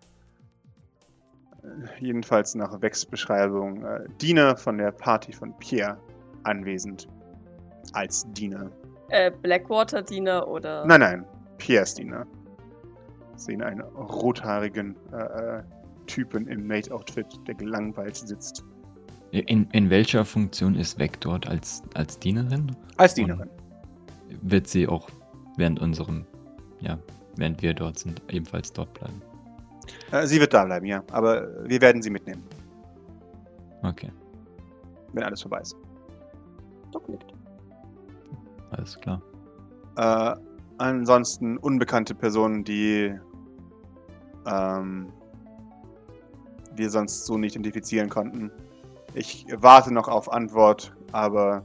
äh, 1.64 1.68
Jedenfalls 2.00 2.54
nach 2.56 2.80
Wex 2.82 3.04
Beschreibung. 3.06 3.84
Äh, 3.84 4.06
Diener 4.22 4.56
von 4.56 4.78
der 4.78 4.92
Party 4.92 5.34
von 5.34 5.58
Pierre 5.58 5.98
anwesend. 6.44 7.08
Als 7.94 8.26
Diener. 8.34 8.72
Äh, 9.14 9.32
Blackwater-Diener 9.44 10.48
oder. 10.48 10.86
Nein, 10.88 11.00
nein. 11.00 11.26
Piers 11.60 11.94
Diener. 11.94 12.26
Sehen 13.36 13.62
einen 13.62 13.82
rothaarigen 13.82 14.96
äh, 15.12 15.58
äh, 15.58 15.64
Typen 16.08 16.48
im 16.48 16.66
Mate-Outfit, 16.66 17.28
der 17.46 17.54
gelangweilt 17.54 18.16
sitzt. 18.16 18.64
In, 19.30 19.68
in 19.72 19.92
welcher 19.92 20.26
Funktion 20.26 20.74
ist 20.74 20.98
Weg 20.98 21.22
dort? 21.22 21.48
Als, 21.48 21.84
als 21.94 22.18
Dienerin? 22.18 22.76
Als 22.98 23.14
Dienerin. 23.14 23.52
Wird 24.42 24.68
sie 24.68 24.88
auch 24.88 25.08
während 25.58 25.80
unserem, 25.80 26.26
ja, 26.80 26.98
während 27.36 27.62
wir 27.62 27.76
dort 27.76 28.00
sind, 28.00 28.20
ebenfalls 28.30 28.74
dort 28.74 28.96
bleiben? 28.96 29.22
Äh, 30.12 30.26
sie 30.26 30.40
wird 30.40 30.56
da 30.56 30.66
bleiben, 30.66 30.88
ja. 30.88 31.04
Aber 31.12 31.48
wir 31.70 31.80
werden 31.82 32.02
sie 32.02 32.10
mitnehmen, 32.10 32.44
Okay, 33.84 34.12
wenn 35.12 35.24
alles 35.24 35.44
vorbei 35.44 35.60
ist. 35.60 35.76
Doc 36.92 37.08
nickt. 37.10 37.32
Alles 38.74 39.00
klar. 39.00 39.22
Äh, 39.96 40.36
ansonsten 40.78 41.58
unbekannte 41.58 42.16
Personen, 42.16 42.64
die 42.64 43.14
ähm, 44.46 45.08
wir 46.76 46.90
sonst 46.90 47.26
so 47.26 47.38
nicht 47.38 47.56
identifizieren 47.56 48.10
konnten. 48.10 48.52
Ich 49.14 49.46
warte 49.56 49.94
noch 49.94 50.08
auf 50.08 50.32
Antwort, 50.32 50.96
aber 51.12 51.64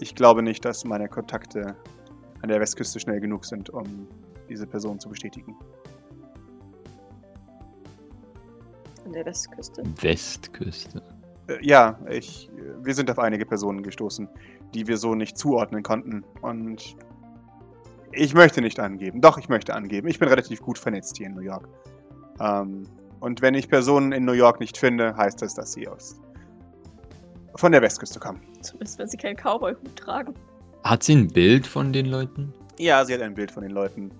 ich 0.00 0.14
glaube 0.14 0.42
nicht, 0.42 0.64
dass 0.64 0.84
meine 0.84 1.08
Kontakte 1.08 1.76
an 2.42 2.48
der 2.48 2.60
Westküste 2.60 2.98
schnell 2.98 3.20
genug 3.20 3.44
sind, 3.44 3.70
um 3.70 4.08
diese 4.48 4.66
Person 4.66 4.98
zu 4.98 5.08
bestätigen. 5.08 5.54
An 9.04 9.12
der 9.12 9.24
Westküste. 9.24 9.82
Westküste. 10.00 11.02
Äh, 11.50 11.58
ja, 11.62 11.98
ich, 12.08 12.50
wir 12.82 12.94
sind 12.94 13.10
auf 13.10 13.18
einige 13.18 13.44
Personen 13.44 13.82
gestoßen, 13.82 14.28
die 14.74 14.86
wir 14.86 14.96
so 14.96 15.14
nicht 15.14 15.36
zuordnen 15.36 15.82
konnten. 15.82 16.24
Und 16.42 16.96
ich 18.12 18.34
möchte 18.34 18.60
nicht 18.60 18.80
angeben. 18.80 19.20
Doch, 19.20 19.38
ich 19.38 19.48
möchte 19.48 19.74
angeben. 19.74 20.08
Ich 20.08 20.18
bin 20.18 20.28
relativ 20.28 20.60
gut 20.62 20.78
vernetzt 20.78 21.16
hier 21.16 21.26
in 21.26 21.34
New 21.34 21.42
York. 21.42 21.68
Ähm, 22.40 22.84
und 23.20 23.42
wenn 23.42 23.54
ich 23.54 23.68
Personen 23.68 24.12
in 24.12 24.24
New 24.24 24.32
York 24.32 24.60
nicht 24.60 24.78
finde, 24.78 25.16
heißt 25.16 25.42
das, 25.42 25.54
dass 25.54 25.72
sie 25.72 25.86
aus 25.88 26.20
von 27.56 27.72
der 27.72 27.82
Westküste 27.82 28.18
kommen. 28.18 28.40
Zumindest 28.62 28.98
wenn 28.98 29.08
sie 29.08 29.16
keinen 29.16 29.36
Cowboy-Hut 29.36 29.96
tragen. 29.96 30.34
Hat 30.84 31.02
sie 31.02 31.14
ein 31.16 31.28
Bild 31.28 31.66
von 31.66 31.92
den 31.92 32.06
Leuten? 32.06 32.54
Ja, 32.78 33.04
sie 33.04 33.12
hat 33.12 33.20
ein 33.20 33.34
Bild 33.34 33.50
von 33.50 33.62
den 33.62 33.72
Leuten. 33.72 34.10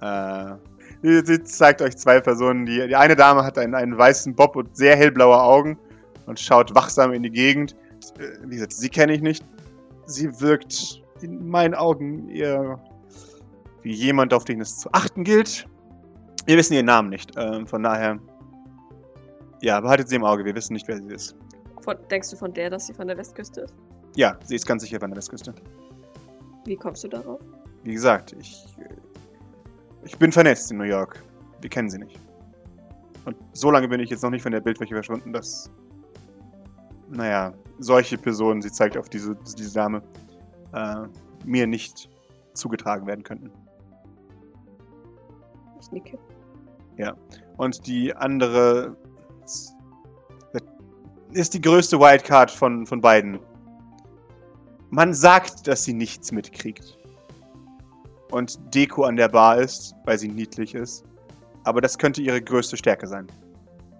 Äh, 0.00 0.54
sie, 1.02 1.24
sie 1.24 1.42
zeigt 1.44 1.82
euch 1.82 1.96
zwei 1.96 2.20
Personen. 2.20 2.66
Die, 2.66 2.88
die 2.88 2.96
eine 2.96 3.14
Dame 3.14 3.44
hat 3.44 3.58
einen, 3.58 3.76
einen 3.76 3.96
weißen 3.96 4.34
Bob 4.34 4.56
und 4.56 4.76
sehr 4.76 4.96
hellblaue 4.96 5.40
Augen 5.40 5.78
und 6.30 6.40
schaut 6.40 6.74
wachsam 6.74 7.12
in 7.12 7.22
die 7.22 7.30
Gegend. 7.30 7.76
Äh, 8.18 8.48
Wie 8.48 8.54
gesagt, 8.54 8.72
sie 8.72 8.88
kenne 8.88 9.12
ich 9.12 9.20
nicht. 9.20 9.44
Sie 10.06 10.40
wirkt 10.40 11.02
in 11.20 11.48
meinen 11.48 11.74
Augen 11.74 12.28
eher 12.30 12.82
wie 13.82 13.92
jemand, 13.92 14.32
auf 14.32 14.44
den 14.44 14.60
es 14.60 14.78
zu 14.78 14.90
achten 14.92 15.24
gilt. 15.24 15.66
Wir 16.46 16.56
wissen 16.56 16.74
ihren 16.74 16.86
Namen 16.86 17.10
nicht. 17.10 17.32
Ähm, 17.36 17.66
von 17.66 17.82
daher, 17.82 18.18
ja, 19.60 19.80
behaltet 19.80 20.08
sie 20.08 20.16
im 20.16 20.24
Auge. 20.24 20.44
Wir 20.44 20.54
wissen 20.54 20.72
nicht, 20.72 20.88
wer 20.88 20.96
sie 20.96 21.12
ist. 21.12 21.36
Von, 21.82 21.96
denkst 22.10 22.30
du 22.30 22.36
von 22.36 22.52
der, 22.52 22.70
dass 22.70 22.86
sie 22.86 22.94
von 22.94 23.08
der 23.08 23.16
Westküste 23.16 23.62
ist? 23.62 23.74
Ja, 24.16 24.38
sie 24.44 24.56
ist 24.56 24.66
ganz 24.66 24.82
sicher 24.82 25.00
von 25.00 25.10
der 25.10 25.16
Westküste. 25.16 25.54
Wie 26.64 26.76
kommst 26.76 27.04
du 27.04 27.08
darauf? 27.08 27.40
Wie 27.84 27.92
gesagt, 27.92 28.34
ich, 28.38 28.66
äh, 28.78 28.94
ich 30.04 30.16
bin 30.16 30.30
vernetzt 30.30 30.70
in 30.70 30.78
New 30.78 30.84
York. 30.84 31.22
Wir 31.60 31.70
kennen 31.70 31.90
sie 31.90 31.98
nicht. 31.98 32.18
Und 33.24 33.36
so 33.52 33.70
lange 33.70 33.88
bin 33.88 34.00
ich 34.00 34.10
jetzt 34.10 34.22
noch 34.22 34.30
nicht 34.30 34.42
von 34.42 34.52
der 34.52 34.60
Bildfläche 34.60 34.94
verschwunden, 34.94 35.32
dass, 35.32 35.70
naja, 37.10 37.52
solche 37.78 38.16
Personen, 38.16 38.62
sie 38.62 38.70
zeigt 38.70 38.96
auf 38.96 39.08
diese, 39.08 39.36
diese 39.56 39.74
Dame, 39.74 40.02
äh, 40.72 41.06
mir 41.44 41.66
nicht 41.66 42.08
zugetragen 42.54 43.06
werden 43.06 43.22
könnten. 43.22 43.50
Ich 45.80 45.90
nicke. 45.92 46.18
Und 47.56 47.86
die 47.86 48.14
andere 48.14 48.96
ist 51.32 51.54
die 51.54 51.60
größte 51.60 51.98
Wildcard 51.98 52.50
von, 52.50 52.86
von 52.86 53.00
beiden. 53.00 53.38
Man 54.90 55.14
sagt, 55.14 55.66
dass 55.66 55.84
sie 55.84 55.92
nichts 55.92 56.32
mitkriegt. 56.32 56.98
Und 58.30 58.58
Deko 58.74 59.04
an 59.04 59.16
der 59.16 59.28
Bar 59.28 59.58
ist, 59.58 59.94
weil 60.04 60.18
sie 60.18 60.28
niedlich 60.28 60.74
ist. 60.74 61.04
Aber 61.64 61.80
das 61.80 61.98
könnte 61.98 62.22
ihre 62.22 62.40
größte 62.42 62.76
Stärke 62.76 63.06
sein. 63.06 63.26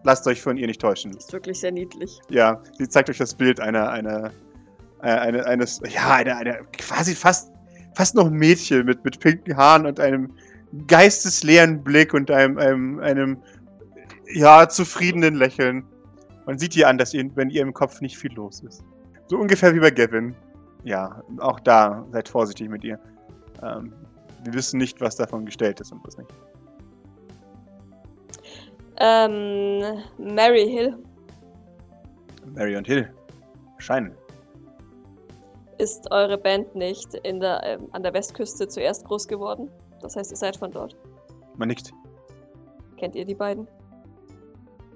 Lasst 0.02 0.26
euch 0.26 0.40
von 0.40 0.56
ihr 0.56 0.66
nicht 0.66 0.80
täuschen. 0.80 1.14
Ist 1.16 1.32
wirklich 1.32 1.60
sehr 1.60 1.72
niedlich. 1.72 2.20
Ja, 2.30 2.62
sie 2.78 2.88
zeigt 2.88 3.10
euch 3.10 3.18
das 3.18 3.34
Bild 3.34 3.60
einer, 3.60 3.90
einer, 3.90 4.30
äh, 5.02 5.08
eine, 5.08 5.44
eines, 5.46 5.80
ja, 5.88 6.14
einer, 6.14 6.36
einer 6.36 6.54
quasi 6.78 7.14
fast, 7.14 7.52
fast 7.94 8.14
noch 8.14 8.26
ein 8.26 8.32
Mädchen 8.32 8.86
mit, 8.86 9.04
mit 9.04 9.20
pinken 9.20 9.56
Haaren 9.56 9.86
und 9.86 10.00
einem 10.00 10.32
geistesleeren 10.86 11.82
Blick 11.82 12.14
und 12.14 12.30
einem, 12.30 12.58
einem, 12.58 13.00
einem, 13.00 13.42
ja, 14.32 14.68
zufriedenen 14.68 15.34
Lächeln. 15.34 15.84
Man 16.46 16.58
sieht 16.58 16.76
ihr 16.76 16.88
an, 16.88 16.96
dass 16.96 17.12
ihr, 17.12 17.28
wenn 17.34 17.50
ihr 17.50 17.62
im 17.62 17.74
Kopf 17.74 18.00
nicht 18.00 18.16
viel 18.16 18.32
los 18.32 18.62
ist. 18.62 18.82
So 19.26 19.36
ungefähr 19.36 19.74
wie 19.74 19.80
bei 19.80 19.90
Gavin. 19.90 20.34
Ja, 20.82 21.22
auch 21.38 21.60
da 21.60 22.06
seid 22.10 22.28
vorsichtig 22.28 22.68
mit 22.70 22.84
ihr. 22.84 22.98
Ähm, 23.62 23.92
wir 24.44 24.54
wissen 24.54 24.78
nicht, 24.78 25.00
was 25.00 25.16
davon 25.16 25.44
gestellt 25.44 25.80
ist 25.80 25.92
und 25.92 26.04
was 26.06 26.16
nicht. 26.16 26.30
Ähm, 29.00 30.02
Mary 30.18 30.66
Hill 30.68 31.02
Mary 32.54 32.76
und 32.76 32.86
Hill 32.86 33.12
erscheinen. 33.76 34.14
ist 35.78 36.10
eure 36.10 36.36
Band 36.36 36.74
nicht 36.74 37.14
in 37.14 37.40
der, 37.40 37.62
ähm, 37.64 37.88
an 37.92 38.02
der 38.02 38.12
Westküste 38.12 38.68
zuerst 38.68 39.04
groß 39.06 39.26
geworden? 39.26 39.70
Das 40.02 40.16
heißt, 40.16 40.30
ihr 40.30 40.36
seid 40.36 40.56
von 40.56 40.70
dort. 40.70 40.96
Man 41.56 41.68
nickt. 41.68 41.92
Kennt 42.98 43.16
ihr 43.16 43.24
die 43.24 43.34
beiden? 43.34 43.66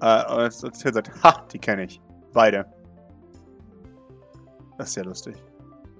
Äh, 0.01 0.23
und 0.35 0.81
Hill 0.81 0.93
sagt, 0.93 1.23
ha, 1.23 1.45
die 1.51 1.59
kenne 1.59 1.85
ich. 1.85 1.99
Beide. 2.33 2.65
Das 4.77 4.89
ist 4.89 4.95
ja 4.95 5.03
lustig, 5.03 5.35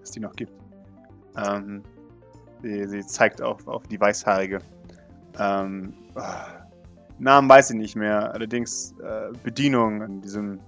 dass 0.02 0.12
die 0.12 0.20
noch 0.20 0.34
gibt. 0.34 0.54
Ähm, 1.38 1.82
sie, 2.62 2.86
sie 2.88 3.06
zeigt 3.06 3.42
auf, 3.42 3.68
auf 3.68 3.84
die 3.88 4.00
Weißhaarige. 4.00 4.60
Ähm, 5.40 5.94
ah, 6.16 6.65
Namen 7.20 7.50
weiß 7.50 7.72
ich 7.72 7.78
nicht 7.78 7.96
mehr. 7.96 8.34
Allerdings 8.34 8.94
äh, 9.04 9.32
Bedienung 9.44 10.02
an 10.02 10.22
diesem 10.22 10.60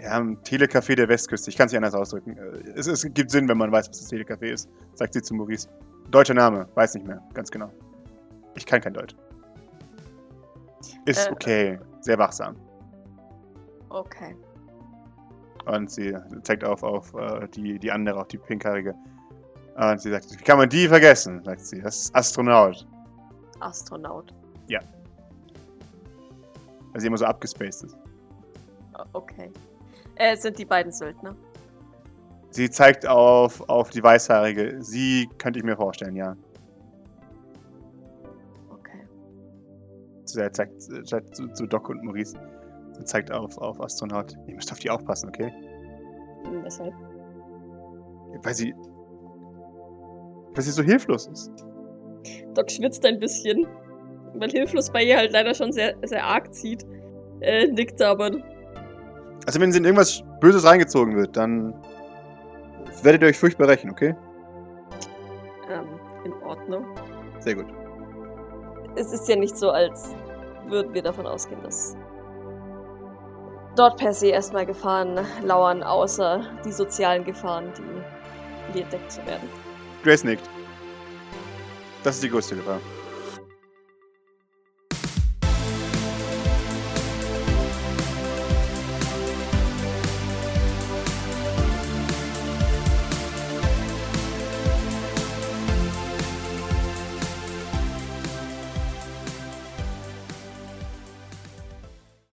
ja, 0.00 0.18
Telecafé 0.18 0.94
der 0.94 1.08
Westküste. 1.08 1.50
Ich 1.50 1.56
kann 1.56 1.66
es 1.66 1.72
nicht 1.72 1.78
anders 1.78 1.94
ausdrücken. 1.94 2.36
Äh, 2.36 2.70
Es, 2.74 2.86
es 2.86 3.02
gibt 3.12 3.30
Sinn, 3.30 3.48
wenn 3.48 3.58
man 3.58 3.70
weiß, 3.72 3.88
was 3.88 4.00
das 4.00 4.10
Telecafé 4.10 4.52
ist, 4.52 4.68
sagt 4.94 5.14
sie 5.14 5.22
zu 5.22 5.34
Maurice. 5.34 5.68
Deutscher 6.10 6.34
Name, 6.34 6.68
weiß 6.74 6.94
nicht 6.94 7.06
mehr, 7.06 7.20
ganz 7.34 7.50
genau. 7.50 7.70
Ich 8.54 8.64
kann 8.64 8.80
kein 8.80 8.94
Deutsch. 8.94 9.14
Ist 11.04 11.26
Äh, 11.26 11.32
okay, 11.32 11.78
sehr 12.00 12.18
wachsam. 12.18 12.56
Okay. 13.88 14.36
Und 15.66 15.90
sie 15.90 16.16
zeigt 16.42 16.64
auf, 16.64 16.82
auf 16.82 17.12
äh, 17.14 17.48
die, 17.48 17.78
die 17.78 17.90
andere, 17.90 18.20
auf 18.20 18.28
die 18.28 18.38
pinkhaarige. 18.38 18.94
Und 19.76 20.00
sie 20.00 20.10
sagt, 20.10 20.30
wie 20.32 20.42
kann 20.42 20.58
man 20.58 20.68
die 20.68 20.88
vergessen? 20.88 21.42
Sagt 21.44 21.60
sie, 21.60 21.80
das 21.82 22.02
ist 22.02 22.16
Astronaut. 22.16 22.86
Astronaut. 23.60 24.32
Weil 26.96 27.00
sie 27.02 27.08
immer 27.08 27.18
so 27.18 27.26
abgespaced 27.26 27.84
ist. 27.84 27.98
O- 28.98 29.02
Okay. 29.12 29.50
Äh, 30.14 30.34
sind 30.34 30.58
die 30.58 30.64
beiden 30.64 30.90
Söldner? 30.90 31.36
Sie 32.48 32.70
zeigt 32.70 33.06
auf, 33.06 33.60
auf 33.68 33.90
die 33.90 34.02
Weißhaarige. 34.02 34.78
Sie 34.82 35.28
könnte 35.36 35.58
ich 35.58 35.64
mir 35.66 35.76
vorstellen, 35.76 36.16
ja. 36.16 36.34
Okay. 38.70 39.06
Sie 40.24 40.50
zeigt, 40.52 40.80
zeigt 41.06 41.36
zu, 41.36 41.48
zu 41.52 41.66
Doc 41.66 41.90
und 41.90 42.02
Maurice. 42.02 42.32
Sie 42.96 43.04
zeigt 43.04 43.30
auf, 43.30 43.58
auf 43.58 43.78
Astronaut. 43.78 44.34
Ihr 44.46 44.54
müsst 44.54 44.72
auf 44.72 44.78
die 44.78 44.88
aufpassen, 44.88 45.28
okay? 45.28 45.52
Hm, 46.46 46.64
Weshalb? 46.64 46.94
Weil 48.42 48.54
sie. 48.54 48.74
Weil 50.54 50.62
sie 50.62 50.70
so 50.70 50.82
hilflos 50.82 51.26
ist. 51.26 51.50
Doc 52.54 52.70
schwitzt 52.70 53.04
ein 53.04 53.18
bisschen, 53.20 53.66
weil 54.40 54.50
hilflos 54.50 54.90
bei 54.90 55.02
ihr 55.02 55.16
halt 55.16 55.32
leider 55.32 55.54
schon 55.54 55.72
sehr, 55.72 55.94
sehr 56.04 56.24
arg 56.24 56.52
zieht. 56.52 56.84
Äh, 57.40 57.66
nickt 57.68 58.00
aber. 58.02 58.30
Also, 59.46 59.60
wenn 59.60 59.72
sie 59.72 59.78
in 59.78 59.84
irgendwas 59.84 60.22
Böses 60.40 60.64
reingezogen 60.64 61.16
wird, 61.16 61.36
dann 61.36 61.74
werdet 63.02 63.22
ihr 63.22 63.28
euch 63.28 63.38
furchtbar 63.38 63.68
rächen, 63.68 63.90
okay? 63.90 64.14
Ähm, 65.70 65.86
in 66.24 66.32
Ordnung. 66.42 66.84
Sehr 67.40 67.54
gut. 67.54 67.66
Es 68.96 69.12
ist 69.12 69.28
ja 69.28 69.36
nicht 69.36 69.56
so, 69.56 69.70
als 69.70 70.14
würden 70.68 70.94
wir 70.94 71.02
davon 71.02 71.26
ausgehen, 71.26 71.62
dass 71.62 71.96
dort 73.76 73.98
per 73.98 74.12
se 74.12 74.28
erstmal 74.28 74.66
Gefahren 74.66 75.20
lauern, 75.44 75.82
außer 75.82 76.40
die 76.64 76.72
sozialen 76.72 77.24
Gefahren, 77.24 77.72
die 77.76 78.72
hier 78.72 78.82
entdeckt 78.84 79.12
zu 79.12 79.24
werden. 79.26 79.48
Grace 80.02 80.24
nickt. 80.24 80.48
Das 82.02 82.16
ist 82.16 82.24
die 82.24 82.30
größte 82.30 82.56
Gefahr. 82.56 82.80